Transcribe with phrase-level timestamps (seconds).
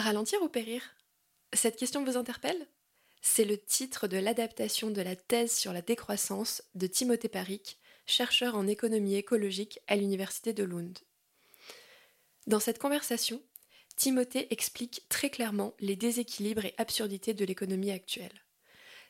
[0.00, 0.82] Ralentir ou périr?
[1.52, 2.66] Cette question vous interpelle?
[3.22, 8.54] C'est le titre de l'adaptation de la thèse sur la décroissance de Timothée Paric, chercheur
[8.54, 10.98] en économie écologique à l'université de Lund.
[12.46, 13.42] Dans cette conversation,
[13.96, 18.44] Timothée explique très clairement les déséquilibres et absurdités de l'économie actuelle.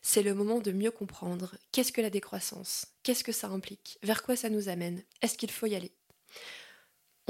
[0.03, 4.23] C'est le moment de mieux comprendre qu'est-ce que la décroissance, qu'est-ce que ça implique, vers
[4.23, 5.93] quoi ça nous amène, est-ce qu'il faut y aller?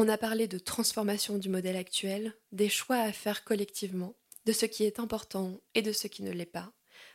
[0.03, 4.14] On a parlé de transformation du modèle actuel, des choix à faire collectivement,
[4.46, 6.73] de ce qui est important et de ce qui ne l'est pas,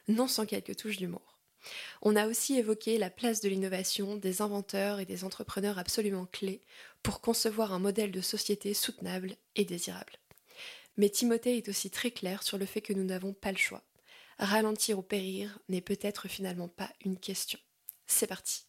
[0.08, 1.40] non sans quelques touches d'humour.
[2.04, 6.62] On a aussi évoqué la place de l'innovation, des inventeurs et des entrepreneurs absolument clés
[7.02, 10.20] pour concevoir un modèle de société soutenable et désirable.
[10.96, 13.82] Mais Timothée est aussi très clair sur le fait que nous n'avons pas le choix.
[14.38, 17.58] Ralentir ou périr n'est peut-être finalement pas une question.
[18.06, 18.68] C'est parti.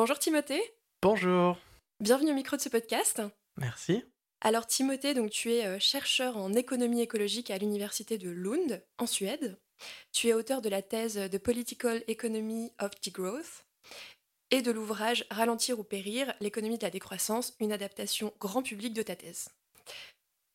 [0.00, 0.62] Bonjour Timothée.
[1.02, 1.58] Bonjour.
[2.00, 3.20] Bienvenue au micro de ce podcast.
[3.58, 4.02] Merci.
[4.40, 9.06] Alors Timothée, donc tu es euh, chercheur en économie écologique à l'université de Lund en
[9.06, 9.58] Suède.
[10.10, 13.66] Tu es auteur de la thèse The Political Economy of Degrowth
[14.50, 19.02] et de l'ouvrage Ralentir ou périr, l'économie de la décroissance, une adaptation grand public de
[19.02, 19.50] ta thèse.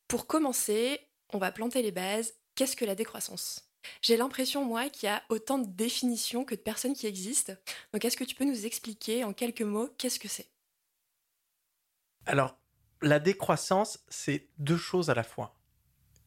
[0.08, 1.00] Pour commencer,
[1.34, 2.34] on va planter les bases.
[2.56, 3.65] Qu'est-ce que la décroissance?
[4.02, 7.54] J'ai l'impression, moi, qu'il y a autant de définitions que de personnes qui existent.
[7.94, 10.48] Donc, est-ce que tu peux nous expliquer en quelques mots qu'est-ce que c'est?
[12.26, 12.58] Alors,
[13.02, 15.56] la décroissance, c'est deux choses à la fois.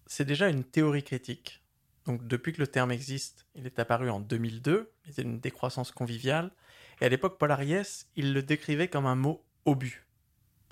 [0.07, 1.63] C'est déjà une théorie critique.
[2.07, 4.93] Donc, depuis que le terme existe, il est apparu en 2002.
[5.11, 6.53] C'est une décroissance conviviale.
[7.01, 10.07] Et à l'époque, Paul Ariès, il le décrivait comme un mot obus.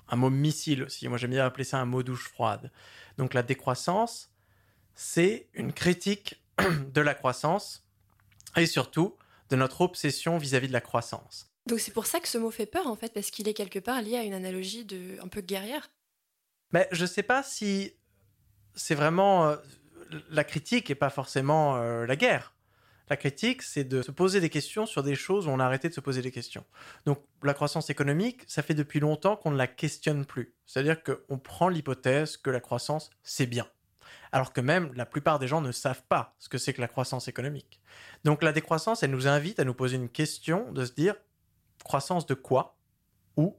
[0.09, 1.07] Un mot missile aussi.
[1.07, 2.71] Moi, j'aime bien appeler ça un mot douche froide.
[3.17, 4.31] Donc, la décroissance,
[4.95, 6.41] c'est une critique
[6.93, 7.87] de la croissance
[8.55, 9.15] et surtout
[9.49, 11.51] de notre obsession vis-à-vis de la croissance.
[11.67, 13.79] Donc c'est pour ça que ce mot fait peur en fait, parce qu'il est quelque
[13.79, 15.89] part lié à une analogie de un peu guerrière.
[16.71, 17.93] Mais je sais pas si
[18.75, 19.55] c'est vraiment euh,
[20.29, 22.53] la critique et pas forcément euh, la guerre.
[23.09, 25.87] La critique, c'est de se poser des questions sur des choses où on a arrêté
[25.87, 26.65] de se poser des questions.
[27.05, 30.53] Donc la croissance économique, ça fait depuis longtemps qu'on ne la questionne plus.
[30.65, 33.65] C'est-à-dire qu'on prend l'hypothèse que la croissance, c'est bien
[34.37, 36.87] alors que même la plupart des gens ne savent pas ce que c'est que la
[36.87, 37.81] croissance économique.
[38.23, 41.15] Donc la décroissance, elle nous invite à nous poser une question, de se dire,
[41.83, 42.77] croissance de quoi
[43.35, 43.57] Où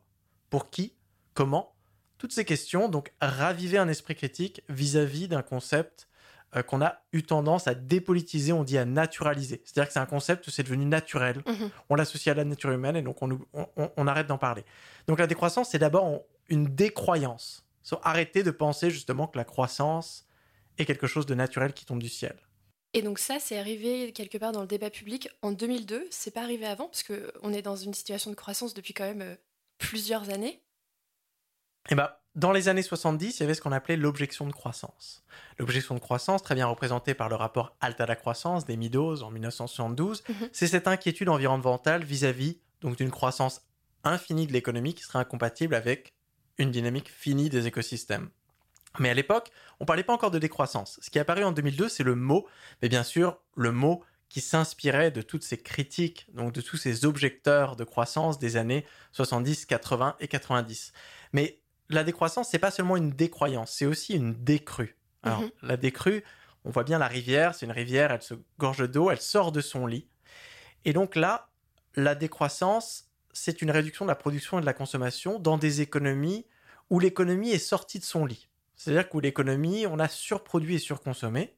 [0.50, 0.94] Pour qui
[1.34, 1.74] Comment?
[2.16, 6.08] Toutes ces questions, donc raviver un esprit critique vis-à-vis d'un concept
[6.54, 9.60] euh, qu'on a eu tendance à dépolitiser, on dit à naturaliser.
[9.64, 11.42] C'est-à-dire que c'est un concept, c'est devenu naturel.
[11.44, 11.70] Mhm.
[11.88, 14.64] On l'associe à la nature humaine et donc on, arrête d'en parler.
[15.08, 17.66] Donc la décroissance, c'est d'abord une décroyance.
[18.04, 20.27] arrêter de penser justement que la croissance,
[20.78, 22.36] et quelque chose de naturel qui tombe du ciel.
[22.94, 26.06] Et donc ça, c'est arrivé quelque part dans le débat public en 2002.
[26.10, 29.04] C'est pas arrivé avant parce que on est dans une situation de croissance depuis quand
[29.04, 29.36] même euh,
[29.76, 30.62] plusieurs années.
[31.90, 35.24] Eh ben, dans les années 70, il y avait ce qu'on appelait l'objection de croissance.
[35.58, 39.30] L'objection de croissance, très bien représentée par le rapport Alta la croissance des Meadows en
[39.30, 40.48] 1972, mhm.
[40.52, 43.62] c'est cette inquiétude environnementale vis-à-vis donc d'une croissance
[44.04, 46.14] infinie de l'économie qui serait incompatible avec
[46.58, 48.30] une dynamique finie des écosystèmes.
[49.00, 49.50] Mais à l'époque,
[49.80, 50.98] on parlait pas encore de décroissance.
[51.02, 52.46] Ce qui est apparu en 2002, c'est le mot,
[52.82, 57.04] mais bien sûr, le mot qui s'inspirait de toutes ces critiques, donc de tous ces
[57.04, 60.92] objecteurs de croissance des années 70, 80 et 90.
[61.32, 64.96] Mais la décroissance, c'est pas seulement une décroyance, c'est aussi une décrue.
[65.22, 65.50] Alors, mhm.
[65.62, 66.22] la décrue,
[66.64, 69.60] on voit bien la rivière, c'est une rivière, elle se gorge d'eau, elle sort de
[69.60, 70.06] son lit.
[70.84, 71.48] Et donc là,
[71.94, 76.46] la décroissance, c'est une réduction de la production et de la consommation dans des économies
[76.90, 78.48] où l'économie est sortie de son lit.
[78.78, 81.54] C'est-à-dire que l'économie, on a surproduit et surconsommé.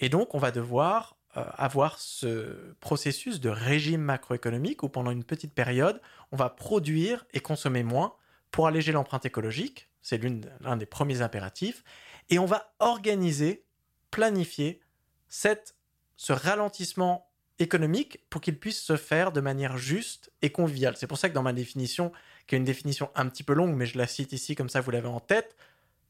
[0.00, 5.24] Et donc, on va devoir euh, avoir ce processus de régime macroéconomique où pendant une
[5.24, 6.00] petite période,
[6.30, 8.14] on va produire et consommer moins
[8.50, 9.88] pour alléger l'empreinte écologique.
[10.02, 10.20] C'est
[10.60, 11.82] l'un des premiers impératifs.
[12.28, 13.64] Et on va organiser,
[14.10, 14.82] planifier
[15.28, 15.74] cette,
[16.16, 20.96] ce ralentissement économique pour qu'il puisse se faire de manière juste et conviviale.
[20.98, 22.12] C'est pour ça que dans ma définition,
[22.46, 24.80] qui est une définition un petit peu longue, mais je la cite ici comme ça
[24.80, 25.56] vous l'avez en tête,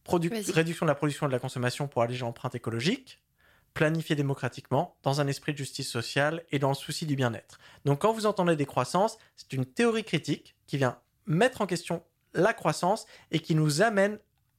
[0.07, 3.23] réduction de la production et de la consommation pour alléger l'empreinte écologique,
[3.75, 7.59] planifier démocratiquement, dans un esprit de justice sociale et dans le souci du bien-être.
[7.85, 12.03] Donc quand vous entendez des croissances, c'est une théorie critique qui vient mettre en question
[12.35, 14.19] la croissance et qui nous amène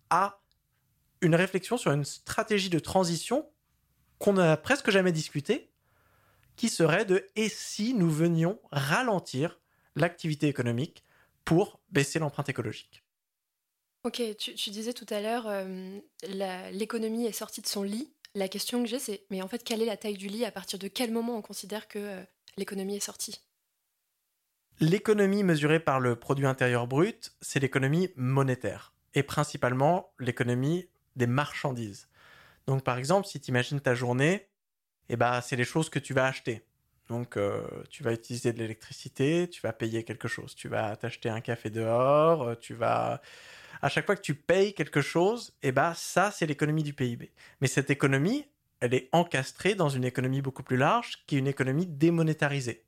[0.09, 0.39] à
[1.21, 3.49] une réflexion sur une stratégie de transition
[4.19, 5.71] qu'on n'a presque jamais discutée,
[6.55, 9.59] qui serait de et si nous venions ralentir
[9.95, 11.03] l'activité économique
[11.45, 13.02] pour baisser l'empreinte écologique?
[14.05, 15.99] Ok, tu, disais tout à l'heure, euh,
[16.71, 18.11] l'économie est sortie de son lit.
[18.35, 20.43] La question que j'ai, c'est, mais en fait, quelle est la taille du lit?
[20.43, 22.23] À partir de quel moment on considère que euh,
[22.57, 23.39] l'économie est sortie?
[24.81, 32.09] L'économie mesurée par le produit intérieur brut, c'est l'économie monétaire, et principalement l'économie des marchandises.
[32.67, 34.49] Donc par exemple, si tu imagines ta journée,
[35.07, 36.65] eh ben, c'est les choses que tu vas acheter.
[37.09, 41.29] Donc, euh, tu vas utiliser de l'électricité, tu vas payer quelque chose, tu vas t'acheter
[41.29, 43.21] un café dehors, tu vas...
[43.83, 47.33] À chaque fois que tu payes quelque chose, eh ben, ça, c'est l'économie du PIB.
[47.59, 48.45] Mais cette économie,
[48.79, 52.85] elle est encastrée dans une économie beaucoup plus large, qui est une économie démonétarisée.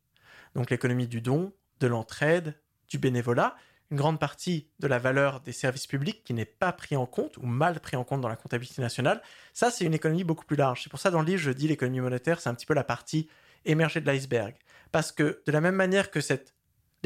[0.56, 1.51] Donc, l'économie du don,
[1.81, 2.56] de l'entraide,
[2.88, 3.57] du bénévolat,
[3.92, 7.36] une grande partie de la valeur des services publics qui n'est pas pris en compte
[7.36, 9.21] ou mal pris en compte dans la comptabilité nationale.
[9.51, 10.83] Ça, c'est une économie beaucoup plus large.
[10.83, 12.86] C'est pour ça, dans le livre, je dis l'économie monétaire, c'est un petit peu la
[12.86, 13.27] partie
[13.65, 14.56] émergée de l'iceberg.
[14.94, 16.55] Parce que de la même manière que cette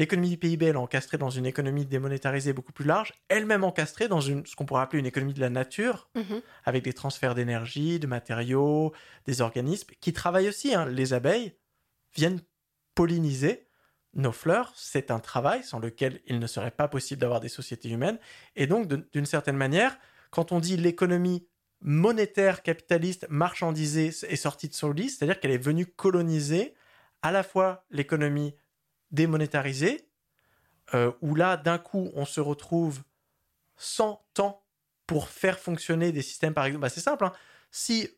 [0.00, 4.22] l'économie du PIB est encastrée dans une économie démonétarisée beaucoup plus large, elle-même encastrée dans
[4.22, 6.40] une, ce qu'on pourrait appeler une économie de la nature, mhm.
[6.64, 8.94] avec des transferts d'énergie, de matériaux,
[9.26, 10.74] des organismes, qui travaillent aussi.
[10.74, 10.86] Hein.
[10.86, 11.54] Les abeilles
[12.16, 12.40] viennent
[12.94, 13.66] polliniser
[14.14, 17.90] nos fleurs, c'est un travail sans lequel il ne serait pas possible d'avoir des sociétés
[17.90, 18.18] humaines.
[18.56, 19.98] Et donc, d'une certaine manière,
[20.30, 21.46] quand on dit l'économie
[21.82, 26.74] monétaire capitaliste marchandisée est sortie de son lit, c'est-à-dire qu'elle est venue coloniser
[27.22, 28.54] à la fois l'économie
[29.10, 30.08] démonétarisée,
[30.94, 33.02] euh, où là, d'un coup, on se retrouve
[33.76, 34.62] sans temps
[35.06, 36.82] pour faire fonctionner des systèmes, par exemple.
[36.82, 37.32] Bah, c'est simple, hein.
[37.70, 38.08] si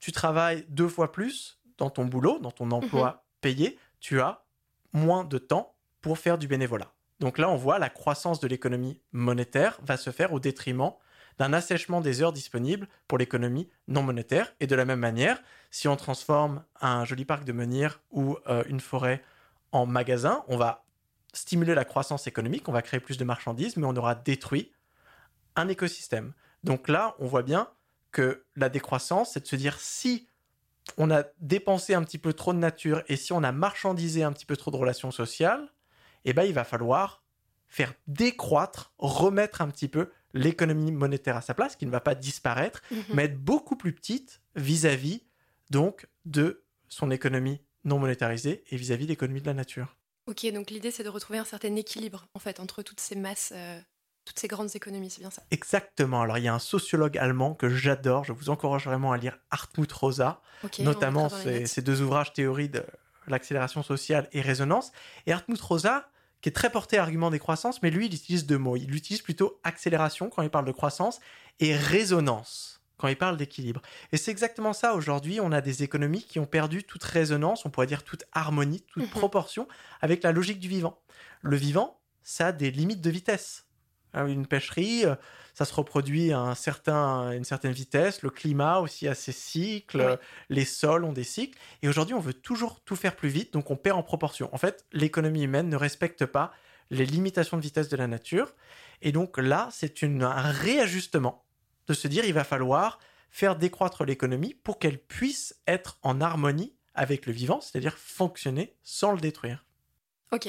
[0.00, 3.18] tu travailles deux fois plus dans ton boulot, dans ton emploi mhm.
[3.40, 4.44] payé, tu as
[4.92, 6.92] moins de temps pour faire du bénévolat.
[7.20, 10.92] Donc là, on voit la croissance de l'économie monétaire va se faire au détriment
[11.38, 14.54] d'un assèchement des heures disponibles pour l'économie non monétaire.
[14.60, 18.64] Et de la même manière, si on transforme un joli parc de menhirs ou euh,
[18.68, 19.22] une forêt
[19.72, 20.84] en magasin, on va
[21.32, 24.72] stimuler la croissance économique, on va créer plus de marchandises, mais on aura détruit
[25.56, 26.32] un écosystème.
[26.64, 27.68] Donc là, on voit bien
[28.12, 30.28] que la décroissance, c'est de se dire si
[30.96, 34.32] on a dépensé un petit peu trop de nature et si on a marchandisé un
[34.32, 35.68] petit peu trop de relations sociales,
[36.24, 37.22] eh ben, il va falloir
[37.68, 42.14] faire décroître, remettre un petit peu l'économie monétaire à sa place, qui ne va pas
[42.14, 43.04] disparaître, mhm.
[43.14, 45.22] mais être beaucoup plus petite vis-à-vis
[45.70, 49.96] donc de son économie non monétarisée et vis-à-vis de l'économie de la nature.
[50.26, 53.52] Ok, donc l'idée c'est de retrouver un certain équilibre en fait entre toutes ces masses
[53.54, 53.80] euh,
[54.24, 55.42] toutes ces grandes économies, c'est bien ça?
[55.50, 56.22] Exactement.
[56.22, 59.38] Alors, il y a un sociologue allemand que j'adore, je vous encourage vraiment à lire
[59.50, 60.40] Hartmut Rosa,
[60.78, 62.84] notamment ses, deux ouvrages Théorie de
[63.26, 64.92] l'accélération sociale et Résonance.
[65.26, 66.08] Et Hartmut Rosa,
[66.42, 68.76] qui est très porté à argument des croissances, mais lui, il utilise deux mots.
[68.76, 71.18] Il utilise plutôt accélération quand il parle de croissance
[71.58, 72.69] et résonance
[73.00, 73.80] quand il parle d'équilibre.
[74.12, 74.94] Et c'est exactement ça.
[74.94, 78.84] Aujourd'hui, on a des économies qui ont perdu toute résonance, on pourrait dire toute harmonie,
[78.88, 79.08] toute mhm.
[79.08, 79.66] proportion
[80.02, 81.00] avec la logique du vivant.
[81.40, 83.64] Le vivant, ça a des limites de vitesse.
[84.12, 85.14] Hein, une pêcherie, euh,
[85.54, 90.18] ça se reproduit à un certain, une certaine vitesse, le climat aussi a ses cycles,
[90.48, 93.70] les sols ont des cycles, et aujourd'hui on veut toujours tout faire plus vite, donc
[93.70, 94.52] on perd en proportion.
[94.52, 96.52] En fait, l'économie humaine ne respecte pas
[96.90, 98.52] les limitations de vitesse de la nature,
[99.00, 101.44] et donc là, c'est un réajustement
[101.90, 102.98] de se dire il va falloir
[103.30, 109.12] faire décroître l'économie pour qu'elle puisse être en harmonie avec le vivant, c'est-à-dire fonctionner sans
[109.12, 109.64] le détruire.
[110.32, 110.46] Ok.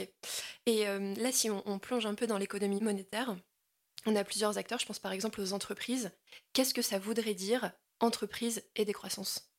[0.66, 3.36] Et euh, là, si on, plonge un peu dans l'économie monétaire,
[4.06, 6.12] on a plusieurs acteurs, je pense par exemple aux entreprises.
[6.54, 9.52] Qu'est-ce que ça voudrait dire entreprise et décroissance?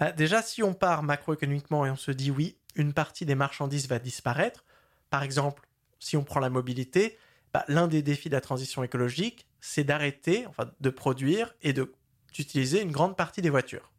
[0.00, 3.88] Bah, Déjà, si on part macroéconomiquement et on se dit oui, une partie des marchandises
[3.88, 4.64] va disparaître,
[5.10, 5.68] par exemple,
[6.00, 7.18] si on prend la mobilité,
[7.52, 12.82] bah, l'un des défis de la transition écologique, c'est d'arrêter, enfin, de produire et d'utiliser
[12.82, 13.90] une grande partie des voitures.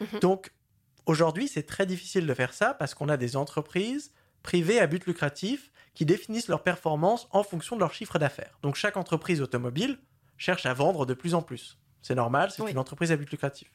[0.00, 0.20] Mhm.
[0.20, 0.52] Donc,
[1.04, 5.04] aujourd'hui, c'est très difficile de faire ça parce qu'on a des entreprises privées à but
[5.04, 8.58] lucratif qui définissent leur performance en fonction de leur chiffre d'affaires.
[8.62, 9.98] Donc chaque entreprise automobile
[10.38, 11.78] cherche à vendre de plus en plus.
[12.00, 13.70] C'est normal, c'est une entreprise à but lucratif.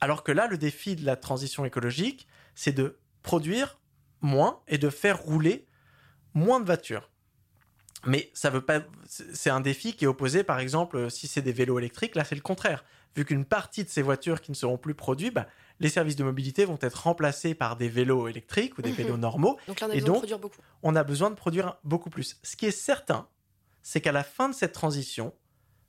[0.00, 3.78] Alors que là, le défi de la transition écologique, c'est de produire
[4.20, 5.66] moins et de faire rouler
[6.34, 7.10] moins de voitures.
[8.06, 8.80] Mais ça veut pas.
[9.06, 12.34] C'est un défi qui est opposé, par exemple, si c'est des vélos électriques, là c'est
[12.34, 12.84] le contraire.
[13.16, 15.46] Vu qu'une partie de ces voitures qui ne seront plus produites, bah,
[15.80, 18.96] les services de mobilité vont être remplacés par des vélos électriques ou des mhm.
[18.96, 19.58] vélos normaux.
[19.66, 20.60] Donc là, on a besoin de produire beaucoup.
[20.82, 22.38] On a besoin de produire beaucoup plus.
[22.42, 23.28] Ce qui est certain,
[23.82, 25.34] c'est qu'à la fin de cette transition,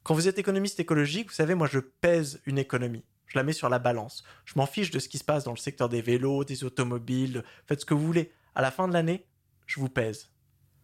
[0.03, 3.03] quand vous êtes économiste écologique, vous savez, moi, je pèse une économie.
[3.27, 4.23] Je la mets sur la balance.
[4.45, 7.43] Je m'en fiche de ce qui se passe dans le secteur des vélos, des automobiles.
[7.67, 8.31] Faites ce que vous voulez.
[8.55, 9.27] À la fin de l'année,
[9.67, 10.31] je vous pèse.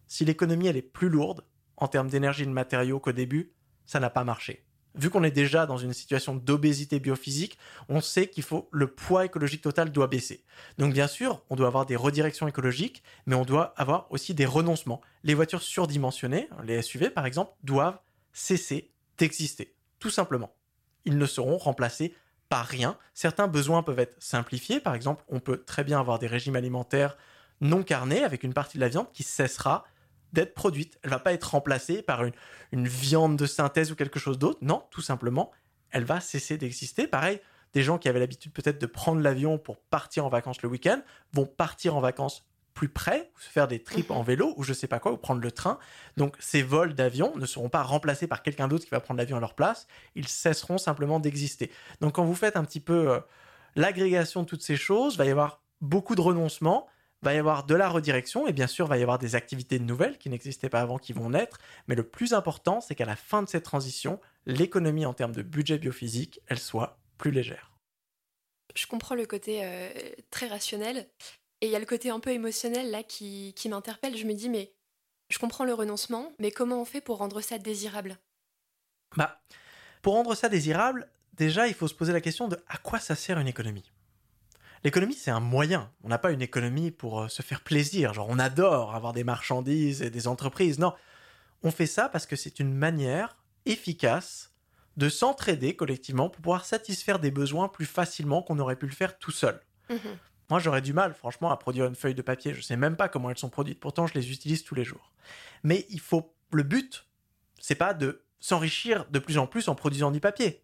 [0.06, 1.44] Si l'économie, elle est plus lourde
[1.76, 3.52] en termes d'énergie et de matériaux qu'au début,
[3.86, 4.64] ça n'a pas marché.
[4.94, 7.58] vu qu'on est déjà dans une situation d'obésité biophysique,
[7.90, 10.42] on sait qu'il faut le poids écologique total doit baisser.
[10.78, 14.46] Donc bien sûr, on doit avoir des redirections écologiques, mais on doit avoir aussi des
[14.46, 15.02] renoncements.
[15.22, 17.98] Les voitures surdimensionnées, les SUV par exemple, doivent
[18.32, 20.54] cesser d'exister, tout simplement.
[21.04, 22.14] Ils ne seront remplacés
[22.48, 22.96] par rien.
[23.12, 27.16] Certains besoins peuvent être simplifiés, par exemple, on peut très bien avoir des régimes alimentaires
[27.60, 29.84] non carnés avec une partie de la viande qui cessera
[30.32, 30.98] d'être produite.
[31.02, 32.32] Elle va pas être remplacée par une,
[32.72, 34.58] viande de synthèse ou quelque chose d'autre.
[34.62, 35.50] Non, tout simplement,
[35.90, 37.06] elle va cesser d'exister.
[37.06, 37.40] Pareil,
[37.72, 41.00] des gens qui avaient l'habitude peut-être de prendre l'avion pour partir en vacances le week-end
[41.32, 44.74] vont partir en vacances plus près, ou se faire des trips en vélo, ou je
[44.74, 45.78] sais pas quoi, ou prendre le train.
[46.18, 49.38] Donc ces vols d'avion ne seront pas remplacés par quelqu'un d'autre qui va prendre l'avion
[49.38, 51.72] à leur place, ils cesseront simplement d'exister.
[52.02, 53.20] Donc quand vous faites un petit peu euh,
[53.76, 56.86] l'agrégation de toutes ces choses, il va y avoir beaucoup de renoncements,
[57.26, 60.16] va y avoir de la redirection et bien sûr va y avoir des activités nouvelles
[60.16, 61.58] qui n'existaient pas avant qui vont naître.
[61.88, 65.42] Mais le plus important, c'est qu'à la fin de cette transition, l'économie en termes de
[65.42, 67.72] budget biophysique, elle soit plus légère.
[68.76, 69.88] Je comprends le côté euh,
[70.30, 71.08] très rationnel
[71.60, 74.16] et il y a le côté un peu émotionnel là qui, qui m'interpelle.
[74.16, 74.72] Je me dis mais
[75.28, 78.18] je comprends le renoncement, mais comment on fait pour rendre ça désirable?
[79.16, 79.40] Bah,
[80.00, 83.16] pour rendre ça désirable, déjà il faut se poser la question de à quoi ça
[83.16, 83.90] sert une économie?
[84.84, 85.90] L'économie, c'est un moyen.
[86.02, 88.14] On n'a pas une économie pour euh, se faire plaisir.
[88.14, 90.78] Genre, on adore avoir des marchandises et des entreprises.
[90.78, 90.94] Non.
[91.62, 94.52] On fait ça parce que c'est une manière efficace
[94.96, 99.18] de s'entraider collectivement pour pouvoir satisfaire des besoins plus facilement qu'on aurait pu le faire
[99.18, 99.60] tout seul.
[99.90, 99.98] Mhm.
[100.48, 102.54] Moi, j'aurais du mal, franchement, à produire une feuille de papier.
[102.54, 103.80] Je sais même pas comment elles sont produites.
[103.80, 105.12] Pourtant, je les utilise tous les jours.
[105.64, 107.06] Mais il faut, le but,
[107.60, 110.62] c'est pas de s'enrichir de plus en plus en produisant du papier.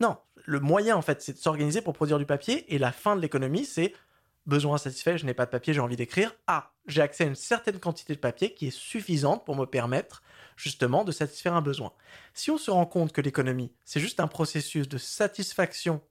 [0.00, 3.16] Non, le moyen en fait, c'est de s'organiser pour produire du papier et la fin
[3.16, 3.92] de l'économie, c'est
[4.46, 6.34] besoin satisfait, je n'ai pas de papier, j'ai envie d'écrire.
[6.46, 10.22] Ah, j'ai accès à une certaine quantité de papier qui est suffisante pour me permettre
[10.56, 11.92] justement de satisfaire un besoin.
[12.34, 16.02] Si on se rend compte que l'économie, c'est juste un processus de satisfaction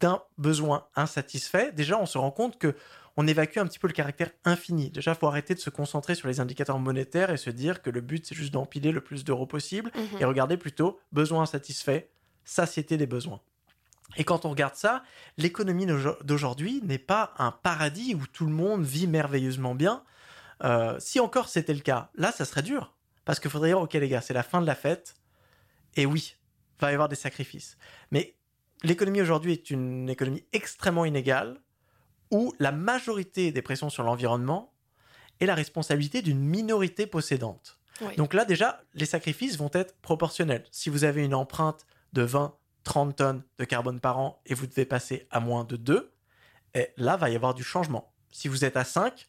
[0.00, 2.74] d'un besoin insatisfait, déjà on se rend compte que
[3.16, 4.88] on évacue un petit peu le caractère infini.
[4.90, 7.90] Déjà, il faut arrêter de se concentrer sur les indicateurs monétaires et se dire que
[7.90, 10.20] le but c'est juste d'empiler le plus d'euros possible Mhm.
[10.20, 12.08] et regarder plutôt besoin insatisfait,
[12.44, 13.40] satiété des besoins.
[14.16, 15.04] Et quand on regarde ça,
[15.36, 15.86] l'économie
[16.24, 20.02] d'aujourd'hui n'est pas un paradis où tout le monde vit merveilleusement bien.
[20.64, 22.96] Euh, si encore c'était le cas, là, ça serait dur.
[23.24, 25.14] Parce qu'il faudrait dire, ok les gars, c'est la fin de la fête.
[25.96, 26.36] Et oui,
[26.80, 27.76] va y avoir des sacrifices.
[28.10, 28.36] Mais
[28.82, 31.60] l'économie aujourd'hui est une économie extrêmement inégale,
[32.30, 34.72] où la majorité des pressions sur l'environnement
[35.40, 37.78] est la responsabilité d'une minorité possédante.
[38.02, 38.14] Oui.
[38.16, 40.64] Donc là, déjà, les sacrifices vont être proportionnels.
[40.70, 44.66] Si vous avez une empreinte de 20, 30 tonnes de carbone par an et vous
[44.66, 46.12] devez passer à moins de 2,
[46.74, 48.12] et là, va y avoir du changement.
[48.30, 49.28] Si vous êtes à 5,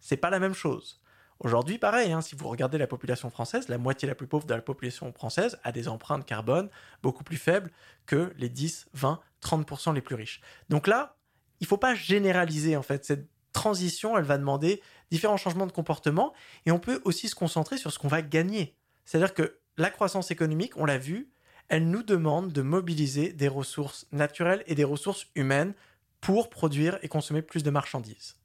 [0.00, 1.00] c'est pas la même chose.
[1.38, 4.52] Aujourd'hui, pareil, hein, si vous regardez la population française, la moitié la plus pauvre de
[4.52, 6.68] la population française a des empreintes carbone
[7.02, 7.70] beaucoup plus faibles
[8.04, 10.42] que les 10, 20, 30% les plus riches.
[10.68, 11.16] Donc là,
[11.60, 16.34] il faut pas généraliser en fait cette transition, elle va demander différents changements de comportement
[16.66, 18.76] et on peut aussi se concentrer sur ce qu'on va gagner.
[19.06, 21.30] C'est-à-dire que la croissance économique, on l'a vu,
[21.70, 25.72] elle nous demande de mobiliser des ressources naturelles et des ressources humaines
[26.20, 28.36] pour produire et consommer plus de marchandises.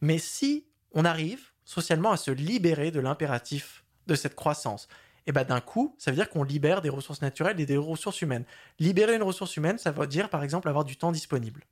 [0.00, 4.88] Mais si on arrive socialement à se libérer de l'impératif de cette croissance,
[5.26, 8.20] et ben d'un coup, ça veut dire qu'on libère des ressources naturelles et des ressources
[8.22, 8.44] humaines.
[8.78, 11.64] Libérer une ressource humaine, ça veut dire par exemple avoir du temps disponible.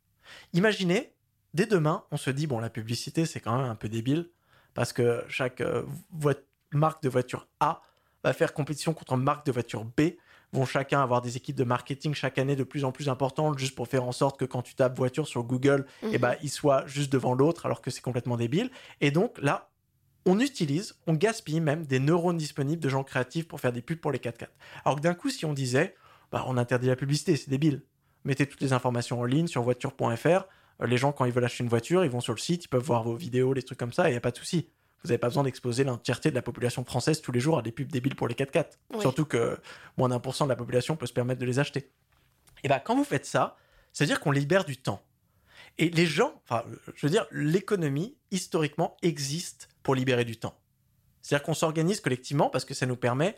[0.52, 1.14] Imaginez,
[1.54, 4.30] dès demain, on se dit bon, la publicité c'est quand même un peu débile
[4.74, 5.84] parce que chaque euh,
[6.70, 7.82] marque de voiture A
[8.24, 10.12] va faire compétition contre marque de voiture B
[10.52, 13.74] vont chacun avoir des équipes de marketing chaque année de plus en plus importantes juste
[13.74, 16.10] pour faire en sorte que quand tu tapes voiture sur Google, Mhm.
[16.12, 18.70] eh ben, il soit juste devant l'autre alors que c'est complètement débile.
[19.00, 19.70] Et donc là,
[20.26, 23.98] on utilise, on gaspille même des neurones disponibles de gens créatifs pour faire des pubs
[23.98, 24.48] pour les 4x4.
[24.84, 25.94] Alors que d'un coup, si on disait,
[26.30, 27.82] bah, on interdit la publicité, c'est débile.
[28.24, 30.44] Mettez toutes les informations en ligne sur voiture.fr.
[30.84, 32.82] Les gens, quand ils veulent acheter une voiture, ils vont sur le site, ils peuvent
[32.84, 34.68] voir vos vidéos, les trucs comme ça, et il n'y a pas de souci.
[35.04, 37.72] Vous n'avez pas besoin d'exposer l'entièreté de la population française tous les jours à des
[37.72, 38.66] pubs débiles pour les 4x4.
[38.94, 39.00] Oui.
[39.00, 39.58] Surtout que
[39.96, 41.90] moins d'un pour cent de la population peut se permettre de les acheter.
[42.64, 43.56] Et bien, quand vous faites ça,
[43.92, 45.02] c'est-à-dire qu'on libère du temps.
[45.78, 50.54] Et les gens, enfin, je veux dire, l'économie, historiquement, existe pour libérer du temps.
[51.20, 53.36] C'est-à-dire qu'on s'organise collectivement parce que ça nous permet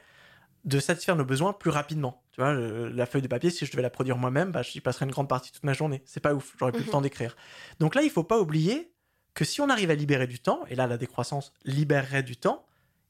[0.64, 2.24] de satisfaire nos besoins plus rapidement.
[2.32, 5.04] Tu vois, la feuille de papier, si je devais la produire moi-même, bah, j'y passerais
[5.04, 6.02] une grande partie toute ma journée.
[6.06, 6.86] C'est pas ouf, j'aurais plus Mhm.
[6.86, 7.36] le temps d'écrire.
[7.80, 8.93] Donc là, il faut pas oublier
[9.34, 12.64] que si on arrive à libérer du temps, et là, la décroissance libérerait du temps,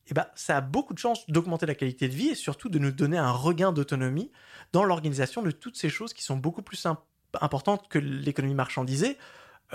[0.06, 2.78] eh ben, ça a beaucoup de chances d'augmenter la qualité de vie et surtout de
[2.78, 4.30] nous donner un regain d'autonomie
[4.72, 7.00] dans l'organisation de toutes ces choses qui sont beaucoup plus imp-
[7.40, 9.16] importantes que l'économie marchandisée,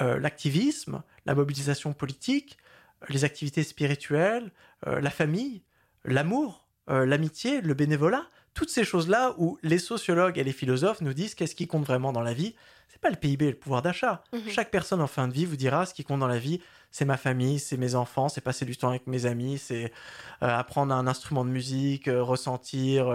[0.02, 2.58] euh, l'activisme, la mobilisation politique,
[3.10, 4.52] les activités spirituelles,
[4.86, 5.64] euh, la famille,
[6.06, 8.28] l'amour, euh, l'amitié, le bénévolat.
[8.54, 12.12] Toutes ces choses-là où les sociologues et les philosophes nous disent qu'est-ce qui compte vraiment
[12.12, 12.56] dans la vie,
[12.90, 14.24] c'est pas le PIB et le pouvoir d'achat.
[14.34, 14.50] Mhm.
[14.50, 16.60] Chaque personne en fin de vie vous dira ce qui compte dans la vie,
[16.92, 19.86] c'est ma famille, c'est mes enfants, c'est passer du temps avec mes amis, c'est
[20.42, 23.08] euh, apprendre un instrument de musique, euh, ressentir,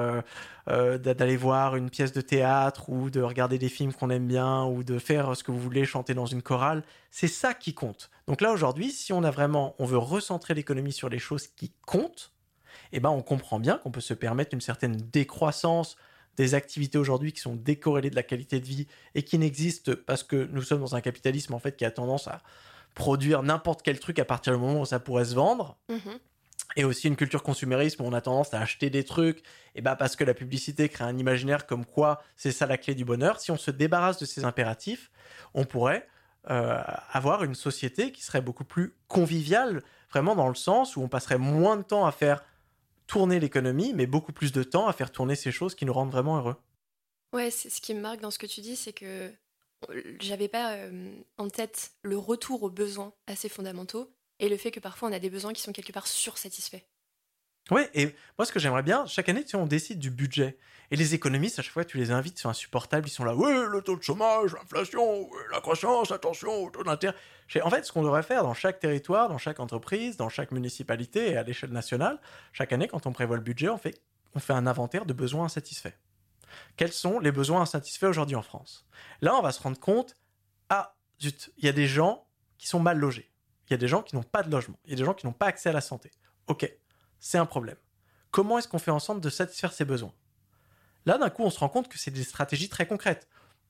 [0.69, 4.65] euh, d'aller voir une pièce de théâtre ou de regarder des films qu'on aime bien
[4.65, 6.85] ou de faire ce que vous voulez, chanter dans une chorale.
[7.11, 8.11] C'est ça qui compte.
[8.29, 11.73] Donc là aujourd'hui, si on a vraiment, on veut recentrer l'économie sur les choses qui
[11.85, 12.34] comptent,
[12.97, 15.97] eh ben on comprend bien qu'on peut se permettre une certaine décroissance
[16.37, 20.23] des activités aujourd'hui qui sont décorrélées de la qualité de vie et qui n'existent parce
[20.23, 22.41] que nous sommes dans un capitalisme en fait qui a tendance à
[22.95, 25.77] produire n'importe quel truc à partir du moment où ça pourrait se vendre.
[25.89, 26.19] Mhm.
[26.77, 29.43] Et aussi une culture consumérisme où on a tendance à acheter des trucs,
[29.75, 32.95] et bah parce que la publicité crée un imaginaire comme quoi c'est ça la clé
[32.95, 33.41] du bonheur.
[33.41, 35.11] Si on se débarrasse de ces impératifs,
[35.53, 36.09] on pourrait
[36.51, 36.81] euh,
[37.13, 41.39] avoir une société qui serait beaucoup plus conviviale, vraiment dans le sens où on passerait
[41.39, 42.43] moins de temps à faire
[43.07, 46.11] tourner l'économie, mais beaucoup plus de temps à faire tourner ces choses qui nous rendent
[46.11, 46.57] vraiment heureux.
[47.33, 49.33] Ouais, ce qui me marque dans ce que tu dis, c'est que
[50.21, 54.81] j'avais pas euh, en tête le retour aux besoins assez fondamentaux et le fait que
[54.81, 56.83] parfois on a des besoins qui sont quelque part sursatisfaits.
[57.71, 60.59] Ouais, et moi ce que j'aimerais bien, chaque année, tu on décide du budget.
[60.91, 63.67] Et les économistes, à chaque fois, tu les invites, sont insupportables, ils sont là, ouais,
[63.67, 67.17] le taux de chômage, l'inflation, la croissance, attention, le taux d'intérêt.
[67.63, 71.31] En fait, ce qu'on devrait faire dans chaque territoire, dans chaque entreprise, dans chaque municipalité
[71.31, 72.21] et à l'échelle nationale,
[72.53, 73.99] chaque année, quand on prévoit le budget, on fait,
[74.35, 75.97] on fait un inventaire de besoins insatisfaits.
[76.77, 78.87] Quels sont les besoins insatisfaits aujourd'hui en France?
[79.23, 80.17] Là, on va se rendre compte,
[80.69, 82.27] ah, zut, il y a des gens
[82.59, 83.33] qui sont mal logés.
[83.69, 84.79] Il y a des gens qui n'ont pas de logement.
[84.85, 86.11] Il y a des gens qui n'ont pas accès à la santé.
[86.47, 86.71] Ok,
[87.25, 87.77] c'est un problème.
[88.31, 90.13] Comment est-ce qu'on fait ensemble de satisfaire ces besoins?
[91.07, 93.29] Là, d'un coup, on se rend compte que c'est des stratégies très concrètes.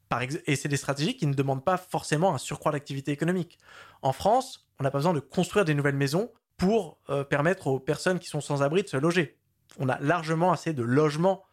[0.09, 3.61] Par et c'est des stratégies qui ne demandent pas forcément un surcroît d'activité économique.
[4.03, 7.79] En France, on n'a pas besoin de construire des nouvelles maisons pour euh, permettre aux
[7.79, 9.39] personnes qui sont sans abri de se loger.
[9.79, 11.45] On a largement assez de logements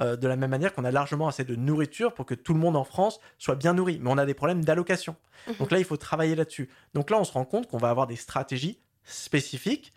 [0.00, 2.60] euh, de la même manière qu'on a largement assez de nourriture pour que tout le
[2.60, 3.98] monde en France soit bien nourri.
[4.00, 5.16] Mais on a des problèmes d'allocation.
[5.48, 5.54] Mhm.
[5.56, 6.70] Donc là, il faut travailler là-dessus.
[6.94, 9.92] Donc là, on se rend compte qu'on va avoir des stratégies spécifiques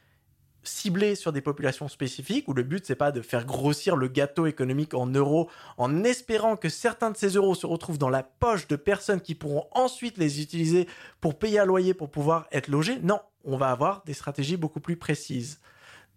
[0.64, 4.46] ciblées sur des populations spécifiques où le but c'est pas de faire grossir le gâteau
[4.46, 8.68] économique en euros en espérant que certains de ces euros se retrouvent dans la poche
[8.68, 10.88] de personnes qui pourront ensuite les utiliser
[11.22, 13.00] pour payer un loyer pour pouvoir être logés.
[13.02, 15.60] Non, on va avoir des stratégies beaucoup plus précises.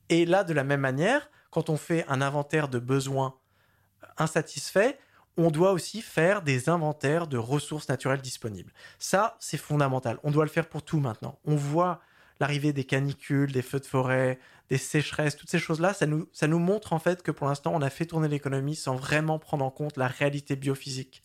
[0.08, 3.34] Et là, de la même manière, quand on fait un inventaire de besoins
[4.18, 4.98] insatisfait,
[5.36, 8.72] on doit aussi faire des inventaires de ressources naturelles disponibles.
[8.98, 10.18] Ça, c'est fondamental.
[10.22, 11.38] On doit le faire pour tout maintenant.
[11.44, 12.00] On voit
[12.40, 16.46] l'arrivée des canicules, des feux de forêt, des sécheresses, toutes ces choses-là, ça nous, ça
[16.46, 19.64] nous montre en fait que pour l'instant, on a fait tourner l'économie sans vraiment prendre
[19.64, 21.22] en compte la réalité biophysique,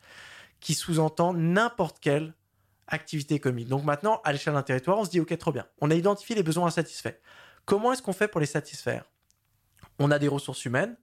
[0.59, 2.35] qui sous-entend n'importe quelle
[2.87, 3.67] activité économique.
[3.67, 6.35] Donc maintenant, à l'échelle d'un territoire, on se dit, ok, trop bien, on a identifié
[6.35, 7.17] les besoins insatisfaits.
[7.65, 9.05] Comment est-ce qu'on fait pour les satisfaire?
[9.99, 10.97] On a des ressources humaines,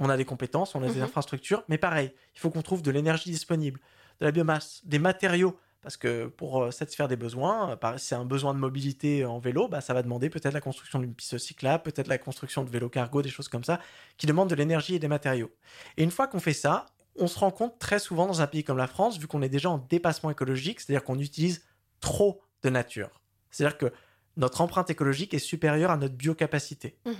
[0.00, 1.04] on a des compétences, on a des mhm.
[1.04, 3.80] infrastructures, mais pareil, il faut qu'on trouve de l'énergie disponible,
[4.20, 5.58] de la biomasse, des matériaux.
[5.82, 9.38] Parce que pour euh, satisfaire des besoins, euh, si c'est un besoin de mobilité en
[9.38, 12.70] vélo, bah, ça va demander peut-être la construction d'une piste cyclable, peut-être la construction de
[12.70, 13.80] vélos cargo, des choses comme ça,
[14.16, 15.50] qui demandent de l'énergie et des matériaux.
[15.96, 16.86] Et une fois qu'on fait ça,
[17.16, 19.48] on se rend compte très souvent dans un pays comme la France, vu qu'on est
[19.48, 21.64] déjà en dépassement écologique, c'est-à-dire qu'on utilise
[22.00, 23.20] trop de nature.
[23.50, 23.92] C'est-à-dire que
[24.36, 26.96] notre empreinte écologique est supérieure à notre biocapacité.
[27.04, 27.14] Mhm.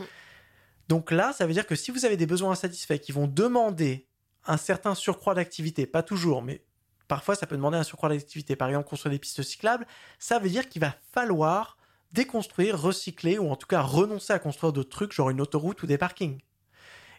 [0.89, 4.09] Donc là, ça veut dire que si vous avez des besoins insatisfaits qui vont demander
[4.47, 6.65] un certain surcroît d'activité, pas toujours, mais
[7.09, 9.87] parfois ça peut demander un surcroît d'activité, par exemple construire des pistes cyclables,
[10.19, 11.77] ça veut dire qu'il va falloir
[12.13, 15.87] déconstruire, recycler ou en tout cas renoncer à construire d'autres trucs, genre une autoroute ou
[15.87, 16.41] des parkings.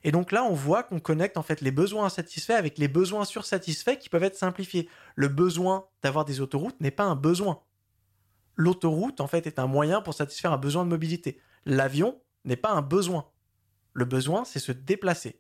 [0.04, 3.26] Et donc là, on voit qu'on connecte en fait les besoins insatisfaits avec les besoins
[3.26, 4.90] sursatisfaits qui peuvent être simplifiés.
[5.16, 7.62] Le besoin d'avoir des autoroutes n'est pas un besoin.
[8.56, 11.42] L'autoroute, en fait, est un moyen pour satisfaire un besoin de mobilité.
[11.66, 13.30] L'avion n'est pas un besoin.
[13.94, 15.40] Le besoin, c'est se déplacer.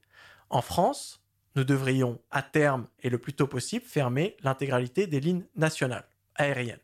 [0.49, 1.18] En France,
[1.59, 6.79] nous devrions, à terme et le plus tôt possible, fermer l'intégralité des lignes nationales aériennes.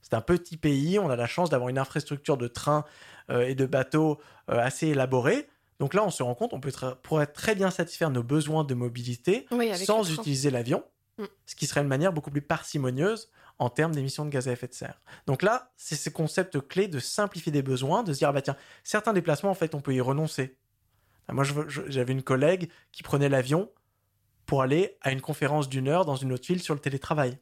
[0.00, 2.84] C'est un petit pays, on a la chance d'avoir une infrastructure de trains
[3.30, 4.18] euh, et de bateaux
[4.50, 5.48] euh, assez élaborée.
[5.78, 8.74] Donc là, on se rend compte, on peut pourrait très bien satisfaire nos besoins de
[8.74, 10.82] mobilité sans utiliser l'avion,
[11.18, 11.24] mm.
[11.46, 14.66] ce qui serait une manière beaucoup plus parcimonieuse en termes d'émissions de gaz à effet
[14.66, 15.00] de serre.
[15.26, 18.42] Donc là, c'est ce concept clé de simplifier des besoins, de se dire, ah bah
[18.42, 20.56] tiens, certains déplacements, en fait, on peut y renoncer.
[21.30, 21.44] Moi,
[21.86, 23.70] j'avais une collègue qui prenait l'avion
[24.52, 27.38] pour aller à une conférence d'une heure dans une autre ville sur le télétravail.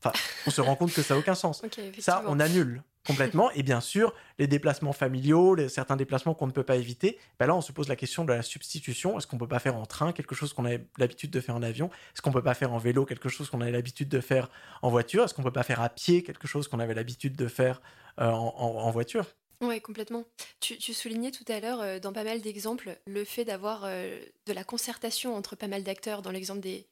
[0.00, 0.10] Enfin,
[0.48, 1.62] on se rend compte que ça n'a aucun sens.
[2.00, 3.52] ça, on annule complètement.
[3.52, 7.46] Et bien sûr, les déplacements familiaux, les, certains déplacements qu'on ne peut pas éviter, ben
[7.46, 9.16] là, on se pose la question de la substitution.
[9.16, 11.62] Est-ce qu'on peut pas faire en train quelque chose qu'on a l'habitude de faire en
[11.62, 11.86] avion?
[11.86, 14.50] Est-ce qu'on peut pas faire en vélo quelque chose qu'on avait l'habitude de faire
[14.82, 15.22] en voiture?
[15.22, 17.80] Est-ce qu'on peut pas faire à pied quelque chose qu'on avait l'habitude de faire
[18.20, 19.24] euh, en, voiture?
[19.60, 20.24] Oui, complètement.
[20.60, 24.52] Tu, soulignais tout à l'heure, euh, dans pas mal d'exemples, le fait d'avoir euh, de
[24.52, 26.86] la concertation entre pas mal d'acteurs, dans l'exemple des,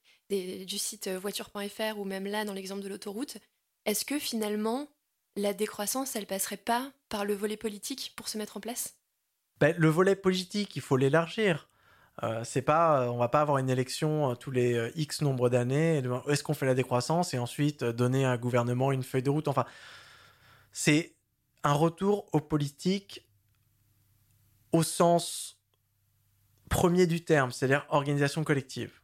[0.64, 3.38] du site euh, voiture.fr ou même là, dans l'exemple de l'autoroute.
[3.85, 4.88] Est-ce que finalement,
[5.37, 8.94] la décroissance, elle passerait pas par le volet politique pour se mettre en place?
[9.61, 11.68] Ben, Le volet politique, il faut l'élargir.
[12.22, 16.03] Euh, c'est pas, on va pas avoir une élection tous les X nombre d'années.
[16.29, 19.48] Est-ce qu'on fait la décroissance et ensuite donner à un gouvernement une feuille de route?
[19.48, 19.64] Enfin,
[20.72, 21.14] c'est
[21.64, 23.27] un retour aux politiques
[24.72, 25.59] au sens
[26.68, 29.01] premier du terme, c'est-à-dire organisation collective.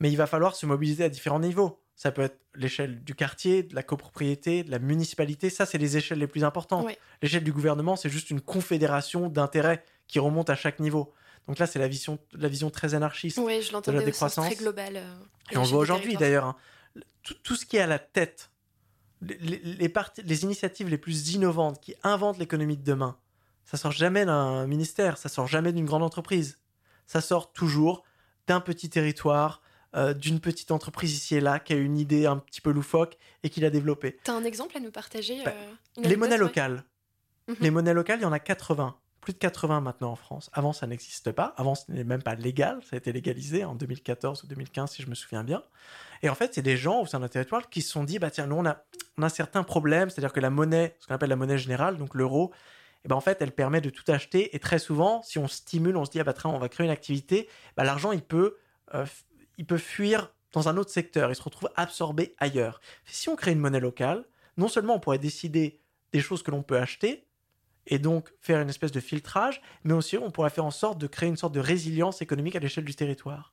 [0.00, 1.82] Mais il va falloir se mobiliser à différents niveaux.
[1.96, 5.50] Ça peut être l'échelle du quartier, de la copropriété, de la municipalité.
[5.50, 6.86] Ça, c'est les échelles les plus importantes.
[7.22, 11.12] L'échelle du gouvernement, c'est juste une confédération d'intérêts qui remonte à chaque niveau.
[11.48, 14.46] Donc là, c'est la vision, la vision très anarchiste oui, je de la décroissance.
[14.46, 14.96] très global.
[14.96, 15.14] Euh,
[15.50, 16.44] Et on le voit aujourd'hui d'ailleurs.
[16.44, 16.56] Hein.
[17.42, 18.50] tout, ce qui est à la tête
[19.22, 19.92] les,
[20.24, 23.16] les initiatives les plus innovantes qui inventent l'économie de demain,
[23.64, 26.58] ça sort jamais d'un ministère, ça sort jamais d'une grande entreprise.
[27.06, 28.02] Ça sort toujours
[28.46, 29.60] d'un petit territoire,
[29.94, 33.18] euh, d'une petite entreprise ici et là qui a une idée un petit peu loufoque
[33.42, 34.18] et qui l'a développée.
[34.24, 36.84] T'as un exemple à nous partager bah, euh, Les monnaies locales.
[37.48, 37.56] Mhm.
[37.60, 38.96] Les monnaies locales, il y en a 80
[39.28, 40.48] plus de 80 maintenant en France.
[40.54, 41.52] Avant, ça n'existe pas.
[41.58, 42.80] Avant, ce n'est même pas légal.
[42.82, 45.62] Ça a été légalisé en 2014 ou 2015, si je me souviens bien.
[46.22, 48.30] Et en fait, c'est des gens au sein d'un territoire qui se sont dit, bah
[48.30, 48.82] tiens, nous, on a,
[49.18, 50.08] on a certains problèmes.
[50.08, 52.54] C'est-à-dire que la monnaie, ce qu'on appelle la monnaie générale, donc l'euro,
[53.04, 54.56] eh ben, en fait, elle permet de tout acheter.
[54.56, 56.86] Et très souvent, si on stimule, on se dit, ah bah tiens, on va créer
[56.86, 58.56] une activité, bah, l'argent, il peut,
[58.94, 59.04] euh,
[59.58, 61.30] il peut fuir dans un autre secteur.
[61.30, 62.80] Il se retrouve absorbé ailleurs.
[63.04, 64.24] Si on crée une monnaie locale,
[64.56, 65.82] non seulement on pourrait décider
[66.14, 67.27] des choses que l'on peut acheter,
[67.88, 71.06] et donc faire une espèce de filtrage, mais aussi on pourrait faire en sorte de
[71.06, 73.52] créer une sorte de résilience économique à l'échelle du territoire.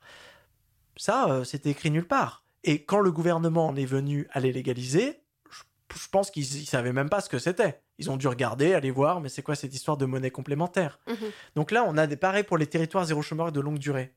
[0.98, 2.46] Ça, euh, c'était écrit nulle part.
[2.64, 5.22] Et quand le gouvernement en est venu à les légaliser,
[5.52, 7.82] je, pense qu'ils ne savaient même pas ce que c'était.
[7.98, 11.00] Ils ont dû regarder, aller voir, mais c'est quoi cette histoire de monnaie complémentaire?
[11.08, 11.32] Mhm.
[11.56, 14.14] Donc là, on a des pareils pour les territoires zéro chômeur de longue durée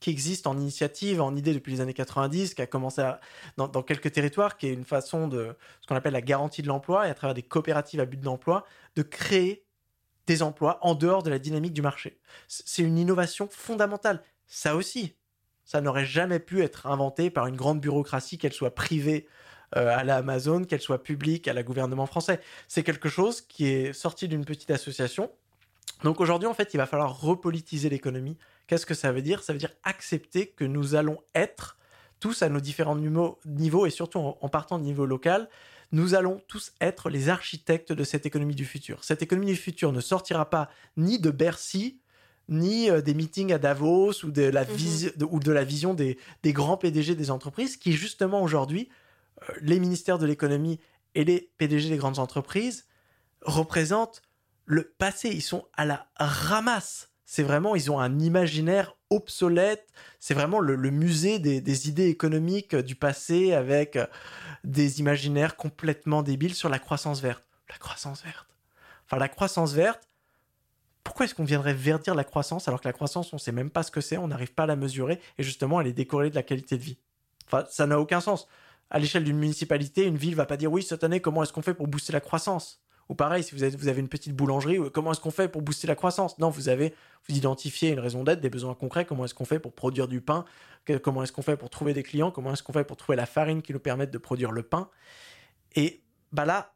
[0.00, 3.02] qui existe en initiative, en idée depuis les années 90, qui a commencé
[3.56, 7.06] dans, quelques territoires, qui est une façon de ce qu'on appelle la garantie de l'emploi,
[7.06, 8.64] et à travers des coopératives à but d'emploi,
[8.96, 9.64] de créer
[10.26, 12.20] des emplois en dehors de la dynamique du marché.
[12.46, 14.22] C'est une innovation fondamentale.
[14.46, 15.16] Ça aussi,
[15.64, 19.26] ça n'aurait jamais pu être inventé par une grande bureaucratie, qu'elle soit privée
[19.76, 22.40] euh, à la Amazon, qu'elle soit publique à la gouvernement français.
[22.68, 25.30] C'est quelque chose qui est sorti d'une petite association.
[26.04, 28.36] Donc aujourd'hui, en fait, il va falloir repolitiser l'économie
[28.68, 29.42] Qu'est-ce que ça veut dire?
[29.42, 31.78] Ça veut dire accepter que nous allons être
[32.20, 32.98] tous à nos différents
[33.46, 35.48] niveaux et surtout en partant du niveau local,
[35.90, 39.02] nous allons tous être les architectes de cette économie du futur.
[39.04, 41.98] Cette économie du futur ne sortira pas ni de Bercy,
[42.48, 45.28] ni euh, des meetings à Davos ou de la, mhm.
[45.30, 48.90] ou de la vision des, grands PDG des entreprises qui, justement, aujourd'hui,
[49.48, 50.78] euh, les ministères de l'économie
[51.14, 52.86] et les PDG des grandes entreprises
[53.42, 54.20] représentent
[54.68, 55.30] le passé.
[55.30, 59.86] Ils sont à la ramasse c'est vraiment, ils ont un imaginaire obsolète.
[60.18, 64.06] C'est vraiment le, musée des, idées économiques du passé avec euh,
[64.64, 67.46] des imaginaires complètement débiles sur la croissance verte.
[67.68, 68.46] La croissance verte.
[69.04, 70.08] Enfin, la croissance verte,
[71.04, 73.68] pourquoi est-ce qu'on viendrait verdir la croissance alors que la croissance, on ne sait même
[73.68, 76.30] pas ce que c'est, on n'arrive pas à la mesurer et justement, elle est décorrélée
[76.30, 76.98] de la qualité de vie?
[77.46, 78.48] Enfin, ça n'a aucun sens.
[78.88, 81.60] À l'échelle d'une municipalité, une ville va pas dire oui, cette année, comment est-ce qu'on
[81.60, 82.80] fait pour booster la croissance?
[83.08, 85.62] Ou pareil, si vous avez, vous avez une petite boulangerie, comment est-ce qu'on fait pour
[85.62, 86.38] booster la croissance?
[86.38, 86.94] Non, vous avez,
[87.28, 90.20] vous identifiez une raison d'être, des besoins concrets, comment est-ce qu'on fait pour produire du
[90.20, 90.44] pain,
[91.02, 93.26] comment est-ce qu'on fait pour trouver des clients, comment est-ce qu'on fait pour trouver la
[93.26, 94.90] farine qui nous permette de produire le pain?
[95.74, 96.74] Et bah là,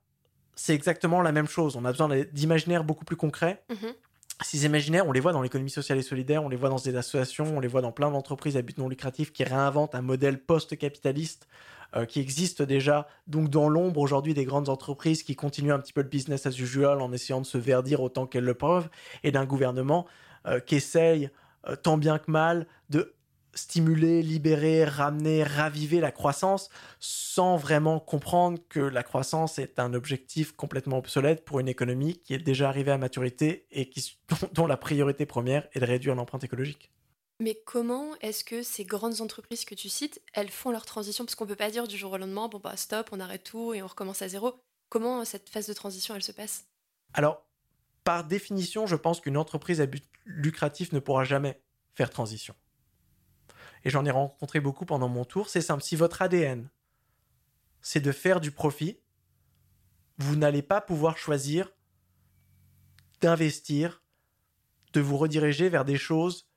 [0.54, 1.76] c'est exactement la même chose.
[1.76, 3.62] On a besoin d'imaginaires beaucoup plus concrets.
[3.70, 3.94] Mm-hmm.
[4.42, 6.96] Ces imaginaires, on les voit dans l'économie sociale et solidaire, on les voit dans des
[6.96, 10.42] associations, on les voit dans plein d'entreprises à but non lucratif qui réinventent un modèle
[10.42, 11.46] post-capitaliste
[11.94, 15.92] euh, qui existe déjà donc dans l'ombre aujourd'hui des grandes entreprises qui continuent un petit
[15.92, 18.88] peu le business as usual en essayant de se verdir autant qu'elles le peuvent,
[19.22, 20.06] et d'un gouvernement
[20.46, 21.30] euh, qui essaye
[21.68, 23.14] euh, tant bien que mal de
[23.54, 30.52] stimuler, libérer, ramener, raviver la croissance sans vraiment comprendre que la croissance est un objectif
[30.52, 34.18] complètement obsolète pour une économie qui est déjà arrivée à maturité et qui,
[34.54, 36.90] dont la priorité première est de réduire l'empreinte écologique.
[37.42, 41.24] Mais comment est-ce que ces grandes entreprises que tu cites, elles font leur transition?
[41.24, 43.42] Parce qu'on ne peut pas dire du jour au lendemain, bon bah stop, on arrête
[43.42, 44.54] tout et on recommence à zéro.
[44.88, 46.66] Comment cette phase de transition, elle se passe?
[47.14, 47.44] Alors,
[48.04, 51.60] par définition, je pense qu'une entreprise à but lucratif ne pourra jamais
[51.94, 52.54] faire transition.
[53.82, 55.48] Et j'en ai rencontré beaucoup pendant mon tour.
[55.48, 56.70] C'est simple, si votre ADN,
[57.80, 59.00] c'est de faire du profit,
[60.18, 61.72] vous n'allez pas pouvoir choisir
[63.20, 64.00] d'investir,
[64.92, 66.51] de vous rediriger vers des choses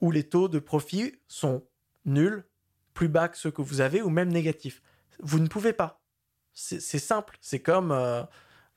[0.00, 1.62] où les taux de profit sont
[2.04, 2.44] nuls,
[2.94, 4.82] plus bas que ceux que vous avez ou même négatifs.
[5.20, 6.00] Vous ne pouvez pas.
[6.52, 7.38] C'est simple.
[7.40, 8.22] C'est comme, euh,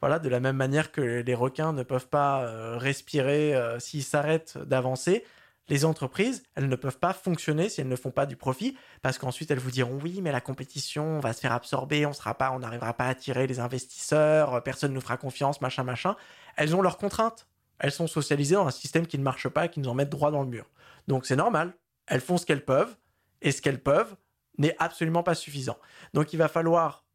[0.02, 4.04] Voilà, de la même manière que les requins ne peuvent pas euh, respirer euh, s'ils
[4.04, 5.24] s'arrêtent d'avancer,
[5.70, 9.18] les entreprises, elles ne peuvent pas fonctionner si elles ne font pas du profit, parce
[9.18, 12.52] qu'ensuite elles vous diront oui, mais la compétition va se faire absorber, on sera pas,
[12.52, 16.18] on n'arrivera pas à attirer les investisseurs, personne ne nous fera confiance, machin, machin.
[16.58, 17.48] Elles ont leurs contraintes.
[17.84, 20.06] Elles sont socialisées dans un système qui ne marche pas et qui nous en met
[20.06, 20.72] droit dans le mur.
[21.10, 21.76] Donc c'est normal.
[22.08, 22.96] Elles font ce qu'elles peuvent,
[23.42, 24.16] et ce qu'elles peuvent
[24.58, 25.78] n'est absolument pas suffisant.
[26.14, 27.06] Donc il va falloir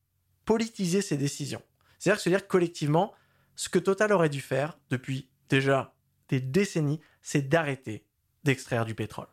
[0.45, 1.63] politiser ces décisions.
[1.99, 3.15] C'est-à-dire se dire collectivement,
[3.57, 5.95] ce que Total aurait dû faire depuis déjà
[6.29, 8.05] des décennies, c'est d'arrêter
[8.45, 9.29] d'extraire du pétrole.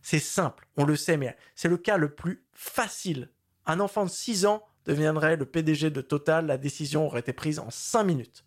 [0.00, 3.30] C'est simple, on le sait, mais c'est le cas le plus facile.
[3.66, 7.58] Un enfant de 6 ans deviendrait le PDG de Total, la décision aurait été prise
[7.58, 8.46] en 5 minutes.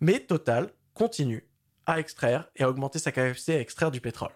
[0.00, 1.49] Mais Total continue
[1.90, 4.32] à extraire et à augmenter sa capacité à extraire du pétrole.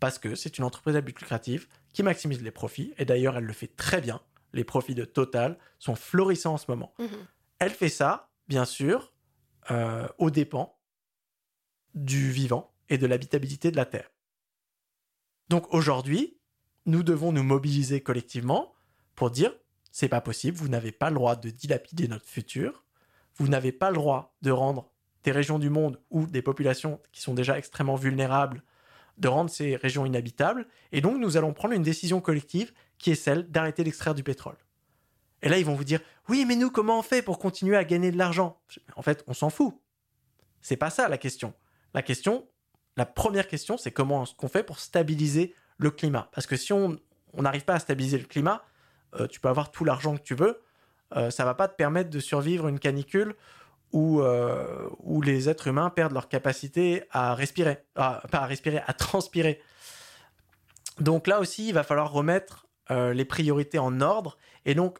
[0.00, 3.44] Parce que c'est une entreprise à but lucratif qui maximise les profits, et d'ailleurs elle
[3.44, 4.20] le fait très bien.
[4.52, 6.92] Les profits de Total sont florissants en ce moment.
[6.98, 7.08] Mhm.
[7.58, 9.12] Elle fait ça, bien sûr,
[9.70, 10.78] euh, aux dépens
[11.94, 14.10] du vivant et de l'habitabilité de la Terre.
[15.48, 16.38] Donc aujourd'hui,
[16.86, 18.74] nous devons nous mobiliser collectivement
[19.14, 19.54] pour dire
[19.90, 22.84] c'est pas possible, vous n'avez pas le droit de dilapider notre futur,
[23.36, 24.92] vous n'avez pas le droit de rendre
[25.24, 28.62] des régions du monde ou des populations qui sont déjà extrêmement vulnérables,
[29.18, 33.16] de rendre ces régions inhabitables, et donc nous allons prendre une décision collective qui est
[33.16, 34.56] celle d'arrêter d'extraire du pétrole.
[35.42, 37.84] Et là, ils vont vous dire Oui, mais nous, comment on fait pour continuer à
[37.84, 38.58] gagner de l'argent?
[38.96, 39.74] En fait, on s'en fout.
[40.60, 41.54] C'est pas ça la question.
[41.92, 42.48] La question,
[42.96, 46.28] la première question, c'est comment est-ce qu'on fait pour stabiliser le climat?
[46.32, 46.98] Parce que si on
[47.36, 48.64] n'arrive pas à stabiliser le climat,
[49.16, 50.62] euh, tu peux avoir tout l'argent que tu veux,
[51.16, 53.34] euh, ça va pas te permettre de survivre une canicule
[53.92, 58.92] où, euh, où les êtres humains perdent leur capacité à respirer, pas à respirer, à
[58.92, 59.60] transpirer.
[61.00, 64.36] Donc là aussi, il va falloir remettre les priorités en ordre.
[64.66, 64.98] Et donc,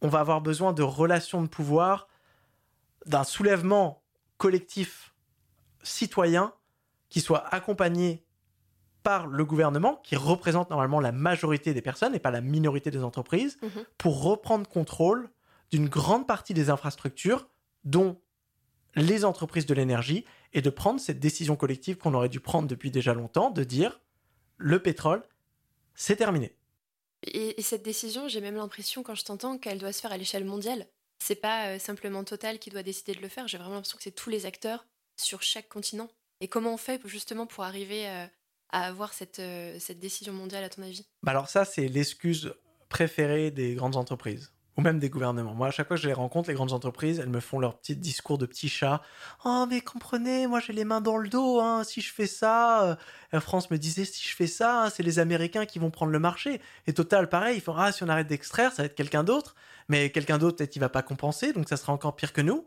[0.00, 2.08] on va avoir besoin de relations de pouvoir,
[3.06, 4.02] d'un soulèvement
[4.38, 5.14] collectif
[5.82, 6.54] citoyen
[7.08, 8.24] qui soit accompagné
[9.02, 13.02] par le gouvernement, qui représente normalement la majorité des personnes et pas la minorité des
[13.02, 13.84] entreprises, mhm.
[13.98, 15.30] pour reprendre contrôle
[15.70, 17.48] d'une grande partie des infrastructures,
[17.84, 18.20] dont
[18.94, 22.90] les entreprises de l'énergie, et de prendre cette décision collective qu'on aurait dû prendre depuis
[22.90, 24.00] déjà longtemps, de dire
[24.56, 25.22] le pétrole,
[25.94, 26.56] c'est terminé.
[27.22, 30.44] Et, cette décision, j'ai même l'impression, quand je t'entends, qu'elle doit se faire à l'échelle
[30.44, 30.86] mondiale.
[31.18, 34.02] C'est pas euh, simplement Total qui doit décider de le faire, j'ai vraiment l'impression que
[34.02, 36.08] c'est tous les acteurs sur chaque continent.
[36.40, 38.26] Et comment on fait justement pour arriver euh,
[38.70, 41.06] à avoir cette, euh, cette décision mondiale, à ton avis?
[41.22, 42.54] Bah Alors ça, c'est l'excuse
[42.88, 45.54] préférée des grandes entreprises ou même des gouvernements.
[45.54, 47.78] Moi, à chaque fois que je les rencontre, les grandes entreprises, elles me font leur
[47.78, 49.02] petit discours de petit chat.
[49.44, 51.60] Oh, mais comprenez, moi j'ai les mains dans le dos.
[51.60, 51.84] Hein.
[51.84, 52.96] Si je fais ça, euh,
[53.32, 56.12] Air France me disait si je fais ça, hein, c'est les Américains qui vont prendre
[56.12, 56.60] le marché.
[56.86, 59.54] Et Total, pareil, ils font ah si on arrête d'extraire, ça va être quelqu'un d'autre.
[59.88, 62.66] Mais quelqu'un d'autre peut-être il va pas compenser, donc ça sera encore pire que nous.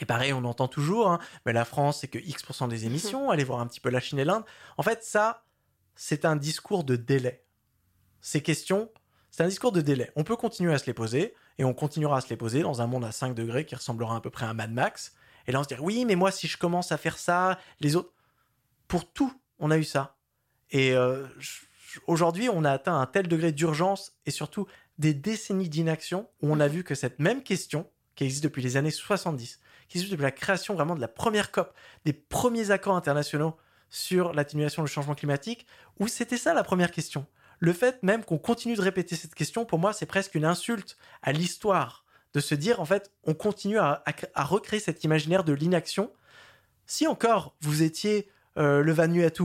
[0.00, 3.44] Et pareil, on entend toujours, hein, mais la France, c'est que X% des émissions, allez
[3.44, 4.44] voir un petit peu la Chine et l'Inde.
[4.76, 5.44] En fait, ça,
[5.94, 7.44] c'est un discours de délai.
[8.20, 8.90] Ces questions,
[9.30, 10.10] c'est un discours de délai.
[10.16, 12.82] On peut continuer à se les poser, et on continuera à se les poser dans
[12.82, 15.14] un monde à 5 degrés qui ressemblera à peu près à Mad Max.
[15.46, 17.96] Et là, on se dit, oui, mais moi, si je commence à faire ça, les
[17.96, 18.12] autres...
[18.88, 20.16] Pour tout, on a eu ça.
[20.70, 21.26] Et euh,
[22.06, 24.66] aujourd'hui, on a atteint un tel degré d'urgence et surtout
[24.98, 28.76] des décennies d'inaction où on a vu que cette même question, qui existe depuis les
[28.76, 32.96] années 70, qui existe depuis la création vraiment de la première COP, des premiers accords
[32.96, 33.56] internationaux
[33.90, 35.66] sur l'atténuation du changement climatique,
[35.98, 37.26] où c'était ça la première question.
[37.58, 40.96] Le fait même qu'on continue de répéter cette question, pour moi, c'est presque une insulte
[41.22, 44.04] à l'histoire de se dire, en fait, on continue à,
[44.36, 46.12] recréer cet imaginaire de l'inaction.
[46.84, 49.44] Si encore vous étiez euh, le Vanuatu,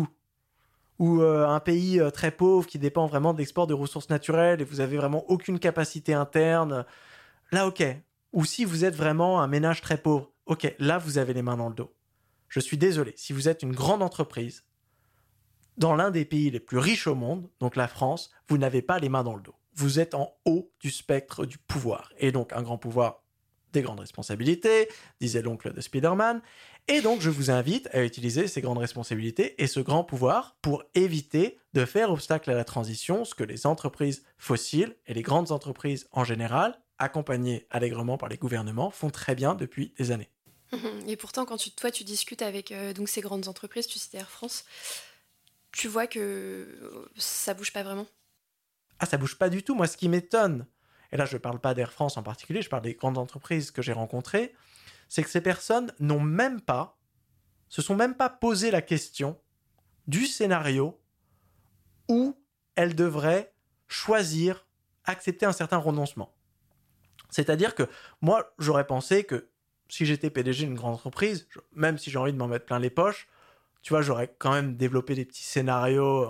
[1.02, 4.62] ou euh, un pays euh, très pauvre qui dépend vraiment de l'export de ressources naturelles
[4.62, 6.86] et vous avez vraiment aucune capacité interne,
[7.52, 7.84] là ok.
[8.34, 11.58] Ou si vous êtes vraiment un ménage très pauvre, ok, là vous avez les mains
[11.58, 11.92] dans le dos.
[12.50, 14.64] Je suis désolé, si vous êtes une grande entreprise,
[15.82, 19.00] dans l'un des pays les plus riches au monde, donc la France, vous n'avez pas
[19.00, 19.56] les mains dans le dos.
[19.74, 22.14] Vous êtes en haut du spectre du pouvoir.
[22.20, 23.24] Et donc un grand pouvoir,
[23.74, 24.90] des grandes responsabilités,
[25.20, 26.44] disait l'oncle de Spider-Man.
[26.88, 30.84] Et donc je vous invite à utiliser ces grandes responsabilités et ce grand pouvoir pour
[30.94, 35.52] éviter de faire obstacle à la transition, ce que les entreprises fossiles et les grandes
[35.52, 40.30] entreprises en général, accompagnées allègrement par les gouvernements, font très bien depuis des années.
[41.08, 44.30] Et pourtant, quand toi, tu discutes avec euh, donc ces grandes entreprises, tu citais Air
[44.30, 44.64] France,
[45.72, 48.08] tu vois que euh, ça bouge pas vraiment.
[49.00, 49.76] Ah, ça bouge pas du tout.
[49.76, 50.68] Moi, ce qui m'étonne,
[51.12, 53.72] et là, je ne parle pas d'Air France en particulier, je parle des grandes entreprises
[53.72, 54.54] que j'ai rencontrées,
[55.10, 56.98] c'est que ces personnes n'ont même pas,
[57.70, 59.40] se sont même pas posé la question
[60.08, 61.02] du scénario
[62.08, 62.38] où
[62.76, 63.54] elles devraient
[63.88, 64.68] choisir,
[65.06, 66.36] accepter un certain renoncement.
[67.30, 67.84] C'est-à-dire que
[68.22, 69.50] moi, j'aurais pensé que
[69.90, 72.90] si j'étais PDG d'une grande entreprise, même si j'ai envie de m'en mettre plein les
[72.90, 73.28] poches,
[73.82, 76.30] tu vois, j'aurais quand même développé des petits scénarios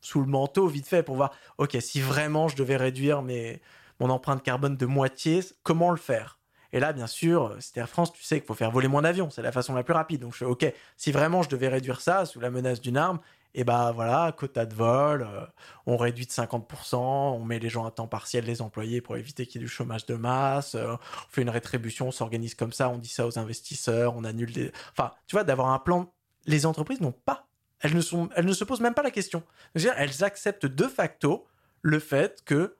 [0.00, 3.60] sous le manteau vite fait pour voir, ok, si vraiment je devais réduire mes,
[4.00, 6.38] mon empreinte carbone de moitié, comment le faire?
[6.72, 9.30] Et là, bien sûr, c'était Air France, tu sais qu'il faut faire voler mon avion,
[9.30, 10.20] c'est la façon la plus rapide.
[10.20, 13.20] Donc je fais, ok, si vraiment je devais réduire ça sous la menace d'une arme,
[13.54, 15.46] et bah voilà, quota de vol, euh,
[15.86, 19.46] on réduit de 50%, on met les gens à temps partiel, les employés, pour éviter
[19.46, 22.72] qu'il y ait du chômage de masse, euh, on fait une rétribution, on s'organise comme
[22.72, 24.72] ça, on dit ça aux investisseurs, on annule des...
[24.92, 26.12] Enfin, tu vois, d'avoir un plan...
[26.46, 27.46] Les entreprises n'ont pas.
[27.80, 28.28] Elles ne, sont...
[28.34, 29.42] elles ne se posent même pas la question.
[29.74, 31.46] Elles acceptent de facto
[31.82, 32.76] le fait que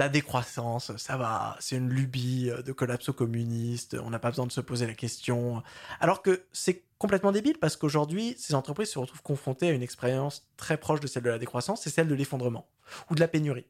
[0.00, 4.46] la décroissance, ça va, c'est une lubie euh, de collapso communiste, on n'a pas besoin
[4.46, 5.62] de se poser la question.
[6.00, 10.48] Alors que c'est complètement débile parce qu'aujourd'hui, ces entreprises se retrouvent confrontées à une expérience
[10.56, 12.66] très proche de celle de la décroissance, c'est celle de l'effondrement
[13.10, 13.66] ou de la pénurie.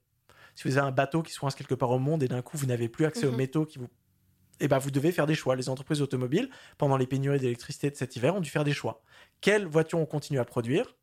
[0.54, 2.56] Si vous avez un bateau qui se coince quelque part au monde et d'un coup
[2.56, 3.36] vous n'avez plus accès aux mhm.
[3.36, 3.88] métaux qui vous
[4.60, 5.56] eh ben, vous devez faire des choix.
[5.56, 9.02] Les entreprises automobiles, pendant les pénuries d'électricité de cet hiver, ont dû faire des choix.
[9.40, 10.96] Quelles voitures on continue à produire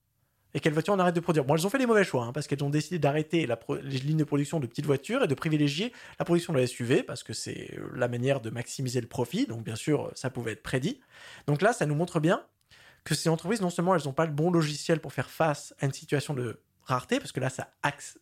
[0.53, 1.45] et quelles voitures on arrête de produire?
[1.45, 3.47] Bon, elles ont fait les mauvais choix, hein, parce qu'elles ont décidé d'arrêter
[3.83, 7.03] les lignes de production de petites voitures et de privilégier la production de la SUV,
[7.03, 10.53] parce que c'est euh, la manière de maximiser le profit, donc bien sûr, ça pouvait
[10.53, 10.99] être prédit.
[11.47, 12.43] Donc là, ça nous montre bien
[13.03, 15.85] que ces entreprises, non seulement elles n'ont pas le bon logiciel pour faire face à
[15.85, 17.69] une situation de rareté, parce que là, ça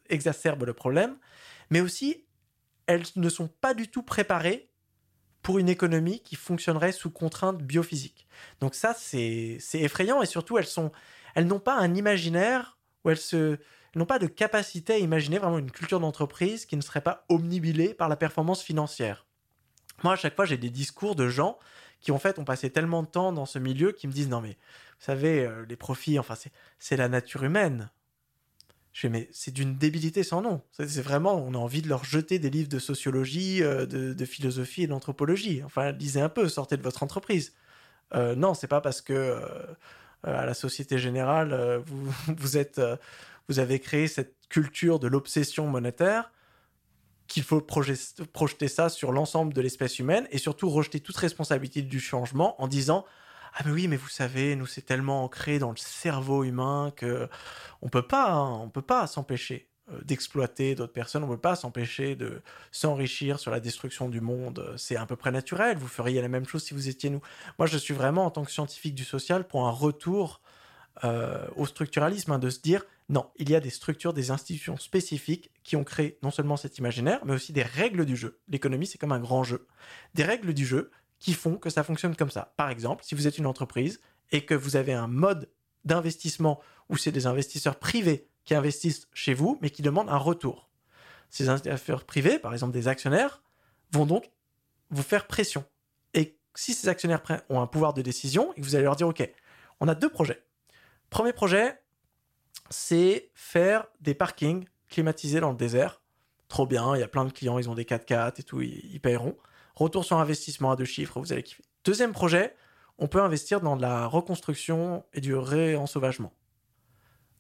[0.10, 1.18] exacerbe le problème,
[1.70, 2.26] mais aussi,
[2.88, 4.70] elles ne sont pas du tout préparées
[5.46, 8.26] pour une économie qui fonctionnerait sous contraintes biophysiques.
[8.62, 13.60] Donc ça, c'est effrayant, et surtout, elles n'ont pas un imaginaire où elles
[13.94, 17.94] n'ont pas de capacité à imaginer vraiment une culture d'entreprise qui ne serait pas omnibilée
[17.94, 19.28] par la performance financière.
[20.04, 21.60] Moi, à chaque fois, j'ai des discours de gens
[22.00, 24.42] qui, en fait, ont passé tellement de temps dans ce milieu qui me disent Non,
[24.42, 24.58] mais
[25.00, 26.34] vous savez, euh, les profits, enfin,
[26.80, 27.92] c'est la nature humaine.
[28.96, 30.62] Je fais, mais c'est d'une débilité sans nom.
[30.72, 34.84] C'est vraiment, on a envie de leur jeter des livres de sociologie, euh, de, philosophie
[34.84, 35.62] et d'anthropologie.
[35.66, 37.54] Enfin, lisez un peu, sortez de votre entreprise.
[38.14, 39.42] Euh, non, c'est pas parce que euh,
[40.24, 42.80] à la Société Générale, vous, vous, êtes,
[43.50, 46.32] vous avez créé cette culture de l'obsession monétaire
[47.28, 52.00] qu'il faut projeter ça sur l'ensemble de l'espèce humaine et surtout rejeter toute responsabilité du
[52.00, 53.04] changement en disant
[53.56, 57.28] ah mais oui mais vous savez nous c'est tellement ancré dans le cerveau humain que
[57.82, 61.24] on peut pas hein, on peut pas s'empêcher euh, d'exploiter d'autres personnes.
[61.24, 62.42] On ne peut pas s'empêcher de
[62.72, 64.74] s'enrichir sur la destruction du monde.
[64.78, 65.78] C'est à peu près naturel.
[65.78, 67.22] Vous feriez la même chose si vous étiez nous.
[67.60, 70.42] Moi, je suis vraiment, en tant que scientifique du social, pour un retour
[71.04, 74.78] euh, au structuralisme, hein, de se dire, non, il y a des structures, des institutions
[74.78, 78.40] spécifiques qui ont créé non seulement cet imaginaire, mais aussi des règles du jeu.
[78.48, 79.68] L'économie, c'est comme un grand jeu.
[80.16, 80.90] Des règles du jeu
[81.26, 82.54] qui font que ça fonctionne comme ça.
[82.56, 84.00] Par exemple, si vous êtes une entreprise
[84.32, 85.50] et que vous avez un mode
[85.84, 90.70] d'investissement où c'est des investisseurs privés qui investissent chez vous, mais qui demandent un retour.
[91.32, 93.42] Ces investisseurs privés, par exemple des actionnaires,
[93.92, 94.30] vont donc
[94.92, 95.66] vous faire pression.
[96.14, 99.28] Et si ces actionnaires ont un pouvoir de décision, vous allez leur dire, OK,
[99.80, 100.44] on a deux projets.
[101.10, 101.82] Premier projet,
[102.70, 106.04] c'est faire des parkings climatisés dans le désert.
[106.50, 109.00] Trop bien, il y a plein de clients, ils ont des 4x4 et tout, ils
[109.02, 109.36] paieront.
[109.76, 111.64] Retour sur investissement à deux chiffres, vous allez kiffer.
[111.84, 112.56] Deuxième projet,
[112.98, 116.34] on peut investir dans de la reconstruction et du réensauvagement.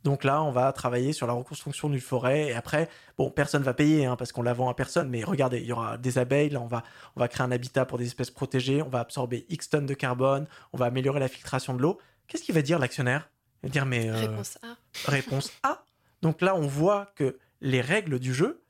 [0.04, 2.50] Donc là, on va travailler sur la reconstruction d'une forêt.
[2.50, 5.10] Et après, bon, personne va payer hein, parce qu'on la vend à personne.
[5.10, 6.52] Mais regardez, il y aura des abeilles.
[6.52, 6.84] Là, on va,
[7.16, 8.84] on va créer un habitat pour des espèces protégées.
[8.84, 10.46] On va absorber X tonnes de carbone.
[10.74, 12.00] On va améliorer la filtration de l'eau.
[12.28, 13.32] Qu'est-ce qu'il va dire l'actionnaire?
[13.64, 15.10] Il va dire mais euh, réponse A.
[15.10, 15.84] Réponse A.
[16.22, 18.64] Donc là, on voit que les règles du jeu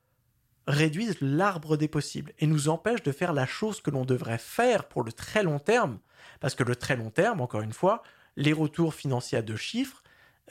[0.68, 4.86] réduisent l'arbre des possibles et nous empêchent de faire la chose que l'on devrait faire
[4.86, 6.00] pour le très long terme.
[6.40, 8.04] Parce que le très long terme, encore une fois,
[8.36, 10.04] les retours financiers à deux chiffres,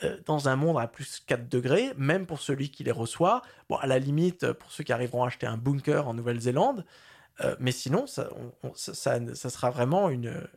[0.03, 3.42] euh, dans un monde à plus 4 degrés, même pour celui qui les reçoit.
[3.68, 6.85] Bon, à la limite, pour ceux qui arriveront à acheter un bunker en Nouvelle-Zélande,
[7.40, 8.29] euh, mais sinon, ça,
[8.74, 10.48] ça, sera vraiment une,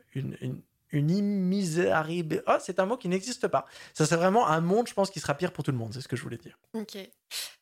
[0.92, 1.54] une
[2.48, 3.66] Oh, c'est un mot qui n'existe pas.
[3.94, 6.02] Ça, c'est vraiment un monde, je pense, qui sera pire pour tout le monde, c'est
[6.02, 6.58] ce que je voulais dire.
[6.74, 6.98] Ok.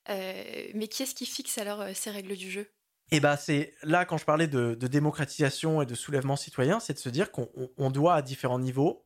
[0.09, 2.67] Euh, mais qui est-ce qui fixe alors ces règles du jeu?
[3.11, 6.93] Eh bah c'est là quand je parlais de, de, démocratisation et de soulèvement citoyen, c'est
[6.93, 9.05] de se dire qu'on doit à différents niveaux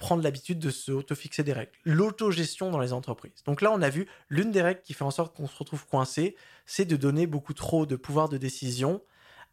[0.00, 1.72] prendre l'habitude de se auto-fixer des règles.
[1.84, 3.42] L'autogestion dans les entreprises.
[3.44, 5.86] Donc là, on a vu l'une des règles qui fait en sorte qu'on se retrouve
[5.86, 9.02] coincé, c'est de donner beaucoup trop de pouvoir de décision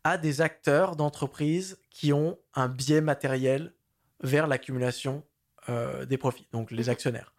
[0.05, 3.74] à des acteurs d'entreprise qui ont un biais matériel
[4.22, 5.24] vers l'accumulation
[5.70, 7.34] euh, des profits, donc les actionnaires.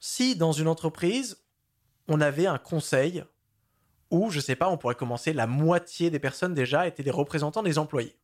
[0.00, 1.44] Si dans une entreprise,
[2.08, 3.24] on avait un conseil
[4.10, 7.62] où, je sais pas, on pourrait commencer, la moitié des personnes déjà étaient des représentants
[7.62, 8.16] des employés.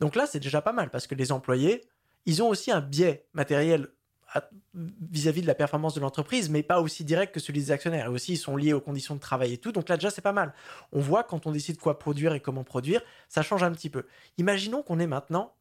[0.00, 1.84] Donc là, c'est déjà pas mal parce que les employés,
[2.24, 3.88] ils ont aussi un biais matériel
[4.74, 8.06] vis-à-vis de la performance de l'entreprise, mais pas aussi direct que celui des actionnaires.
[8.06, 9.72] Et aussi, ils sont liés aux conditions de travail et tout.
[9.72, 10.52] Donc là, déjà, c'est pas mal.
[10.92, 14.04] On voit quand on décide quoi produire et comment produire, ça change un petit peu.
[14.36, 15.54] Imaginons qu'on ait maintenant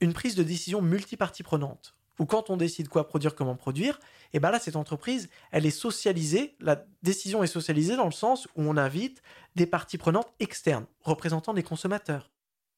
[0.00, 3.98] une prise de décision multipartie prenante, ou quand on décide quoi produire, comment produire,
[4.32, 8.46] et bien là, cette entreprise, elle est socialisée, la décision est socialisée dans le sens
[8.56, 9.22] où on invite
[9.56, 12.30] des parties prenantes externes, représentant des consommateurs.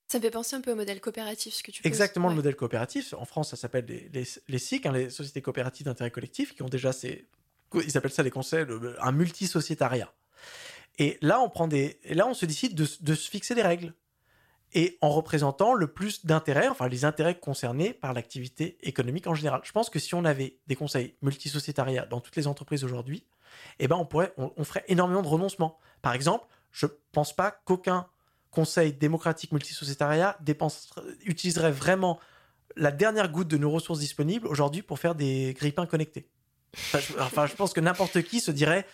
[0.09, 2.55] Ça me fait penser un peu au modèle coopératif, ce que tu Exactement, le modèle
[2.55, 3.15] coopératif.
[3.15, 6.69] En France, ça s'appelle les, les, SIC, hein, les sociétés coopératives d'intérêt collectif, qui ont
[6.69, 7.27] déjà ces.
[7.75, 8.67] Ils appellent ça des conseils,
[9.01, 10.13] un multisociétariat.
[10.99, 11.99] Et là, on prend des.
[12.05, 13.95] Et là, on se décide de, de se fixer des règles
[14.75, 19.61] et en représentant le plus d'intérêts, enfin les intérêts concernés par l'activité économique en général.
[19.65, 23.27] Je pense que si on avait des conseils multisociétariats dans toutes les entreprises aujourd'hui,
[23.79, 25.79] eh ben on pourrait, on, ferait énormément de renoncements.
[26.01, 28.07] Par exemple, je pense pas qu'aucun
[28.51, 30.39] conseil démocratique multisociétariat
[31.25, 32.19] utiliserait vraiment
[32.77, 36.29] la dernière goutte de nos ressources disponibles aujourd'hui pour faire des grippins connectés.
[37.19, 38.87] Enfin, je, pense que n'importe qui se dirait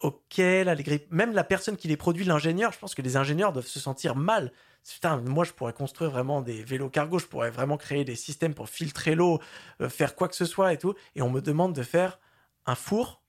[0.00, 3.16] Ok, là, les grippes, même la personne qui les produit, l'ingénieur, je pense que les
[3.16, 4.52] ingénieurs doivent se sentir mal
[4.92, 8.54] putain, moi je pourrais construire vraiment des vélos cargo, je pourrais vraiment créer des systèmes
[8.54, 9.40] pour filtrer l'eau,
[9.80, 10.94] euh, faire quoi que ce soit et tout.
[11.14, 12.18] Et on me demande de faire
[12.66, 13.22] un four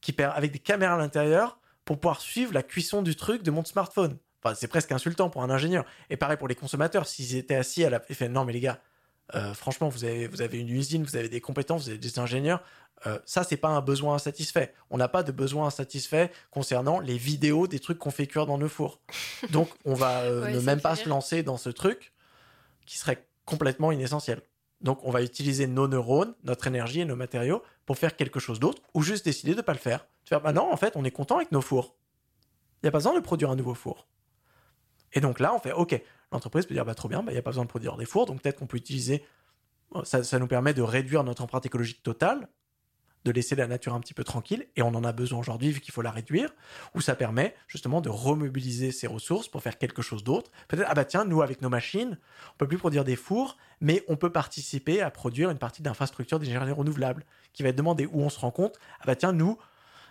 [0.00, 3.64] qui avec des caméras à l'intérieur pour pouvoir suivre la cuisson du truc de mon
[3.64, 4.18] smartphone.
[4.42, 5.84] Enfin, c'est presque insultant pour un ingénieur.
[6.10, 8.00] Et pareil pour les consommateurs, s'ils étaient assis à la...
[8.00, 8.80] Fait, non mais les gars,
[9.34, 12.18] euh, franchement, vous avez, vous avez une usine, vous avez des compétences, vous avez des
[12.18, 12.62] ingénieurs.
[13.06, 14.74] Euh, ça, c'est pas un besoin insatisfait.
[14.90, 18.58] On n'a pas de besoin insatisfait concernant les vidéos des trucs qu'on fait cuire dans
[18.58, 19.00] nos fours.
[19.50, 22.12] Donc, on va euh, ne même pas se lancer dans ce truc
[22.86, 24.40] qui serait complètement inessentiel.
[24.80, 28.60] Donc, on va utiliser nos neurones, notre énergie et nos matériaux pour faire quelque chose
[28.60, 30.06] d'autre ou juste décider de ne pas le faire.
[30.24, 31.96] Tu faire, bah non, en fait, on est content avec nos fours.
[32.76, 34.06] Il n'y a pas besoin de produire un nouveau four.
[35.12, 36.00] Et donc là, on fait, OK,
[36.32, 38.04] l'entreprise peut dire bah, trop bien, bah, il n'y a pas besoin de produire des
[38.04, 39.24] fours, donc peut-être qu'on peut utiliser.
[40.04, 42.48] Ça, ça, nous permet de réduire notre empreinte écologique totale,
[43.24, 45.80] de laisser la nature un petit peu tranquille, et on en a besoin aujourd'hui vu
[45.80, 46.50] qu'il faut la réduire,
[46.94, 50.50] ou ça permet justement de remobiliser ces ressources pour faire quelque chose d'autre.
[50.68, 52.18] Peut-être, ah bah tiens, nous avec nos machines,
[52.54, 56.38] on peut plus produire des fours, mais on peut participer à produire une partie d'infrastructure
[56.38, 59.58] d'énergie renouvelable, qui va être demandée, où on se rend compte, ah bah tiens, nous,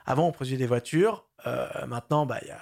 [0.06, 2.60] avant on produisait des voitures, euh, maintenant, bah, y a,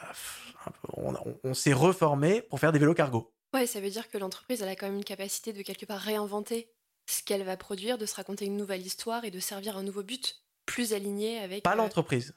[1.44, 3.35] on s'est reformé pour faire des vélos cargo.
[3.56, 6.02] Ouais, ça veut dire que l'entreprise, elle a quand même une capacité de quelque part
[6.02, 6.68] réinventer
[7.06, 10.04] ce qu'elle va produire, de se raconter une nouvelle histoire et de servir un nouveau
[10.04, 11.64] but, plus aligné avec...
[11.64, 12.36] Pas euh, l'entreprise.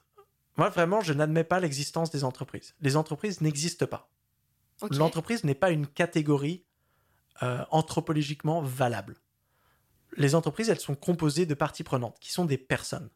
[0.57, 2.77] Moi, vraiment, je n'admets pas l'existence des entreprises.
[2.81, 4.13] Les entreprises n'existent pas.
[4.93, 6.65] L'entreprise n'est pas une catégorie
[7.43, 9.17] euh, anthropologiquement valable.
[10.17, 13.11] Les entreprises, elles sont composées de parties prenantes, qui sont des personnes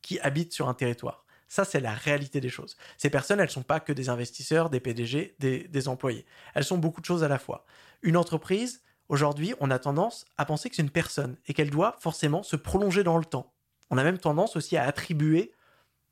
[0.00, 1.21] qui habitent sur un territoire.
[1.52, 2.78] Ça, c'est la réalité des choses.
[2.96, 6.24] Ces personnes, elles ne sont pas que des investisseurs, des PDG, des, employés.
[6.54, 7.66] Elles sont beaucoup de choses à la fois.
[8.00, 8.80] Une entreprise,
[9.10, 12.56] aujourd'hui, on a tendance à penser que c'est une personne et qu'elle doit forcément se
[12.56, 13.52] prolonger dans le temps.
[13.90, 15.52] On a même tendance aussi à attribuer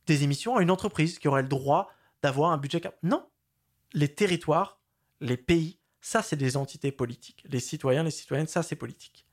[0.05, 1.91] des émissions à une entreprise qui aurait le droit
[2.23, 2.83] d'avoir un budget.
[3.03, 3.27] Non,
[3.95, 4.79] les territoires,
[5.23, 7.47] les pays, ça, c'est des entités politiques.
[7.49, 9.25] Les citoyens, les citoyennes, ça, c'est politique.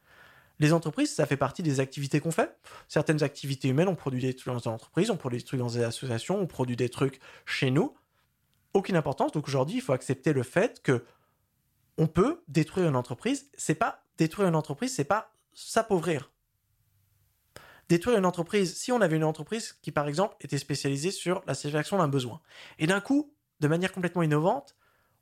[0.60, 2.58] Les entreprises, ça fait partie des activités qu'on fait.
[2.88, 5.84] Certaines activités humaines, on produit des trucs dans entreprises, on produit des trucs dans des
[5.84, 7.96] associations, on produit des trucs chez nous.
[8.74, 9.32] Aucune importance.
[9.32, 11.06] Donc aujourd'hui, il faut accepter le fait que
[11.98, 13.50] on peut détruire une entreprise.
[13.58, 16.32] C'est pas détruire une entreprise, c'est pas s'appauvrir.
[17.90, 21.54] Détruire une entreprise, si on avait une entreprise qui, par exemple, était spécialisée sur la
[21.54, 22.42] satisfaction d'un besoin,
[22.80, 24.76] et d'un coup, de manière complètement innovante,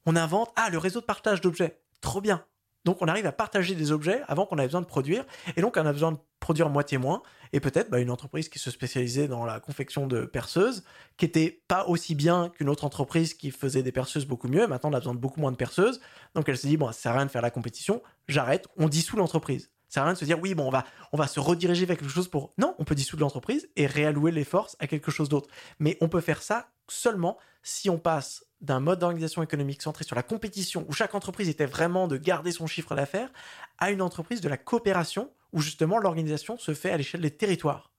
[0.06, 2.46] on invente ah le réseau de partage d'objets, trop bien.
[2.86, 5.26] Donc on arrive à partager des objets avant qu'on ait besoin de produire,
[5.58, 8.60] et donc on a besoin de produire moitié moins, et peut-être bah, une entreprise qui
[8.60, 10.84] se spécialisait dans la confection de perceuses,
[11.18, 14.92] qui était pas aussi bien qu'une autre entreprise qui faisait des perceuses beaucoup mieux, maintenant
[14.92, 16.00] on a besoin de beaucoup moins de perceuses,
[16.36, 18.88] donc elle se dit, bon, ça sert à rien de faire la compétition, j'arrête, on
[18.88, 19.72] dissout l'entreprise.
[19.88, 21.86] Ça sert à rien de se dire, oui, bon, on va, on va se rediriger
[21.86, 22.54] vers quelque chose pour...
[22.58, 25.50] Non, on peut dissoudre l'entreprise et réallouer les forces à quelque chose d'autre.
[25.80, 30.16] Mais on peut faire ça seulement si on passe d'un mode d'organisation économique centré sur
[30.16, 33.32] la compétition, où chaque entreprise était vraiment de garder son chiffre d'affaires,
[33.78, 37.92] à une entreprise de la coopération, où justement l'organisation se fait à l'échelle des territoires.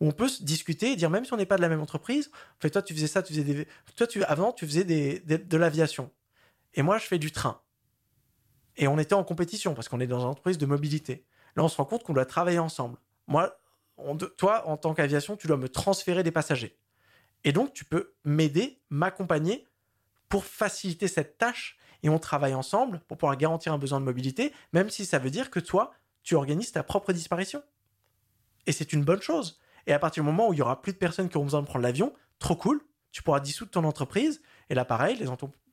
[0.00, 1.80] Où on peut se discuter et dire, même si on n'est pas de la même
[1.80, 2.30] entreprise,
[2.60, 3.68] toi tu faisais ça, tu faisais des...
[3.96, 4.22] Toi, tu...
[4.24, 6.10] avant, tu faisais de l'aviation.
[6.74, 7.60] Et moi, je fais du train.
[8.76, 11.24] Et on était en compétition, parce qu'on est dans une entreprise de mobilité.
[11.56, 12.98] Là, on se rend compte qu'on doit travailler ensemble.
[13.26, 13.58] Moi,
[14.36, 16.78] toi, en tant qu'aviation, tu dois me transférer des passagers.
[17.46, 19.66] Et donc, tu peux m'aider, m'accompagner
[20.28, 24.52] pour faciliter cette tâche et on travaille ensemble pour pouvoir garantir un besoin de mobilité,
[24.72, 25.92] même si ça veut dire que toi,
[26.24, 27.62] tu organises ta propre disparition.
[28.66, 29.60] Et c'est une bonne chose.
[29.86, 31.62] Et à partir du moment où il y aura plus de personnes qui auront besoin
[31.62, 32.80] de prendre l'avion, trop cool,
[33.12, 34.42] tu pourras dissoudre ton entreprise.
[34.68, 35.26] Et là, pareil, les,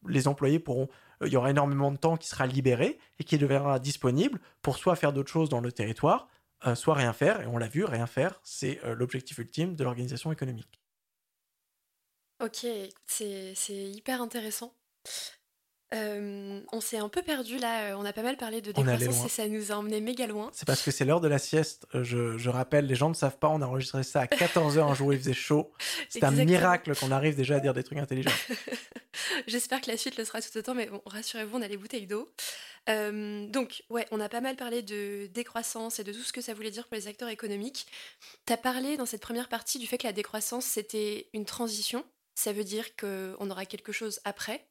[0.08, 0.90] les employés pourront,
[1.24, 4.78] euh, il y aura énormément de temps qui sera libéré et qui deviendra disponible pour
[4.78, 6.30] soit faire d'autres choses dans le territoire,
[6.68, 9.84] euh, soit rien faire, et on l'a vu, rien faire, c'est euh, l'objectif ultime de
[9.84, 10.83] l'organisation économique.
[12.40, 12.66] Ok,
[13.06, 14.74] c'est hyper intéressant.
[15.94, 19.26] Euh, on s'est un peu perdu là, euh, on a pas mal parlé de décroissance
[19.26, 20.50] et ça nous a emmené méga loin.
[20.52, 21.86] C'est parce que c'est l'heure de la sieste.
[21.94, 24.96] Euh, je, rappelle, les gens ne savent pas, on a enregistré ça à 14h un
[24.96, 25.72] jour où il faisait chaud.
[26.10, 28.32] C'est un miracle qu'on arrive déjà à dire des trucs intelligents.
[29.48, 32.08] J'espère que la suite le sera tout autant, mais bon, rassurez-vous, on a les bouteilles
[32.08, 32.28] d'eau.
[32.88, 36.56] donc, ouais, on a pas mal parlé de décroissance et de tout ce que ça
[36.56, 37.86] voulait dire pour les acteurs économiques.
[38.48, 42.04] Tu as parlé dans cette première partie du fait que la décroissance, c'était une transition.
[42.36, 44.68] Ça veut dire qu'on aura quelque chose après.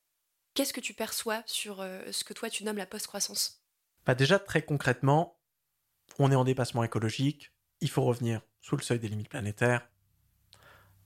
[0.55, 3.63] Qu'est-ce que tu perçois sur euh, ce que toi tu nommes la post-croissance?
[4.05, 5.39] Bah Déjà, très concrètement,
[6.19, 9.89] on est en dépassement écologique, il faut revenir sous le seuil des limites planétaires.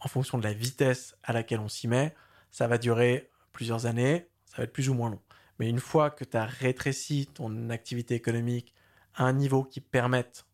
[0.00, 2.14] En fonction de la vitesse à laquelle on s'y met,
[2.50, 5.22] ça va durer plusieurs années, ça va être plus ou moins long.
[5.58, 8.74] Mais une fois que tu as rétréci ton activité économique
[9.14, 10.46] à un niveau qui permette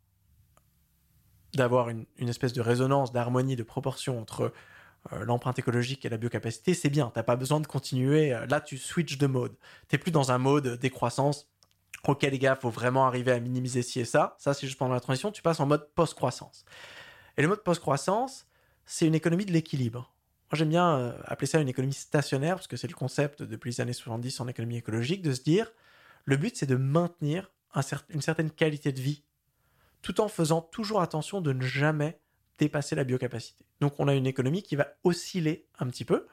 [1.55, 4.53] d'avoir une, espèce de résonance, d'harmonie, de proportion entre
[5.11, 7.11] l'empreinte écologique et la biocapacité, c'est bien.
[7.13, 8.33] T'as pas besoin de continuer.
[8.33, 9.55] Euh, là, tu switches de mode.
[9.89, 11.49] T'es plus dans un mode décroissance.
[12.07, 14.37] Ok, les gars, faut vraiment arriver à minimiser ci et ça.
[14.39, 15.31] Ça, c'est juste pendant la transition.
[15.31, 16.65] Tu passes en mode post-croissance.
[17.37, 18.47] Et le mode post-croissance,
[18.85, 20.13] c'est une économie de l'équilibre.
[20.51, 23.71] Moi, j'aime bien euh, appeler ça une économie stationnaire, parce que c'est le concept depuis
[23.71, 25.73] les années 70 en économie écologique, de se dire,
[26.25, 27.51] le but, c'est de maintenir
[28.11, 29.25] une certaine qualité de vie,
[30.03, 32.21] tout en faisant toujours attention de ne jamais
[32.59, 33.65] dépasser la biocapacité.
[33.81, 36.27] Donc on a une économie qui va osciller un petit peu,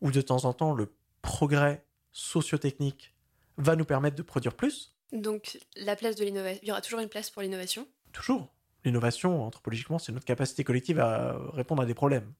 [0.00, 3.14] où de temps en temps le progrès sociotechnique
[3.56, 4.96] va nous permettre de produire plus.
[5.12, 7.86] Donc la place de l'innovation, il y aura toujours une place pour l'innovation?
[8.12, 8.52] Toujours.
[8.84, 12.32] L'innovation, anthropologiquement, c'est notre capacité collective à répondre à des problèmes.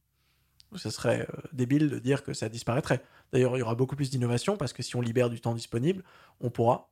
[0.74, 3.04] Ce serait euh, débile de dire que ça disparaîtrait.
[3.32, 6.02] D'ailleurs, il y aura beaucoup plus d'innovation parce que si on libère du temps disponible,
[6.40, 6.90] on pourra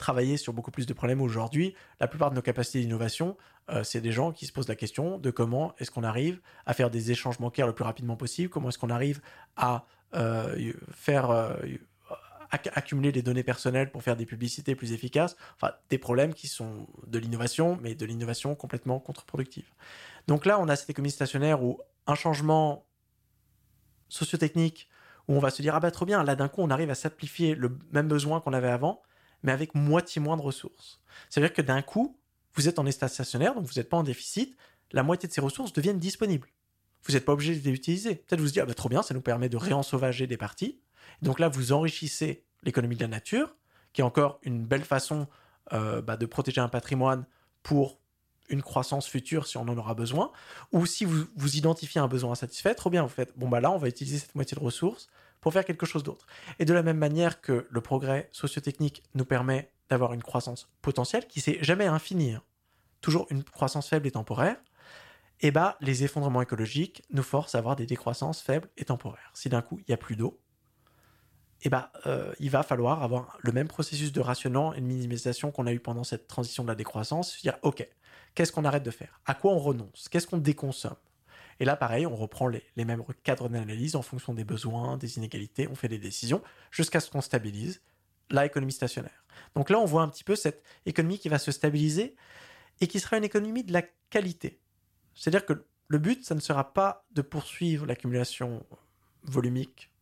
[0.00, 1.74] travailler sur beaucoup plus de problèmes aujourd'hui.
[2.00, 3.36] La plupart de nos capacités d'innovation,
[3.70, 6.74] euh, c'est des gens qui se posent la question de comment est-ce qu'on arrive à
[6.74, 9.20] faire des échanges bancaires le plus rapidement possible, comment est-ce qu'on arrive
[9.56, 9.84] à
[10.14, 11.54] euh, faire euh,
[12.50, 16.88] accumuler des données personnelles pour faire des publicités plus efficaces, enfin des problèmes qui sont
[17.06, 19.70] de l'innovation, mais de l'innovation complètement contre-productive.
[20.26, 21.78] Donc là, on a cette économie stationnaire où
[22.08, 22.86] un changement
[24.08, 24.88] sociotechnique,
[25.28, 26.96] où on va se dire, ah bah trop bien, là d'un coup on arrive à
[26.96, 29.02] simplifier le même besoin qu'on avait avant,
[29.42, 31.00] mais avec moitié moins de ressources.
[31.28, 32.18] C'est-à-dire que d'un coup,
[32.54, 34.56] vous êtes en état stationnaire, donc vous n'êtes pas en déficit,
[34.92, 36.48] la moitié de ces ressources deviennent disponibles.
[37.04, 38.16] Vous n'êtes pas obligé de les utiliser.
[38.16, 40.80] Peut-être vous vous dites, ah bah, trop bien, ça nous permet de réensauvager des parties.
[41.22, 43.56] Donc là, vous enrichissez l'économie de la nature,
[43.92, 45.26] qui est encore une belle façon
[45.72, 47.26] euh, bah, de protéger un patrimoine
[47.62, 48.00] pour
[48.48, 50.32] une croissance future si on en aura besoin.
[50.72, 53.70] Ou si vous, vous identifiez un besoin insatisfait, trop bien, vous faites, bon bah là,
[53.70, 55.08] on va utiliser cette moitié de ressources
[55.40, 56.26] pour faire quelque chose d'autre.
[56.58, 61.26] Et de la même manière que le progrès sociotechnique nous permet d'avoir une croissance potentielle
[61.26, 62.42] qui s'est jamais infinie, hein.
[63.00, 64.56] toujours une croissance faible et temporaire,
[65.40, 69.30] eh bah, les effondrements écologiques nous forcent à avoir des décroissances faibles et temporaires.
[69.34, 70.38] Si d'un coup il n'y a plus d'eau,
[71.62, 75.50] eh bah, euh, il va falloir avoir le même processus de rationnement et de minimisation
[75.50, 77.86] qu'on a eu pendant cette transition de la décroissance, dire ok,
[78.34, 79.20] qu'est-ce qu'on arrête de faire?
[79.26, 80.08] À quoi on renonce?
[80.10, 80.96] Qu'est-ce qu'on déconsomme?
[81.60, 85.68] Et là, pareil, on reprend les, mêmes cadres d'analyse en fonction des besoins, des inégalités,
[85.68, 87.82] on fait des décisions jusqu'à ce qu'on stabilise
[88.30, 89.24] la économie stationnaire.
[89.54, 92.16] Donc là, on voit un petit peu cette économie qui va se stabiliser
[92.80, 94.60] et qui sera une économie de la qualité.
[95.14, 98.64] C'est-à-dire que le but, ça ne sera pas de poursuivre l'accumulation
[99.24, 99.92] volumique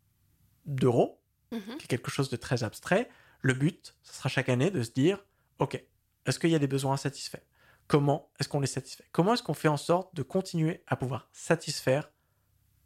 [0.67, 1.79] d'euros, mhm.
[1.79, 3.09] qui est quelque chose de très abstrait.
[3.41, 5.25] Le but, ce sera chaque année de se dire,
[5.59, 5.83] OK,
[6.27, 7.43] est-ce qu'il y a des besoins insatisfaits
[7.89, 9.05] comment est-ce qu'on les satisfait?
[9.11, 12.11] Comment est-ce qu'on fait en sorte de continuer à pouvoir satisfaire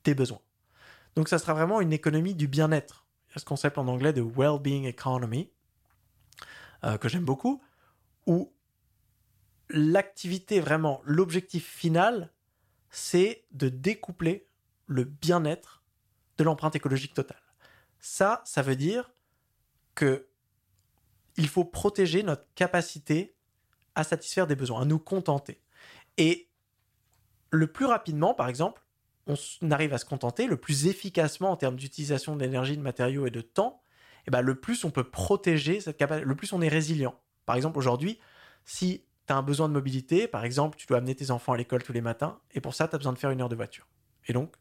[0.02, 0.40] tes besoins?
[1.16, 3.06] Donc ça sera vraiment une économie du bien-être.
[3.28, 5.50] Il y a ce concept en anglais de well-being economy,
[6.84, 7.62] euh, que j'aime beaucoup,
[8.26, 8.52] où
[9.68, 12.32] l'activité, vraiment, l'objectif final,
[12.90, 14.48] c'est de découpler
[14.86, 15.82] le bien-être
[16.38, 17.42] de l'empreinte écologique totale.
[17.98, 19.10] Ça, ça veut dire
[19.94, 20.28] que
[21.36, 23.34] il faut protéger notre capacité
[23.94, 25.60] à satisfaire des besoins, à nous contenter.
[26.18, 26.48] Et
[27.50, 28.82] le plus rapidement, par exemple,
[29.26, 33.30] on arrive à se contenter, le plus efficacement en termes d'utilisation d'énergie, de matériaux et
[33.30, 33.82] de temps,
[34.20, 37.14] et eh ben le plus on peut protéger cette capacité, le plus on est résilient.
[37.44, 38.20] Par exemple, aujourd'hui,
[38.64, 41.56] si tu as un besoin de mobilité, par exemple, tu dois amener tes enfants à
[41.56, 43.56] l'école tous les matins, et pour ça, tu as besoin de faire une heure de
[43.56, 43.86] voiture.
[44.26, 44.54] Et donc,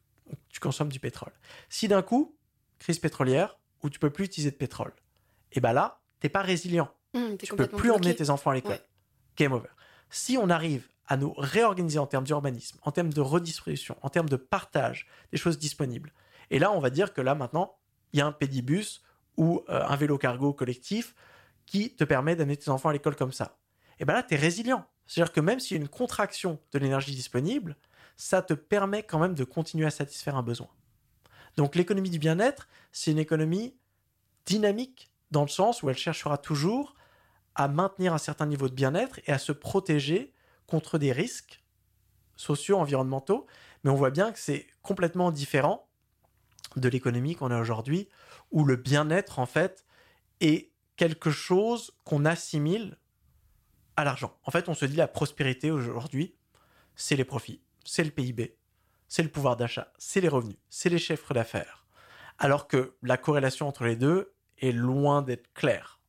[0.49, 1.33] tu consommes du pétrole.
[1.69, 2.35] Si d'un coup,
[2.79, 4.93] crise pétrolière, où tu peux plus utiliser de pétrole,
[5.51, 6.89] et ben là, t'es pas résilient.
[7.13, 8.79] Mmh, tu peux plus emmener tes enfants à l'école
[9.47, 9.69] over.
[10.09, 14.29] Si on arrive à nous réorganiser en termes d'urbanisme, en termes de redistribution, en termes
[14.29, 16.13] de partage des choses disponibles,
[16.49, 17.75] et là, on va dire que là, maintenant,
[18.13, 19.01] il y a un pédibus
[19.37, 21.15] ou euh, un vélo cargo collectif
[21.65, 23.57] qui te permet d'amener tes enfants à l'école comme ça.
[23.99, 24.85] Et bien là, tu es résilient.
[25.07, 27.77] C'est-à-dire que même s'il y a une contraction de l'énergie disponible,
[28.17, 30.69] ça te permet quand même de continuer à satisfaire un besoin.
[31.57, 33.75] Donc l'économie du bien-être, c'est une économie
[34.45, 36.95] dynamique dans le sens où elle cherchera toujours
[37.55, 40.33] à maintenir un certain niveau de bien-être et à se protéger
[40.67, 41.63] contre des risques
[42.35, 43.45] sociaux, environnementaux.
[43.83, 45.87] Mais on voit bien que c'est complètement différent
[46.75, 48.07] de l'économie qu'on a aujourd'hui,
[48.51, 49.85] où le bien-être, en fait,
[50.39, 52.97] est quelque chose qu'on assimile
[53.95, 54.37] à l'argent.
[54.43, 56.35] En fait, on se dit la prospérité aujourd'hui,
[56.95, 58.57] c'est les profits, c'est le PIB,
[59.07, 61.85] c'est le pouvoir d'achat, c'est les revenus, c'est les chiffres d'affaires.
[62.37, 66.00] Alors que la corrélation entre les deux est loin d'être claire.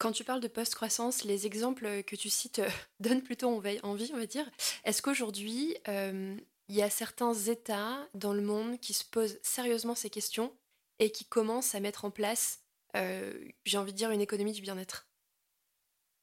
[0.00, 2.70] Quand tu parles de post-croissance, les exemples que tu cites euh,
[3.00, 4.50] donnent plutôt envie, on va dire.
[4.84, 6.34] Est-ce qu'aujourd'hui, euh,
[6.68, 10.54] il y a certains États dans le monde qui se posent sérieusement ces questions
[11.00, 12.60] et qui commencent à mettre en place,
[12.96, 13.34] euh,
[13.66, 15.06] j'ai envie de dire, une économie du bien-être?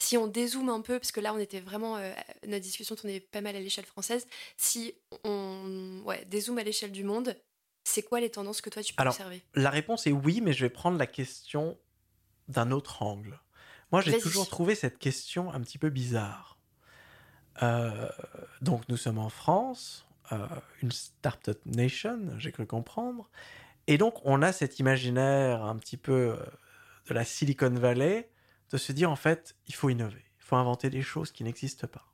[0.02, 2.00] Si on dézoome un peu, parce que là on était vraiment,
[2.46, 7.04] notre discussion tournait pas mal à l'échelle française, si on ouais, dézoome à l'échelle du
[7.04, 7.36] monde,
[7.84, 9.42] c'est quoi les tendances que toi tu peux observer?
[9.56, 11.80] La réponse est oui, mais je vais prendre la question
[12.48, 13.40] d'un autre angle.
[13.92, 16.58] Moi, j'ai toujours trouvé cette question un petit peu bizarre.
[17.64, 18.10] Euh,
[18.62, 20.48] donc, nous sommes en France, euh,
[20.82, 23.30] une startup nation, j'ai cru comprendre.
[23.88, 26.46] Et donc, on a cet imaginaire un petit peu euh,
[27.08, 28.30] de la Silicon Valley,
[28.72, 31.88] de se dire, en fait, il faut innover, il faut inventer des choses qui n'existent
[31.88, 32.14] pas.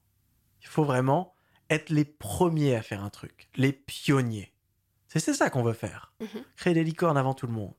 [0.62, 1.36] Il faut vraiment
[1.70, 4.54] être les premiers à faire un truc, les pionniers.
[5.08, 6.14] C'est ça qu'on veut faire.
[6.20, 6.44] Mhm.
[6.56, 7.74] Créer des licornes avant tout le monde.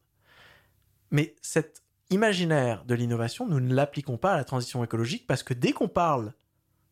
[1.10, 5.54] Mais cette imaginaire de l'innovation, nous ne l'appliquons pas à la transition écologique parce que
[5.54, 6.32] dès qu'on parle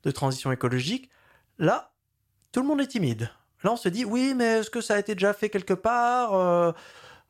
[0.03, 1.11] de transition écologique,
[1.59, 1.93] là,
[2.51, 3.31] tout le monde est timide.
[3.63, 6.35] Là, on se dit, oui, mais est-ce que ça a été déjà fait quelque part
[6.35, 6.73] euh,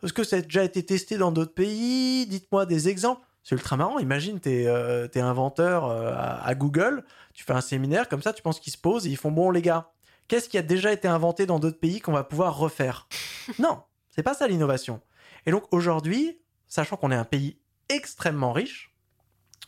[0.03, 3.27] Est-ce que ça a déjà été testé dans d'autres pays Dites-moi des exemples.
[3.43, 3.99] C'est ultra marrant.
[3.99, 7.05] Imagine, tu es, euh, inventeur euh, à, Google,
[7.35, 9.51] tu fais un séminaire, comme ça, tu penses qu'ils se posent et ils font, bon,
[9.51, 9.91] les gars,
[10.29, 13.09] qu'est-ce qui a déjà été inventé dans d'autres pays qu'on va pouvoir refaire?
[13.59, 15.01] Non, c'est pas ça l'innovation.
[15.47, 17.59] Et donc aujourd'hui, sachant qu'on est un pays
[17.93, 18.95] extrêmement riche,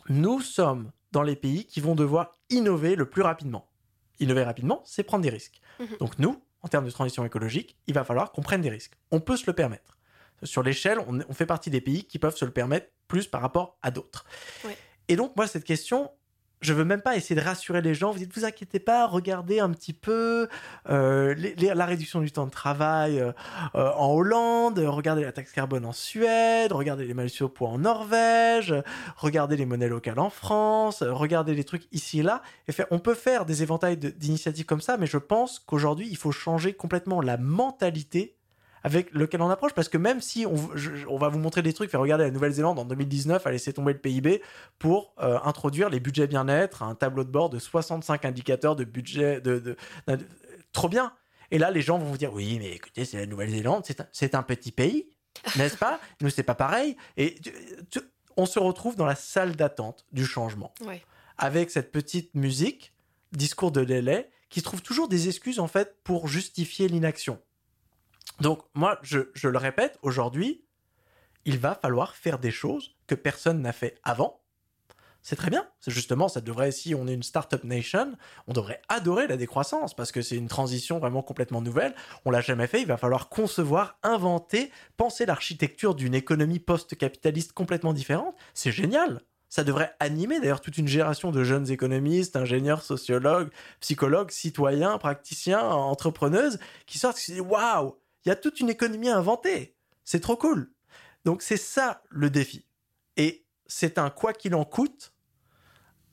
[0.08, 3.68] nous sommes dans les pays qui vont devoir innover le plus rapidement.
[4.20, 5.60] Innover rapidement, c'est prendre des risques.
[5.78, 5.96] Mhm.
[6.00, 8.94] Donc nous, en termes de transition écologique, il va falloir qu'on prenne des risques.
[9.10, 9.98] On peut se le permettre.
[10.42, 13.78] Sur l'échelle, on, fait partie des pays qui peuvent se le permettre plus par rapport
[13.82, 14.24] à d'autres.
[15.08, 16.10] Et donc moi, cette question,
[16.64, 18.10] je veux même pas essayer de rassurer les gens.
[18.10, 20.48] Vous dites, vous inquiétez pas, regardez un petit peu
[20.88, 23.32] euh, la réduction du temps de travail euh,
[23.74, 27.78] euh, en Hollande, regardez la taxe carbone en Suède, regardez les malus au poids en
[27.78, 28.74] Norvège,
[29.16, 32.42] regardez les monnaies locales en France, regardez les trucs ici et là.
[32.90, 36.72] On peut faire des éventails d'initiatives comme ça, mais je pense qu'aujourd'hui, il faut changer
[36.72, 38.36] complètement la mentalité
[38.84, 39.72] avec lequel on approche.
[39.72, 42.84] Parce que même si on, va vous montrer des trucs, faire regarder la Nouvelle-Zélande en
[42.84, 44.42] 2019 a laissé tomber le PIB
[44.78, 49.40] pour euh, introduire les budgets bien-être, un tableau de bord de 65 indicateurs de budget.
[49.40, 49.76] De,
[50.72, 51.12] trop bien.
[51.50, 54.42] Et là, les gens vont vous dire oui, mais écoutez, c'est la Nouvelle-Zélande, c'est un,
[54.42, 55.08] petit pays,
[55.56, 55.98] n'est-ce pas?
[56.20, 56.96] Nous, c'est pas pareil.
[57.16, 57.36] Et
[58.36, 60.74] on se retrouve dans la salle d'attente du changement.
[61.38, 62.92] Avec cette petite musique,
[63.32, 67.40] discours de délai, qui trouve toujours des excuses en fait pour justifier l'inaction.
[68.40, 70.64] Donc moi, je, le répète, aujourd'hui,
[71.44, 74.40] il va falloir faire des choses que personne n'a fait avant.
[75.22, 75.66] C'est très bien.
[75.80, 78.14] C'est justement, ça devrait, si on est une startup nation,
[78.46, 81.94] on devrait adorer la décroissance parce que c'est une transition vraiment complètement nouvelle.
[82.26, 82.82] On l'a jamais fait.
[82.82, 88.36] Il va falloir concevoir, inventer, penser l'architecture d'une économie post-capitaliste complètement différente.
[88.52, 89.22] C'est génial.
[89.48, 93.50] Ça devrait animer d'ailleurs toute une génération de jeunes économistes, ingénieurs, sociologues,
[93.80, 98.70] psychologues, citoyens, praticiens, entrepreneuses qui sortent et se disent waouh, il y a toute une
[98.70, 99.76] économie à inventer.
[100.04, 100.70] C'est trop cool.
[101.24, 102.66] Donc c'est ça le défi.
[103.16, 105.14] Et c'est un quoi qu'il en coûte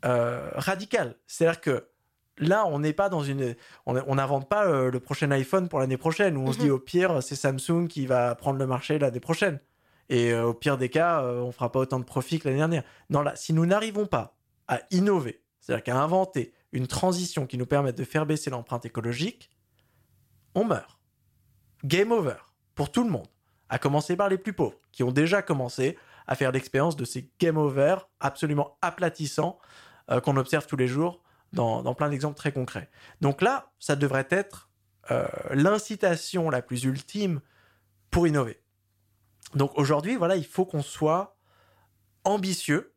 [0.06, 1.16] euh, radical.
[1.28, 1.90] C'est-à-dire que
[2.38, 3.56] là, on n'est pas dans une,
[3.86, 6.72] on n'invente pas euh, le prochain iPhone pour l'année prochaine où on se dit mhm.
[6.72, 9.60] au pire c'est Samsung qui va prendre le marché l'année prochaine.
[10.10, 12.84] Et euh, au pire des cas, on fera pas autant de profit que l'année dernière.
[13.10, 14.38] Non, là, si nous n'arrivons pas
[14.68, 19.50] à innover, c'est-à-dire qu'à inventer une transition qui nous permette de faire baisser l'empreinte écologique,
[20.56, 21.01] on meurt
[21.84, 22.36] game over
[22.76, 23.28] pour tout le monde,
[23.70, 27.30] à commencer par les plus pauvres, qui ont déjà commencé à faire l'expérience de ces
[27.40, 29.60] game over absolument aplatissants
[30.10, 31.22] euh, qu'on observe tous les jours
[31.54, 32.90] dans, plein d'exemples très concrets.
[33.20, 34.70] Donc là, ça devrait être
[35.10, 37.42] euh, l'incitation la plus ultime
[38.10, 38.62] pour innover.
[39.56, 41.38] Donc aujourd'hui, voilà, il faut qu'on soit
[42.24, 42.94] ambitieux,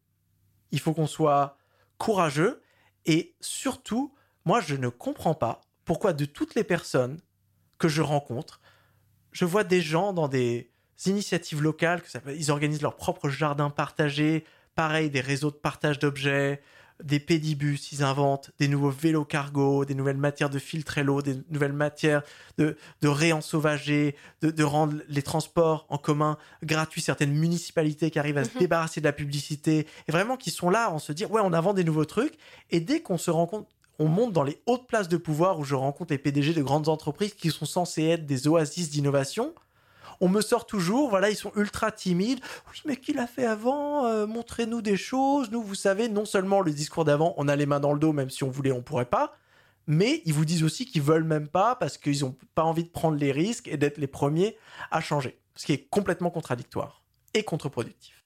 [0.70, 1.56] il faut qu'on soit
[1.98, 2.62] courageux,
[3.06, 4.14] et surtout,
[4.44, 7.20] moi, je ne comprends pas pourquoi de toutes les personnes
[7.78, 8.60] que je rencontre,
[9.34, 10.70] je vois des gens dans des
[11.04, 15.98] initiatives locales, que ça, ils organisent leur propre jardin partagé, pareil, des réseaux de partage
[15.98, 16.62] d'objets,
[17.02, 21.36] des pédibus, ils inventent des nouveaux vélos cargo, des nouvelles matières de filtrer l'eau, des
[21.50, 22.22] nouvelles matières
[22.56, 28.38] de, de réensauvager, de, de rendre les transports en commun gratuits, certaines municipalités qui arrivent
[28.38, 28.60] à se Mhm.
[28.60, 31.74] débarrasser de la publicité, et vraiment qui sont là, on se dit, ouais, on invente
[31.76, 32.34] des nouveaux trucs,
[32.70, 33.68] et dès qu'on se rend compte,
[33.98, 36.88] on monte dans les hautes places de pouvoir où je rencontre les PDG de grandes
[36.88, 39.54] entreprises qui sont censés être des oasis d'innovation,
[40.20, 42.40] on me sort toujours, voilà, ils sont ultra timides.
[42.70, 44.06] Oui, mais qui l'a fait avant?
[44.06, 45.50] Euh, Montrez-nous des choses.
[45.50, 48.12] Nous, vous savez, non seulement le discours d'avant, on a les mains dans le dos,
[48.12, 49.36] même si on voulait, on pourrait pas.
[49.86, 52.88] Mais ils vous disent aussi qu'ils veulent même pas parce qu'ils ont pas envie de
[52.88, 54.56] prendre les risques et d'être les premiers
[54.90, 55.38] à changer.
[55.56, 57.02] Ce qui est complètement contradictoire
[57.34, 58.24] et contre-productif.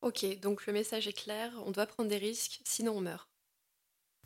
[0.00, 3.28] Ok, donc le message est clair, on doit prendre des risques, sinon on meurt.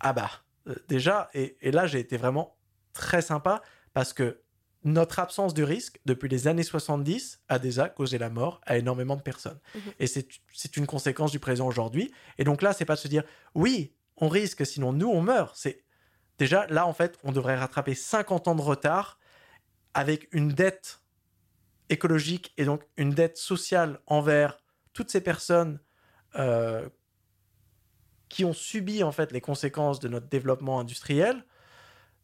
[0.01, 0.30] Ah bah,
[0.67, 2.57] euh, déjà, et, et là j'ai été vraiment
[2.93, 3.62] très sympa
[3.93, 4.43] parce que
[4.87, 9.17] notre absence de risque depuis les années 70 a déjà causé la mort à énormément
[9.17, 9.59] de personnes.
[9.75, 9.81] Mhm.
[9.99, 12.12] Et c'est c'est une conséquence du présent aujourd'hui.
[12.39, 15.57] Et donc là, c'est pas de se dire oui, on risque, sinon nous on meurt.
[15.57, 15.85] C'est
[16.39, 19.19] déjà là en fait, on devrait rattraper 50 ans de retard
[19.93, 21.01] avec une dette
[21.89, 24.59] écologique et donc une dette sociale envers
[24.93, 25.81] toutes ces personnes
[26.37, 26.89] euh,
[28.29, 31.45] qui ont subi en fait les conséquences de notre développement industriel.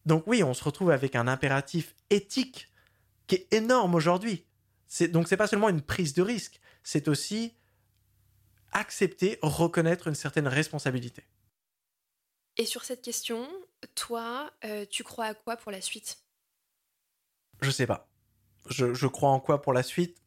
[0.06, 2.68] Donc oui, on se retrouve avec un impératif éthique
[3.26, 4.46] qui est énorme aujourd'hui.
[4.88, 7.54] C'est donc c'est pas seulement une prise de risque, c'est aussi
[8.72, 11.24] accepter, reconnaître une certaine responsabilité.
[12.56, 13.48] Et sur cette question,
[13.94, 16.18] toi, euh, tu crois à quoi pour la suite?
[17.60, 18.08] Je sais pas.
[18.68, 20.18] Je, je crois en quoi pour la suite?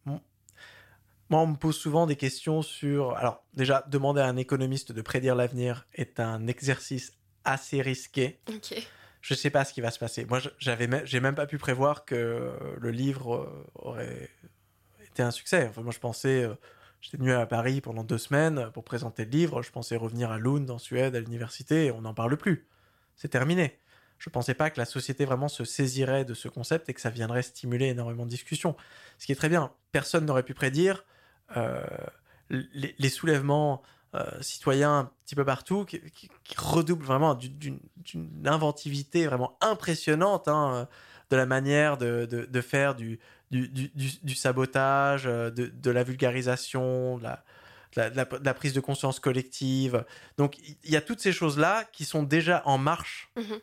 [1.29, 3.15] Moi, on me pose souvent des questions sur.
[3.17, 7.13] Alors, déjà, demander à un économiste de prédire l'avenir est un exercice
[7.43, 8.39] assez risqué.
[8.49, 8.75] Ok.
[9.21, 10.23] je sais pas ce qui va se passer.
[10.25, 14.29] Moi, je- j'avais, même- j'ai même pas pu prévoir que le livre euh, aurait
[15.03, 15.67] été un succès.
[15.67, 16.53] Enfin, moi, je pensais, euh,
[17.01, 19.63] j'étais venu à Paris pendant deux semaines pour présenter le livre.
[19.63, 22.67] Je pensais revenir à Lund, en Suède, à l'université, et on n'en parle plus.
[23.15, 23.79] C'est terminé.
[24.19, 27.09] Je pensais pas que la société vraiment se saisirait de ce concept et que ça
[27.09, 28.75] viendrait stimuler énormément de discussions.
[29.17, 29.71] Ce qui est très bien.
[29.91, 31.03] Personne n'aurait pu prédire
[32.49, 33.81] les, les soulèvements
[34.13, 37.79] euh, citoyens un petit peu partout qui, qui- qui redoublent vraiment d'une-
[38.45, 40.85] inventivité vraiment impressionnante hein, euh,
[41.31, 43.19] de la manière de, de- de faire du,
[43.51, 49.19] du, du- du- du sabotage, euh, de, de la vulgarisation, de la, prise de conscience
[49.19, 50.05] collective.
[50.37, 53.29] Donc il y a toutes ces choses-là qui sont déjà en marche.
[53.35, 53.59] Mhm.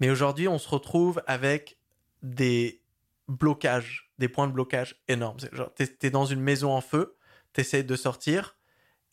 [0.00, 1.78] Mais aujourd'hui, on se retrouve avec
[2.22, 2.80] des
[3.28, 5.38] blocages, des points de blocage énormes.
[5.52, 7.16] Genre, t'es, t'es dans une maison en feu,
[7.52, 8.56] t'essayes de sortir,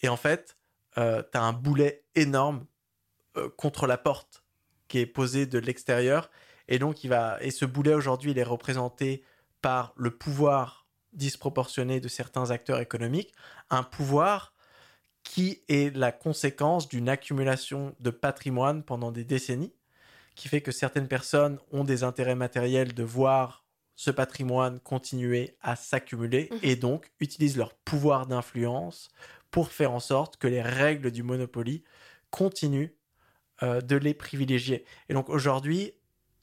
[0.01, 0.57] et en fait,
[0.97, 2.65] euh, t'as un boulet énorme
[3.37, 4.43] euh, contre la porte
[4.87, 6.29] qui est posé de l'extérieur,
[6.67, 9.23] et donc il va, et ce boulet aujourd'hui, il est représenté
[9.61, 13.33] par le pouvoir disproportionné de certains acteurs économiques,
[13.69, 14.53] un pouvoir
[15.23, 19.73] qui est la conséquence d'une accumulation de patrimoine pendant des décennies,
[20.35, 23.62] qui fait que certaines personnes ont des intérêts matériels de voir
[23.95, 26.59] ce patrimoine continuer à s'accumuler Mhm.
[26.63, 29.09] et donc utilisent leur pouvoir d'influence
[29.51, 31.83] pour faire en sorte que les règles du Monopoly
[32.31, 32.89] continuent
[33.61, 34.83] euh, de les privilégier.
[35.09, 35.93] Et donc aujourd'hui,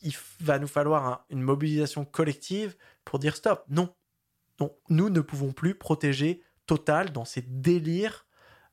[0.01, 3.92] il va nous falloir un- une mobilisation collective pour dire stop, non,
[4.61, 8.26] non, nous ne pouvons plus protéger Total dans ces délires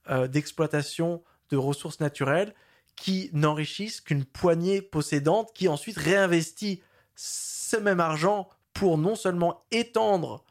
[0.09, 2.53] euh, d'exploitation de ressources naturelles
[2.95, 6.83] qui n'enrichissent qu'une poignée possédante qui ensuite réinvestit
[7.15, 8.47] ce même argent
[8.79, 10.43] pour non seulement étendre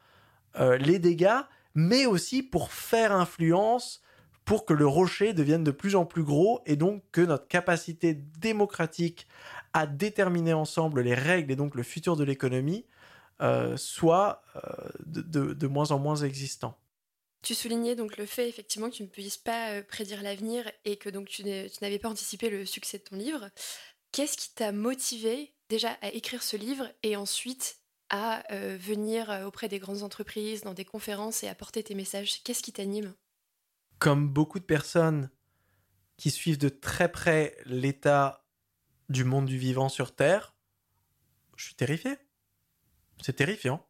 [0.58, 1.40] euh, les dégâts,
[1.74, 4.00] mais aussi pour faire influence
[4.44, 8.14] pour que le rocher devienne de plus en plus gros et donc que notre capacité
[8.14, 9.26] démocratique
[9.72, 12.86] à déterminer ensemble les règles et donc le futur de l'économie
[13.42, 14.60] euh, soit euh,
[15.04, 16.78] de, de- moins en moins existant.
[17.42, 21.10] Tu soulignais donc le fait effectivement que tu ne puisses pas prédire l'avenir et que
[21.10, 23.50] donc tu n'avais pas anticipé le succès de ton livre.
[24.12, 27.78] Qu'est-ce qui t'a motivé déjà à écrire ce livre et ensuite
[28.10, 32.42] à euh, venir euh, auprès des grandes entreprises, dans des conférences et apporter tes messages
[32.44, 33.14] Qu'est-ce qui t'anime?
[33.98, 35.30] Comme beaucoup de personnes
[36.16, 38.44] qui suivent de très près l'état
[39.08, 40.54] du monde du vivant sur Terre,
[41.56, 42.16] je suis terrifié.
[43.22, 43.86] C'est terrifiant.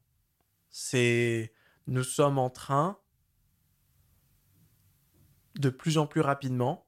[0.71, 1.53] C'est
[1.87, 2.99] nous sommes en train
[5.57, 6.87] de plus en plus rapidement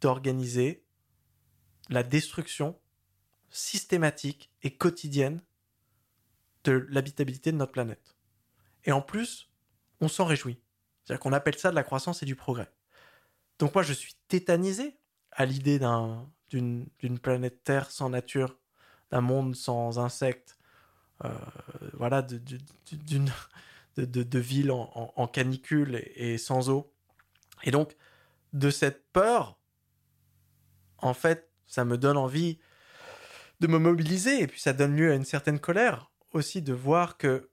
[0.00, 0.84] d'organiser
[1.88, 2.78] la destruction
[3.50, 5.42] systématique et quotidienne
[6.64, 8.16] de l'habitabilité de notre planète.
[8.84, 9.50] Et en plus,
[10.00, 10.60] on s'en réjouit.
[11.04, 12.70] C'est-à-dire qu'on appelle ça de la croissance et du progrès.
[13.58, 14.98] Donc moi, je suis tétanisé
[15.32, 18.58] à l'idée d'un- d'une planète Terre sans nature,
[19.10, 20.58] d'un monde sans insectes,
[21.24, 21.28] euh,
[21.94, 22.58] voilà, de, de,
[23.96, 26.92] de- de, villes en canicule et, et sans eau.
[27.64, 27.96] Et donc,
[28.52, 29.60] de cette peur
[31.02, 32.58] en fait, ça me donne envie
[33.60, 37.16] de me mobiliser et puis ça donne lieu à une certaine colère aussi de voir
[37.16, 37.50] que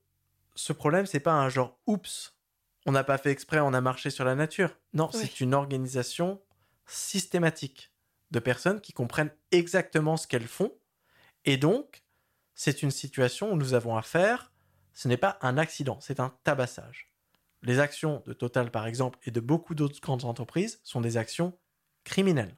[0.55, 2.35] ce problème, c'est pas un genre oups,
[2.85, 4.77] on n'a pas fait exprès, on a marché sur la nature.
[4.93, 6.41] Non, c'est une organisation
[6.85, 7.91] systématique
[8.31, 10.73] de personnes qui comprennent exactement ce qu'elles font.
[11.45, 12.03] Et donc,
[12.55, 14.51] c'est une situation où nous avons affaire,
[14.93, 17.13] ce n'est pas un accident, c'est un tabassage.
[17.61, 21.57] Les actions de Total, par exemple, et de beaucoup d'autres grandes entreprises sont des actions
[22.03, 22.57] criminelles.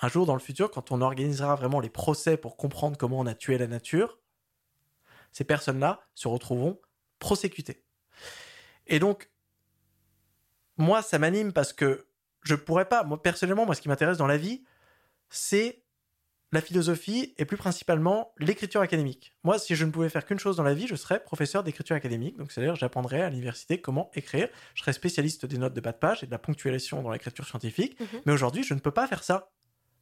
[0.00, 3.26] Un jour dans le futur, quand on organisera vraiment les procès pour comprendre comment on
[3.26, 4.18] a tué la nature,
[5.34, 6.80] ces personnes-là se retrouveront
[7.18, 7.84] prosécutées.
[8.86, 9.30] Et donc,
[10.76, 12.06] moi, ça m'anime parce que
[12.42, 14.64] je pourrais pas, moi personnellement, moi ce qui m'intéresse dans la vie,
[15.28, 15.82] c'est
[16.52, 19.36] la philosophie et plus principalement l'écriture académique.
[19.42, 21.96] Moi, si je ne pouvais faire qu'une chose dans la vie, je serais professeur d'écriture
[21.96, 22.36] académique.
[22.36, 24.48] Donc, c'est-à-dire, j'apprendrais à l'université comment écrire.
[24.74, 27.44] Je serais spécialiste des notes de bas de page et de la ponctuation dans l'écriture
[27.44, 27.98] scientifique.
[27.98, 28.20] Mhm.
[28.26, 29.50] Mais aujourd'hui, je ne peux pas faire ça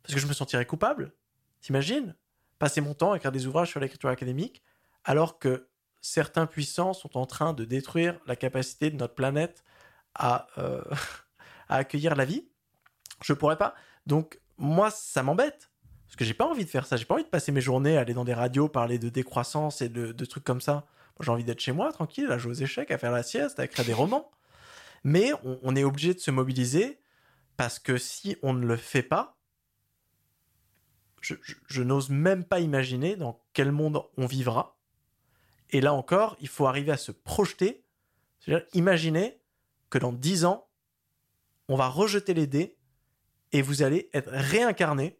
[0.03, 1.15] parce que je me sentirais coupable.
[1.63, 2.15] T'imagines?
[2.59, 4.63] Passer mon temps à écrire des ouvrages sur l'écriture académique
[5.05, 5.69] alors que
[6.01, 9.65] certains puissants sont en train de détruire la capacité de notre planète
[10.15, 10.83] à, euh,
[11.69, 12.49] à accueillir la vie.
[13.23, 13.75] Je pourrais pas.
[14.07, 15.71] Donc, moi, ça m'embête.
[16.07, 16.97] Parce que j'ai pas envie de faire ça.
[16.97, 19.81] J'ai pas envie de passer mes journées à aller dans des radios, parler de décroissance
[19.81, 20.87] et de, trucs comme ça.
[21.21, 23.65] J'ai envie d'être chez moi, tranquille, à jouer aux échecs, à faire la sieste, à
[23.65, 24.31] écrire des romans.
[25.05, 25.33] Mais
[25.63, 26.99] on, est obligé de se mobiliser
[27.57, 29.39] parce que si on ne le fait pas,
[31.21, 34.77] je n'ose même pas imaginer dans quel monde on vivra.
[35.73, 37.85] Et là encore, il faut arriver à se projeter.
[38.41, 39.41] C'est-à-dire, imaginer
[39.91, 40.69] que dans dix ans,
[41.69, 42.79] on va rejeter les dés
[43.53, 45.19] et vous allez être réincarné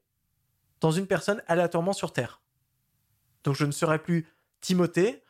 [0.81, 2.43] dans une personne aléatoirement sur Terre.
[3.45, 4.27] Donc je ne serai plus
[4.61, 5.23] Timothée,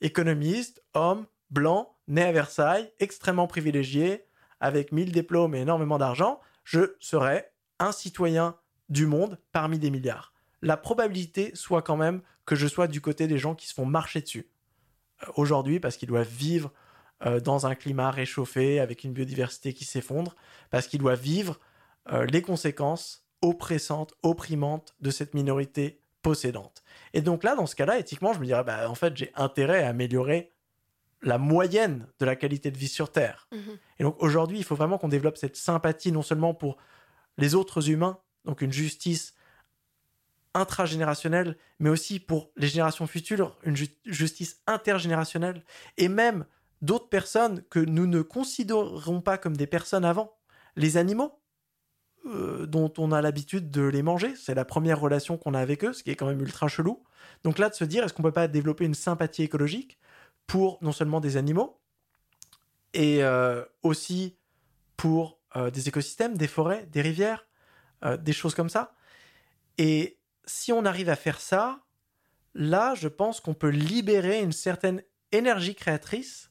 [0.00, 4.26] économiste, homme, blanc, né à Versailles, extrêmement privilégié,
[4.60, 6.40] avec mille diplômes et énormément d'argent.
[6.64, 7.46] Je serai
[7.78, 8.56] un citoyen
[8.88, 10.32] du monde parmi des milliards.
[10.62, 13.86] La probabilité soit quand même que je sois du côté des gens qui se font
[13.86, 14.50] marcher dessus.
[15.36, 16.72] Aujourd'hui, parce qu'ils doivent vivre
[17.26, 20.34] euh, dans un climat réchauffé, avec une biodiversité qui s'effondre,
[20.70, 21.58] parce qu'ils doivent vivre
[22.10, 26.82] euh, les conséquences oppressante, opprimante de cette minorité possédante.
[27.14, 29.82] Et donc là, dans ce cas-là, éthiquement, je me dirais, bah, en fait, j'ai intérêt
[29.82, 30.52] à améliorer
[31.22, 33.48] la moyenne de la qualité de vie sur Terre.
[33.52, 33.78] Mhm.
[33.98, 36.78] Et donc aujourd'hui, il faut vraiment qu'on développe cette sympathie non seulement pour
[37.36, 39.34] les autres humains, donc une justice
[40.54, 45.64] intragénérationnelle, mais aussi pour les générations futures, une justice intergénérationnelle,
[45.96, 46.44] et même
[46.82, 50.36] d'autres personnes que nous ne considérons pas comme des personnes avant,
[50.76, 51.40] les animaux.
[52.26, 54.34] Euh, dont on a l'habitude de les manger.
[54.36, 57.02] C'est la première relation qu'on a avec eux, ce qui est quand même ultra chelou.
[57.44, 59.98] Donc là, de se dire, est-ce qu'on peut pas développer une sympathie écologique
[60.46, 61.80] pour non seulement des animaux,
[62.92, 64.36] et euh, aussi
[64.98, 67.46] pour euh, des écosystèmes, des forêts, des rivières,
[68.18, 68.94] des choses comme ça.
[69.76, 70.19] Et
[70.50, 71.80] si on arrive à faire ça,
[72.54, 76.50] là, je pense qu'on peut libérer une certaine énergie créatrice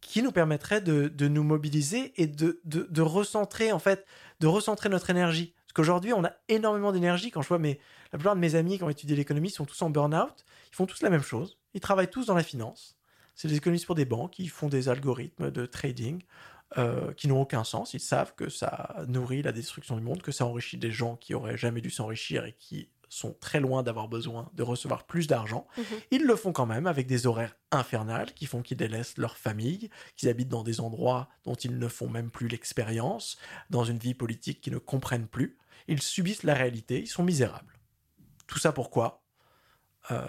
[0.00, 4.04] qui nous permettrait de, nous mobiliser et de, de, recentrer, en fait,
[4.40, 5.54] de recentrer notre énergie.
[5.66, 7.30] Parce qu'aujourd'hui, on a énormément d'énergie.
[7.30, 7.80] Quand je vois mes,
[8.12, 10.86] la plupart de mes amis qui ont étudié l'économie sont tous en burn-out, ils font
[10.86, 11.58] tous la même chose.
[11.72, 12.98] Ils travaillent tous dans la finance.
[13.34, 16.22] C'est des économistes pour des banques, ils font des algorithmes de trading
[16.78, 17.94] euh, qui n'ont aucun sens.
[17.94, 21.34] Ils savent que ça nourrit la destruction du monde, que ça enrichit des gens qui
[21.34, 25.66] auraient jamais dû s'enrichir et qui sont très loin d'avoir besoin de recevoir plus d'argent,
[25.76, 25.84] mhm.
[26.10, 29.88] ils le font quand même avec des horaires infernales qui font qu'ils délaissent leur famille,
[30.16, 33.38] qu'ils habitent dans des endroits dont ils ne font même plus l'expérience,
[33.70, 35.58] dans une vie politique qu'ils ne comprennent plus.
[35.86, 37.78] Ils subissent la réalité, ils sont misérables.
[38.46, 39.22] Tout ça pourquoi
[40.10, 40.26] euh,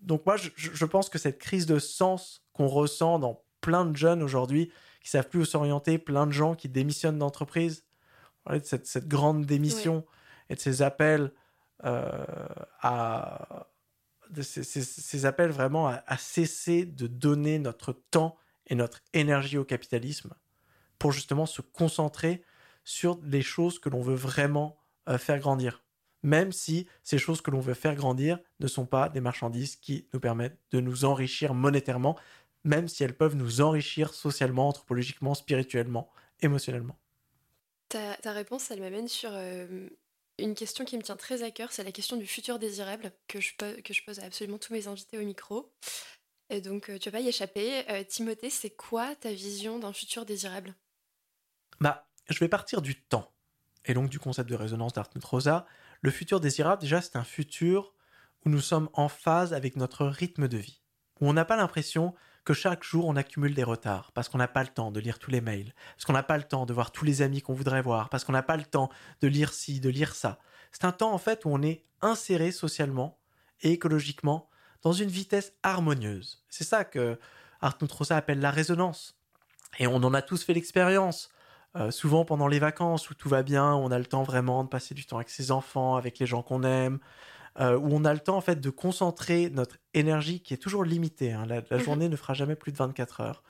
[0.00, 4.22] Donc moi, je, pense que cette crise de sens qu'on ressent dans plein de jeunes
[4.22, 4.70] aujourd'hui
[5.04, 7.84] qui savent plus où s'orienter, plein de gens qui démissionnent d'entreprise,
[8.64, 10.04] cette, cette, grande démission
[10.50, 11.30] et de ces appels
[11.84, 12.24] euh,
[12.80, 13.68] à
[14.42, 18.36] ces, appels vraiment à, cesser de donner notre temps
[18.66, 20.34] et notre énergie au capitalisme
[20.98, 22.42] pour justement se concentrer
[22.84, 24.76] sur les choses que l'on veut vraiment
[25.08, 25.82] euh, faire grandir.
[26.22, 30.08] Même si ces choses que l'on veut faire grandir ne sont pas des marchandises qui
[30.14, 32.18] nous permettent de nous enrichir monétairement,
[32.64, 36.10] même si elles peuvent nous enrichir socialement, anthropologiquement, spirituellement,
[36.40, 36.98] émotionnellement.
[37.88, 39.88] Ta, réponse, elle m'amène sur euh,
[40.38, 43.40] une question qui me tient très à cœur, c'est la question du futur désirable que
[43.40, 45.72] je, que je pose à absolument tous mes invités au micro.
[46.50, 47.88] Et donc, euh, tu vas pas y échapper.
[47.90, 50.74] Euh, Timothée, c'est quoi ta vision d'un futur désirable?
[51.80, 53.30] Bah, je vais partir du temps.
[53.86, 55.66] Et donc du concept de résonance d'Artmut Rosa.
[56.00, 57.94] Le futur désirable, déjà, c'est un futur
[58.44, 60.82] où nous sommes en phase avec notre rythme de vie.
[61.20, 62.14] Où on n'a pas l'impression
[62.44, 65.18] que chaque jour on accumule des retards parce qu'on n'a pas le temps de lire
[65.18, 67.54] tous les mails, parce qu'on n'a pas le temps de voir tous les amis qu'on
[67.54, 68.90] voudrait voir, parce qu'on n'a pas le temps
[69.20, 70.38] de lire ci, de lire ça.
[70.72, 73.18] C'est un temps en fait où on est inséré socialement
[73.62, 74.48] et écologiquement
[74.82, 76.44] dans une vitesse harmonieuse.
[76.48, 77.18] C'est ça que
[77.60, 79.18] Arthur Trossa appelle la résonance.
[79.78, 81.30] Et on en a tous fait l'expérience.
[81.76, 84.68] Euh, souvent pendant les vacances où tout va bien, on a le temps vraiment de
[84.68, 87.00] passer du temps avec ses enfants, avec les gens qu'on aime,
[87.60, 90.84] euh, où on a le temps en fait de concentrer notre énergie qui est toujours
[90.84, 91.32] limitée.
[91.32, 91.46] Hein.
[91.46, 91.78] La, mhm.
[91.78, 93.42] journée ne fera jamais plus de 24 heures.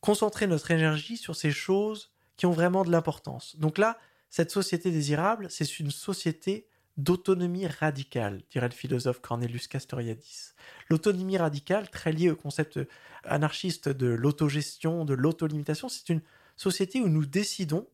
[0.00, 3.56] Concentrer notre énergie sur ces choses qui ont vraiment de l'importance.
[3.56, 3.98] Donc là,
[4.30, 10.52] cette société désirable, c'est une société d'autonomie radicale, dirait le philosophe Cornelius Castoriadis.
[10.88, 12.80] L'autonomie radicale, très liée au concept
[13.24, 16.22] anarchiste de l'autogestion, de l'autolimitation, c'est une
[16.56, 17.86] société où nous décidons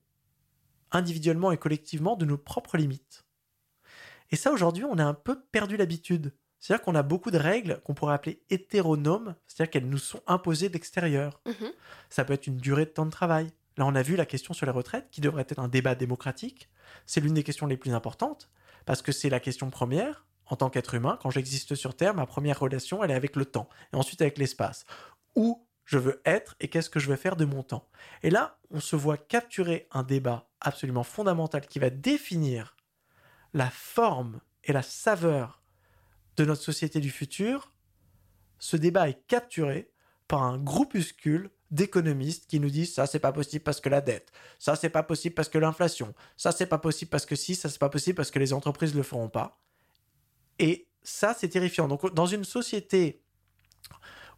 [0.92, 3.24] individuellement et collectivement de nos propres limites.
[4.32, 6.34] Et ça, aujourd'hui, on a un peu perdu l'habitude.
[6.58, 10.68] C'est-à-dire qu'on a beaucoup de règles qu'on pourrait appeler hétéronomes, c'est-à-dire qu'elles nous sont imposées
[10.68, 11.40] d'extérieur.
[11.46, 11.70] Mhm.
[12.08, 13.48] Ça peut être une durée de temps de travail.
[13.76, 16.70] Là, on a vu la question sur les retraites, qui devrait être un débat démocratique.
[17.06, 18.50] C'est l'une des questions les plus importantes
[18.86, 20.26] parce que c'est la question première.
[20.46, 23.44] En tant qu'être humain, quand j'existe sur Terre, ma première relation, elle est avec le
[23.44, 24.84] temps, et ensuite avec l'espace.
[25.34, 27.88] Où je veux être et qu'est-ce que je veux faire de mon temps.
[28.22, 32.76] Et là, on se voit capturer un débat absolument fondamental qui va définir
[33.54, 35.62] la forme et la saveur
[36.36, 37.72] de notre société du futur.
[38.58, 39.90] Ce débat est capturé
[40.28, 44.30] par un groupuscule d'économistes qui nous disent ça c'est pas possible parce que la dette,
[44.58, 47.68] ça c'est pas possible parce que l'inflation, ça c'est pas possible parce que si, ça
[47.68, 49.58] c'est pas possible parce que les entreprises le feront pas.
[50.58, 51.88] Et ça c'est terrifiant.
[51.88, 53.22] Donc dans une société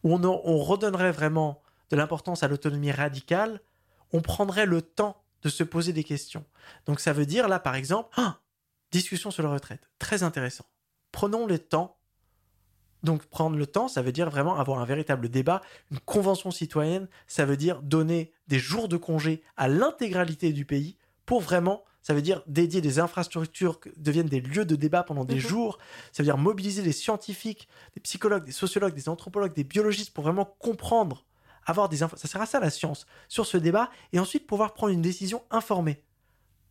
[0.05, 3.61] où on, redonnerait vraiment de l'importance à l'autonomie radicale,
[4.13, 6.45] on prendrait le temps de se poser des questions.
[6.87, 8.39] Donc ça veut dire là par exemple, ah,
[8.95, 10.65] discussion sur la retraite, très intéressant.
[11.11, 11.99] Prenons le temps.
[13.03, 17.07] Donc prendre le temps, ça veut dire vraiment avoir un véritable débat, une convention citoyenne,
[17.27, 22.15] ça veut dire donner des jours de congé à l'intégralité du pays pour vraiment, ça
[22.15, 25.41] veut dire dédier des infrastructures qui deviennent des lieux de débat pendant des mhm.
[25.41, 25.79] jours,
[26.13, 30.25] ça veut dire mobiliser des scientifiques, des psychologues, des sociologues, des anthropologues, des biologistes pour
[30.25, 31.27] vraiment comprendre,
[31.67, 34.73] avoir des infos, ça sert à ça la science, sur ce débat, et ensuite pouvoir
[34.73, 36.03] prendre une décision informée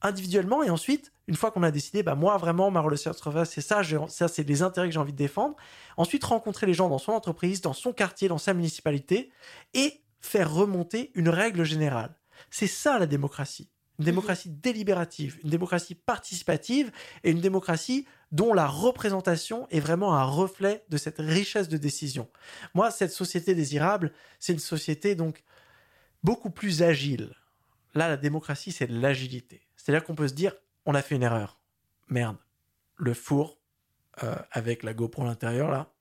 [0.04, 3.12] individuellement et ensuite, une fois qu'on a décidé, bah moi vraiment ma relation
[3.45, 5.56] c'est ça, ça c'est les intérêts que j'ai envie de défendre.
[5.97, 9.32] Ensuite, rencontrer les gens dans son entreprise, dans son quartier, dans sa municipalité
[9.74, 12.16] et faire remonter une règle générale.
[12.51, 13.70] C'est ça la démocratie.
[13.99, 16.91] Une démocratie délibérative, une démocratie participative
[17.24, 22.28] et une démocratie dont la représentation est vraiment un reflet de cette richesse de décision.
[22.74, 25.43] Moi, cette société désirable, c'est une société donc
[26.24, 27.36] beaucoup plus agile.
[27.93, 29.62] Là, la démocratie, c'est de l'agilité.
[29.84, 30.53] C'est-à-dire qu'on peut se dire,
[30.86, 31.59] on a fait une erreur.
[32.07, 32.38] Merde.
[32.95, 33.59] Le four
[34.23, 35.93] euh, avec la GoPro à l'intérieur, là,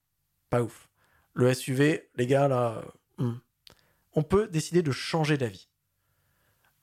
[0.51, 0.89] pas ouf.
[1.35, 2.85] Le SUV, les gars, là,
[3.19, 3.33] hmm.
[4.15, 5.69] on peut décider de changer d'avis.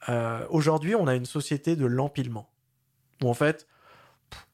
[0.09, 2.51] Euh, aujourd'hui, on a une société de l'empilement.
[3.23, 3.65] Où en fait,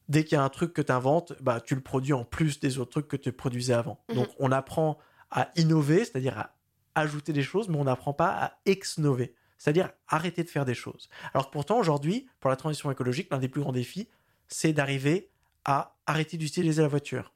[0.08, 2.60] dès qu'il y a un truc que tu inventes, bah, tu le produis en plus
[2.60, 4.04] des autres trucs que tu produisais avant.
[4.08, 4.14] Mhm.
[4.14, 4.98] Donc, on apprend
[5.32, 6.54] à innover, c'est-à-dire à
[6.94, 11.08] ajouter des choses, mais on n'apprend pas à exnover c'est-à-dire arrêter de faire des choses.
[11.34, 14.08] Alors pourtant, aujourd'hui, pour la transition écologique, l'un des plus grands défis,
[14.48, 15.30] c'est d'arriver
[15.64, 17.32] à arrêter d'utiliser la voiture.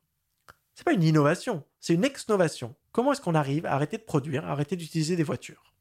[0.74, 2.74] C'est pas une innovation, c'est une exnovation.
[2.92, 5.74] Comment est-ce qu'on arrive à arrêter de produire, arrêter d'utiliser des voitures?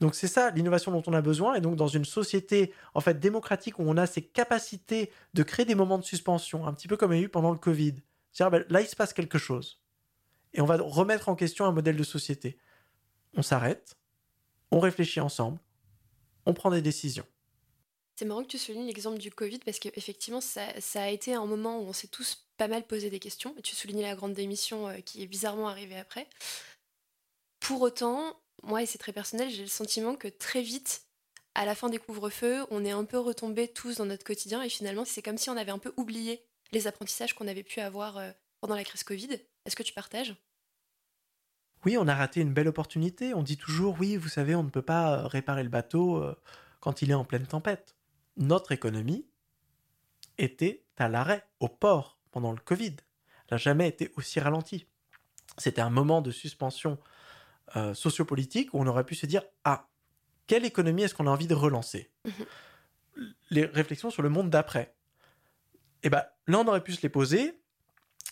[0.00, 3.20] Donc c'est ça l'innovation dont on a besoin et donc dans une société en fait
[3.20, 6.96] démocratique où on a ces capacités de créer des moments de suspension, un petit peu
[6.96, 7.94] comme il y a eu pendant le Covid.
[8.32, 9.80] C'est-à-dire ben, là il se passe quelque chose
[10.54, 12.58] et on va remettre en question un modèle de société.
[13.36, 13.96] On s'arrête,
[14.72, 15.58] on réfléchit ensemble,
[16.46, 17.26] on prend des décisions.
[18.16, 20.62] C'est marrant que tu soulignes l'exemple du Covid parce qu'effectivement, ça,
[20.94, 23.54] a été un moment où on s'est tous pas mal posé des questions.
[23.62, 26.26] Tu soulignais la grande démission euh, qui est bizarrement arrivée après.
[27.60, 31.02] Pour autant, moi, et c'est très personnel, j'ai le sentiment que très vite,
[31.54, 34.68] à la fin des couvre-feux, on est un peu retombés tous dans notre quotidien et
[34.68, 38.16] finalement, c'est comme si on avait un peu oublié les apprentissages qu'on avait pu avoir
[38.16, 39.38] euh, pendant la crise Covid.
[39.66, 40.34] Est-ce que tu partages?
[41.84, 43.34] Oui, on a raté une belle opportunité.
[43.34, 46.34] On dit toujours, oui, vous savez, on ne peut pas euh, réparer le bateau euh,
[46.80, 47.96] quand il est en pleine tempête.
[48.36, 49.26] Notre économie
[50.38, 52.96] était à l'arrêt, au port, pendant le Covid.
[52.98, 54.86] Elle n'a jamais été aussi ralentie.
[55.58, 56.98] C'était un moment de suspension
[57.76, 59.88] euh, sociopolitique où on aurait pu se dire, ah,
[60.46, 62.10] quelle économie est-ce qu'on a envie de relancer?
[62.24, 62.30] Mmh
[63.50, 64.94] Les réflexions sur le monde d'après.
[66.02, 67.61] Eh bien, là, on aurait pu se les poser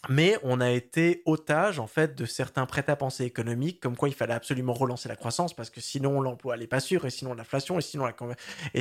[0.08, 4.34] mais on a été otage en fait de certains prêts-à-penser économiques, comme quoi il fallait
[4.34, 7.82] absolument relancer la croissance parce que sinon l'emploi n'est pas sûr, et sinon l'inflation, et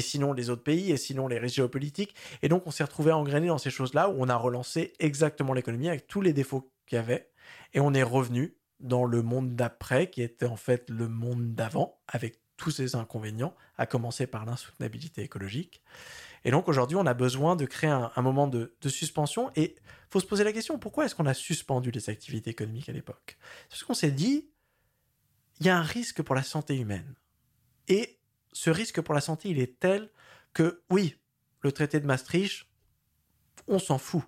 [0.01, 2.15] sinon les autres pays, et sinon les régions politiques.
[2.41, 5.89] Et donc on s'est retrouvé engrainé dans ces choses-là où on a relancé exactement l'économie
[5.89, 7.30] avec tous les défauts qu'il y avait,
[7.74, 11.99] et on est revenu dans le monde d'après, qui était en fait le monde d'avant,
[12.07, 15.82] avec tous ses inconvénients, à commencer par l'insoutenabilité écologique.
[16.46, 19.52] Et donc aujourd'hui, on a besoin de créer un, moment de, suspension.
[19.56, 22.90] Et il faut se poser la question, pourquoi est-ce qu'on a suspendu les activités économiques
[22.90, 23.38] à l'époque?
[23.70, 24.50] Parce qu'on s'est dit,
[25.60, 27.16] il y a un risque pour la santé humaine.
[27.88, 28.20] Et
[28.54, 30.10] ce risque pour la santé, il est tel
[30.54, 31.16] que, oui,
[31.62, 32.66] le traité de Maastricht,
[33.68, 34.24] on s'en fout.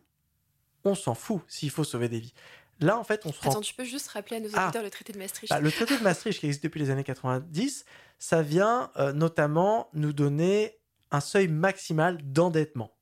[0.83, 2.33] On s'en fout s'il faut sauver des vies.
[2.79, 3.51] Là, en fait, on se rend...
[3.51, 4.63] Attends, tu peux juste rappeler à nos ah.
[4.63, 5.49] auditeurs le traité de Maastricht?
[5.51, 7.85] Bah, Le traité de Maastricht, qui existe depuis les années 90,
[8.17, 10.80] ça vient euh, notamment nous donner
[11.11, 12.93] un seuil maximal d'endettement.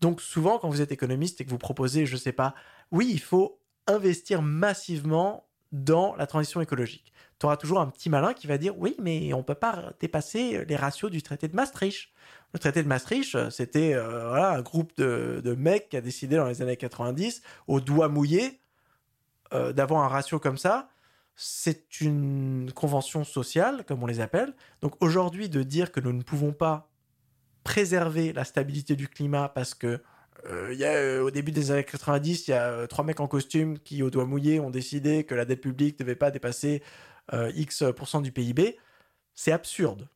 [0.00, 2.54] Donc souvent, quand vous êtes économiste et que vous proposez, je ne sais pas,
[2.90, 7.12] oui, il faut investir massivement dans la transition écologique.
[7.38, 9.92] Tu auras toujours un petit malin qui va dire, oui, mais on ne peut pas
[10.00, 12.10] dépasser les ratios du traité de Maastricht.
[12.52, 16.62] Le traité de Maastricht, c'était euh, un groupe de, mecs qui a décidé dans les
[16.62, 18.60] années 90, au doigt mouillé,
[19.54, 20.88] euh, d'avoir un ratio comme ça.
[21.34, 24.54] C'est une convention sociale, comme on les appelle.
[24.80, 26.91] Donc aujourd'hui, de dire que nous ne pouvons pas
[27.64, 30.00] préserver la stabilité du climat parce que
[30.46, 33.20] euh, y a, euh, au début des années 90, il y a euh, trois mecs
[33.20, 36.30] en costume qui, au doigt mouillé, ont décidé que la dette publique ne devait pas
[36.30, 36.82] dépasser
[37.54, 37.84] X
[38.22, 38.78] du PIB.
[39.34, 40.08] C'est absurde.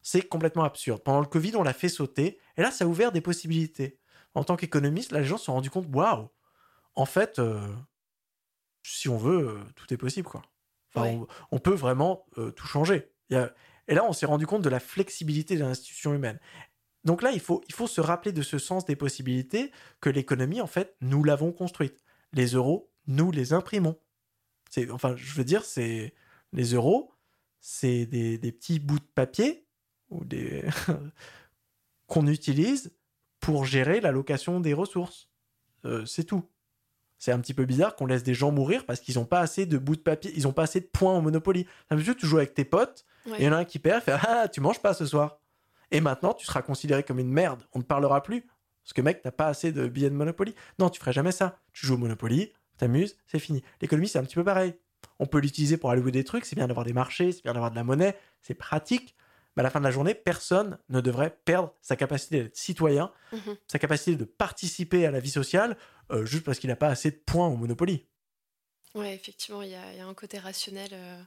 [0.00, 1.02] C'est complètement absurde.
[1.02, 2.38] Pendant le Covid, on l'a fait sauter.
[2.56, 4.00] Et là, ça a ouvert des possibilités.
[4.34, 6.30] En tant qu'économiste, les gens se sont rendus compte waouh,
[6.94, 7.40] en fait,
[8.82, 10.26] si on veut, tout est possible.
[10.26, 10.42] quoi.
[10.94, 13.12] Enfin, on, peut vraiment tout changer.
[13.28, 13.54] Il y a,
[13.88, 16.38] et là, on s'est rendu compte de la flexibilité de l'institution humaine.
[17.04, 20.60] Donc là, il faut, il faut se rappeler de ce sens des possibilités que l'économie,
[20.60, 22.02] en fait, nous l'avons construite.
[22.32, 23.98] Les euros, nous les imprimons.
[24.70, 26.14] C'est, enfin, je veux dire, c'est
[26.52, 27.12] les euros,
[27.60, 29.66] c'est des, petits bouts de papier
[30.10, 30.64] ou des
[32.06, 32.92] qu'on utilise
[33.40, 35.28] pour gérer l'allocation des ressources.
[35.84, 36.48] Euh, c'est tout.
[37.22, 39.64] C'est un petit peu bizarre qu'on laisse des gens mourir parce qu'ils n'ont pas assez
[39.64, 41.68] de bouts de papier, ils n'ont pas assez de points en Monopoly.
[42.18, 44.48] Tu joues avec tes potes, et il y en a un qui perd, fait Ah,
[44.48, 45.38] tu manges pas ce soir.
[45.92, 47.62] Et maintenant, tu seras considéré comme une merde.
[47.74, 48.40] On ne parlera plus.
[48.82, 50.56] Parce que, mec, t'as pas assez de billets de Monopoly.
[50.80, 51.60] Non, tu ferais jamais ça.
[51.72, 53.62] Tu joues au Monopoly, t'amuses, c'est fini.
[53.80, 54.74] L'économie, c'est un petit peu pareil.
[55.20, 57.70] On peut l'utiliser pour allouer des trucs, c'est bien d'avoir des marchés, c'est bien d'avoir
[57.70, 59.14] de la monnaie, c'est pratique.
[59.56, 63.12] Mais à la fin de la journée, personne ne devrait perdre sa capacité d'être citoyen,
[63.32, 63.56] mhm.
[63.66, 65.76] sa capacité de participer à la vie sociale,
[66.10, 68.06] euh, juste parce qu'il n'a pas assez de points au Monopoly.
[68.94, 71.22] Ouais, effectivement, il y, a un côté rationnel euh,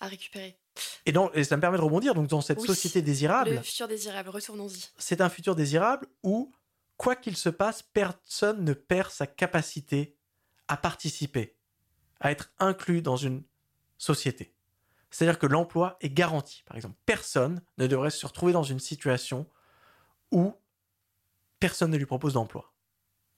[0.00, 0.58] à récupérer.
[1.06, 3.50] Et, donc, ça me permet de rebondir donc dans cette société désirable.
[3.50, 4.88] Le futur désirable, retournons-y.
[4.98, 6.52] C'est un futur désirable où,
[6.96, 10.16] quoi qu'il se passe, personne ne perd sa capacité
[10.68, 11.56] à participer,
[12.20, 13.42] à être inclus dans une
[13.98, 14.54] société.
[15.10, 16.62] C'est-à-dire que l'emploi est garanti.
[16.66, 19.46] Par exemple, personne ne devrait se retrouver dans une situation
[20.30, 20.54] où
[21.58, 22.72] personne ne lui propose d'emploi.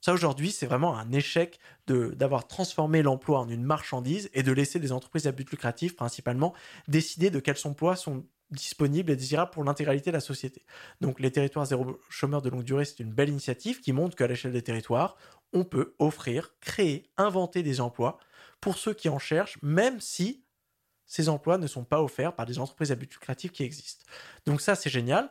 [0.01, 4.81] Ça, aujourd'hui, c'est vraiment un échec d'avoir transformé l'emploi en une marchandise et de laisser
[4.81, 6.55] des entreprises à but lucratif, principalement,
[6.89, 10.64] décider de quels emplois sont disponibles et désirables pour l'intégralité de la société.
[11.01, 14.27] Donc, les territoires zéro chômeur de longue durée, c'est une belle initiative qui montre qu'à
[14.27, 15.16] l'échelle des territoires,
[15.53, 18.18] on peut offrir, créer, inventer des emplois
[18.61, 20.45] pour ceux qui en cherchent, même si
[21.07, 24.05] ces emplois ne sont pas offerts par des entreprises à but lucratif qui existent.
[24.46, 25.30] Donc ça, c'est génial.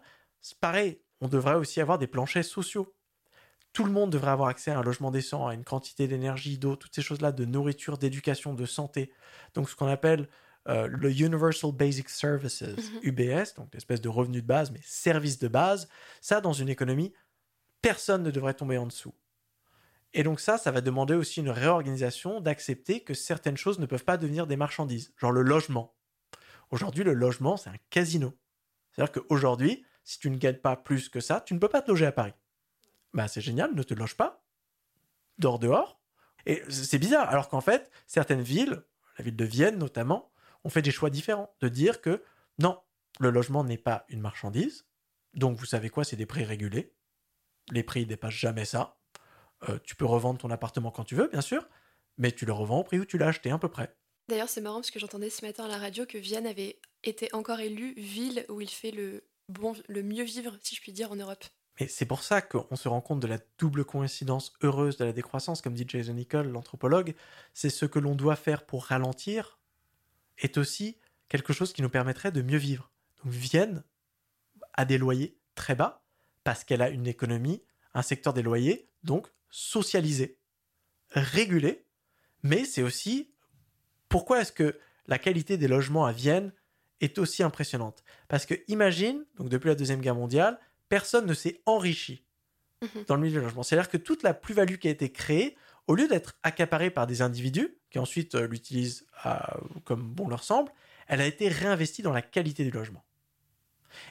[0.59, 2.93] Pareil, on devrait aussi avoir des planchers sociaux
[3.73, 6.75] tout le monde devrait avoir accès à un logement décent, à une quantité d'énergie, d'eau,
[6.75, 9.11] toutes ces choses-là, de nourriture, d'éducation, de santé.
[9.53, 10.27] Donc ce qu'on appelle
[10.67, 12.63] euh, le Universal Basic Services,
[13.03, 13.45] UBS, mhm.
[13.57, 15.87] donc l'espèce de revenu de base, mais service de base,
[16.19, 17.13] ça, dans une économie,
[17.81, 19.13] personne ne devrait tomber en dessous.
[20.13, 24.03] Et donc ça, ça va demander aussi une réorganisation d'accepter que certaines choses ne peuvent
[24.03, 25.95] pas devenir des marchandises, genre le logement.
[26.69, 28.37] Aujourd'hui, le logement, c'est un casino.
[28.91, 31.89] C'est-à-dire qu'aujourd'hui, si tu ne gagnes pas plus que ça, tu ne peux pas te
[31.89, 32.33] loger à Paris
[33.13, 34.43] bah c'est génial, ne te loge pas,
[35.37, 35.99] dors dehors.
[36.45, 38.83] Et c'est bizarre, alors qu'en fait, certaines villes,
[39.17, 40.31] la ville de Vienne notamment,
[40.63, 42.23] ont fait des choix différents, de dire que
[42.59, 42.79] non,
[43.19, 44.87] le logement n'est pas une marchandise,
[45.33, 46.93] donc vous savez quoi, c'est des prix régulés,
[47.71, 48.99] les prix dépassent jamais ça,
[49.69, 51.67] euh, tu peux revendre ton appartement quand tu veux, bien sûr,
[52.17, 53.95] mais tu le revends au prix où tu l'as acheté à peu près.
[54.27, 57.29] D'ailleurs, c'est marrant parce que j'entendais ce matin à la radio que Vienne avait été
[57.33, 61.11] encore élue ville où il fait le, bon, le mieux vivre, si je puis dire,
[61.11, 61.43] en Europe.
[61.79, 65.13] Et c'est pour ça qu'on se rend compte de la double coïncidence heureuse de la
[65.13, 67.15] décroissance, comme dit Jason Nicole, l'anthropologue.
[67.53, 69.59] C'est ce que l'on doit faire pour ralentir,
[70.37, 70.97] est aussi
[71.29, 72.91] quelque chose qui nous permettrait de mieux vivre.
[73.23, 73.83] Donc Vienne
[74.73, 76.03] a des loyers très bas,
[76.43, 77.63] parce qu'elle a une économie,
[77.93, 80.39] un secteur des loyers, donc socialisé,
[81.11, 81.85] régulé,
[82.41, 83.31] mais c'est aussi
[84.09, 86.51] pourquoi est-ce que la qualité des logements à Vienne
[86.99, 88.03] est aussi impressionnante?
[88.27, 90.59] Parce que imagine, donc depuis la Deuxième Guerre mondiale,
[90.89, 92.25] personne ne s'est enrichi
[92.81, 93.05] mhm.
[93.07, 93.63] dans le milieu du logement.
[93.63, 95.55] C'est-à-dire que toute la plus-value qui a été créée
[95.87, 99.05] au lieu d'être accaparée par des individus qui ensuite euh, l'utilisent
[99.83, 100.71] comme bon leur semble,
[101.07, 103.03] elle a été réinvestie dans la qualité du logement.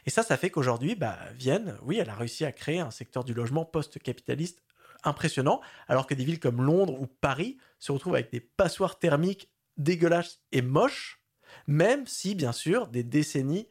[0.06, 3.24] Et ça, ça fait qu'aujourd'hui, bah, Vienne, oui, elle a réussi à créer un secteur
[3.24, 4.62] du logement post-capitaliste
[5.04, 9.50] impressionnant, alors que des villes comme Londres ou Paris se retrouvent avec des passoires thermiques
[9.76, 11.22] dégueulasses et moches,
[11.66, 13.68] même si, bien sûr, des décennies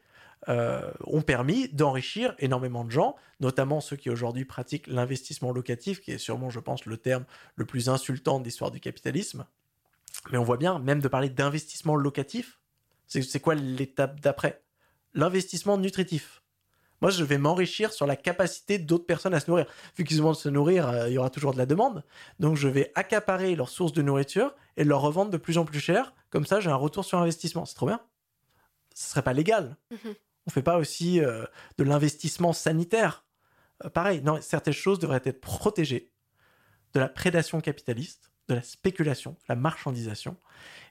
[0.48, 6.12] euh, ont permis d'enrichir énormément de gens, notamment ceux qui aujourd'hui pratiquent l'investissement locatif, qui
[6.12, 7.26] est sûrement, je pense, le terme
[7.56, 9.46] le plus insultant de l'histoire du capitalisme.
[10.32, 12.60] Mais on voit bien, même de parler d'investissement locatif,
[13.08, 14.62] c'est quoi l'étape d'après?
[15.14, 16.42] L'investissement nutritif.
[17.02, 19.66] Moi, je vais m'enrichir sur la capacité d'autres personnes à se nourrir.
[19.98, 22.04] Vu qu'ils de se nourrir, euh, il y aura toujours de la demande.
[22.40, 25.80] Donc, je vais accaparer leurs sources de nourriture et leur revendre de plus en plus
[25.80, 26.14] cher.
[26.30, 27.66] Comme ça, j'ai un retour sur investissement.
[27.66, 28.02] C'est trop bien.
[28.94, 29.78] Ce serait pas légal.
[29.92, 30.16] Mhm.
[30.48, 31.46] On fait pas aussi euh,
[31.78, 33.24] de l'investissement sanitaire.
[33.86, 36.12] Euh, pareil, non, certaines choses devraient être protégées
[36.94, 40.36] de la prédation capitaliste, de la spéculation, la marchandisation.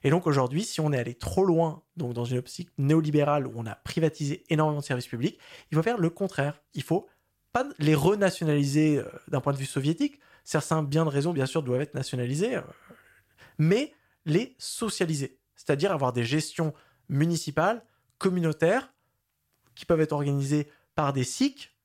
[0.03, 3.53] Et donc aujourd'hui, si on est allé trop loin, donc dans une optique néolibérale où
[3.55, 5.37] on a privatisé énormément de services publics,
[5.71, 6.61] il faut faire le contraire.
[6.73, 7.07] Il faut
[7.51, 10.19] pas les renationaliser euh, d'un point de vue soviétique.
[10.43, 12.61] Certains biens de raison, bien sûr, doivent être nationalisés, euh,
[13.57, 13.93] mais
[14.25, 15.37] les socialiser.
[15.55, 16.73] C'est-à-dire avoir des gestions
[17.09, 17.83] municipales,
[18.17, 18.93] communautaires,
[19.75, 21.75] qui peuvent être organisées par des SIC,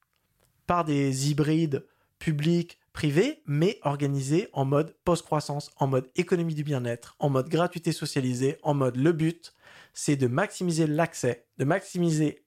[0.67, 1.85] par des hybrides
[2.19, 7.93] publics, privé, mais organisé en mode post-croissance, en mode économie du bien-être, en mode gratuité
[7.93, 9.53] socialisée, en mode le but,
[9.93, 12.47] c'est de maximiser l'accès, de maximiser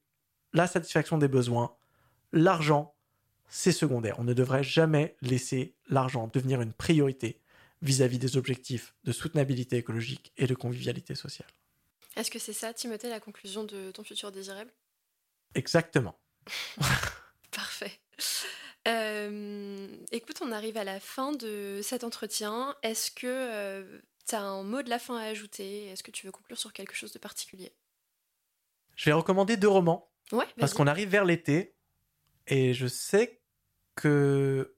[0.54, 1.76] la satisfaction des besoins.
[2.32, 2.94] L'argent,
[3.48, 4.18] c'est secondaire.
[4.18, 7.40] On ne devrait jamais laisser l'argent devenir une priorité
[7.82, 11.48] vis-à-vis des objectifs de soutenabilité écologique et de convivialité sociale.
[12.16, 14.72] Est-ce que c'est ça, Timothée, la conclusion de ton futur désirable?
[15.54, 16.18] Exactement.
[17.50, 18.00] Parfait.
[18.88, 22.74] Euh, écoute, on arrive à la fin de cet entretien.
[22.82, 25.88] Est-ce que euh, tu as un mot de la fin à ajouter?
[25.88, 27.72] Est-ce que tu veux conclure sur quelque chose de particulier?
[28.96, 30.10] Je vais recommander deux romans.
[30.32, 31.74] Ouais, parce qu'on arrive vers l'été
[32.46, 33.40] et je sais
[33.94, 34.74] que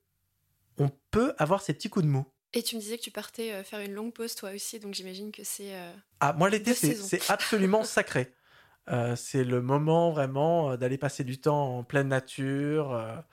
[0.78, 2.24] on peut avoir ces petits coups de mou.
[2.52, 4.94] Et tu me disais que tu partais euh, faire une longue pause toi aussi, donc
[4.94, 5.72] j'imagine que c'est.
[6.20, 8.32] ah, moi l'été c'est absolument sacré.
[9.16, 13.24] c'est le moment vraiment d'aller passer du temps en pleine nature,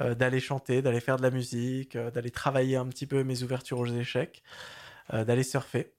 [0.00, 3.44] euh, d'aller chanter, d'aller faire de la musique, euh, d'aller travailler un petit peu mes
[3.44, 4.42] ouvertures aux échecs,
[5.12, 5.92] euh, d'aller surfer.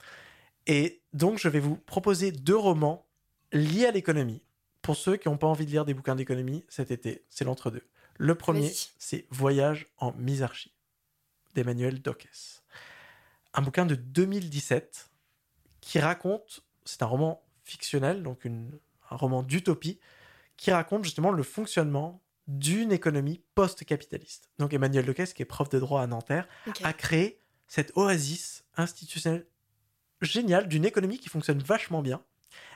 [0.68, 3.08] Et donc, je vais vous proposer deux romans
[3.54, 4.42] liés à l'économie.
[4.82, 7.88] Pour ceux qui n'ont pas envie de lire des bouquins d'économie cet été, c'est l'entre-deux.
[8.18, 10.74] Le premier, c'est Voyage en misarchie
[11.54, 12.64] d'Emmanuel Dockes.
[13.54, 15.10] Un bouquin de 2017
[15.80, 20.00] qui raconte, c'est un roman fictionnel, donc un roman d'utopie,
[20.58, 24.50] qui raconte justement le fonctionnement d'une économie post-capitaliste.
[24.60, 26.48] Donc Emmanuel Lequesne, qui est prof de droit à Nanterre,
[26.84, 29.48] a créé cette oasis institutionnelle
[30.22, 32.22] géniale d'une économie qui fonctionne vachement bien,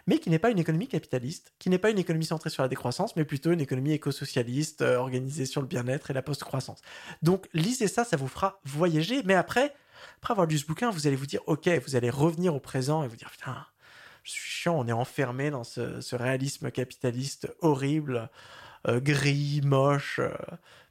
[0.07, 2.69] mais qui n'est pas une économie capitaliste, qui n'est pas une économie centrée sur la
[2.69, 6.81] décroissance, mais plutôt une économie éco-socialiste euh, organisée sur le bien-être et la post-croissance.
[7.21, 9.73] Donc lisez ça, ça vous fera voyager, mais après,
[10.17, 13.03] après avoir lu ce bouquin, vous allez vous dire, ok, vous allez revenir au présent
[13.03, 13.65] et vous dire, putain,
[14.23, 18.29] je suis chiant, on est enfermé dans ce réalisme capitaliste horrible.
[18.87, 20.33] Euh, gris, moche, euh,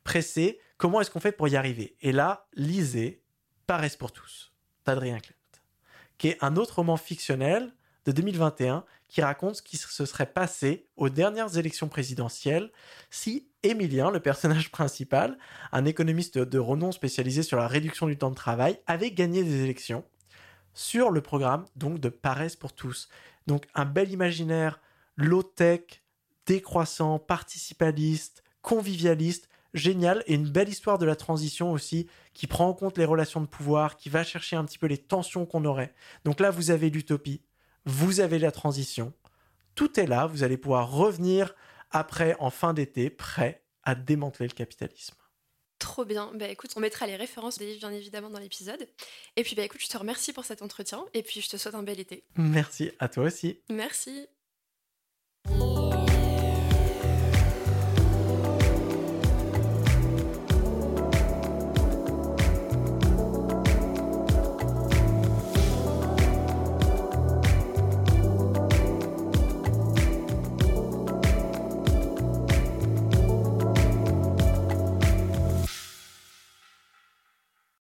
[0.05, 0.61] pressé.
[0.77, 1.97] Comment est-ce qu'on fait pour y arriver?
[2.01, 3.23] Et là, lisez
[3.67, 4.53] Paresse pour tous
[4.85, 5.63] d'Adrien Klemt,
[6.19, 7.75] qui est un autre roman fictionnel
[8.05, 12.71] de 2021 qui raconte ce qui se serait passé aux dernières élections présidentielles
[13.11, 15.39] si Émilien, le personnage principal,
[15.73, 19.63] un économiste de renom spécialisé sur la réduction du temps de travail, avait gagné des
[19.63, 20.05] élections
[20.75, 23.09] sur le programme donc de Paresse pour tous.
[23.47, 24.81] Donc un bel imaginaire
[25.17, 26.03] low-tech,
[26.49, 32.73] décroissant, participaliste, convivialiste, génial et une belle histoire de la transition aussi qui prend en
[32.73, 35.93] compte les relations de pouvoir, qui va chercher un petit peu les tensions qu'on aurait.
[36.25, 37.43] Donc là, vous avez l'utopie,
[37.85, 39.13] vous avez la transition,
[39.75, 41.55] tout est là, vous allez pouvoir revenir
[41.91, 45.17] après en fin d'été prêt à démanteler le capitalisme.
[45.79, 46.33] Trop bien.
[46.35, 48.89] Bah écoute, on mettra les références des livres bien évidemment dans l'épisode.
[49.37, 51.75] Et puis bah écoute, je te remercie pour cet entretien et puis je te souhaite
[51.75, 52.25] un bel été.
[52.37, 53.61] Merci à toi aussi.
[53.69, 54.27] Merci.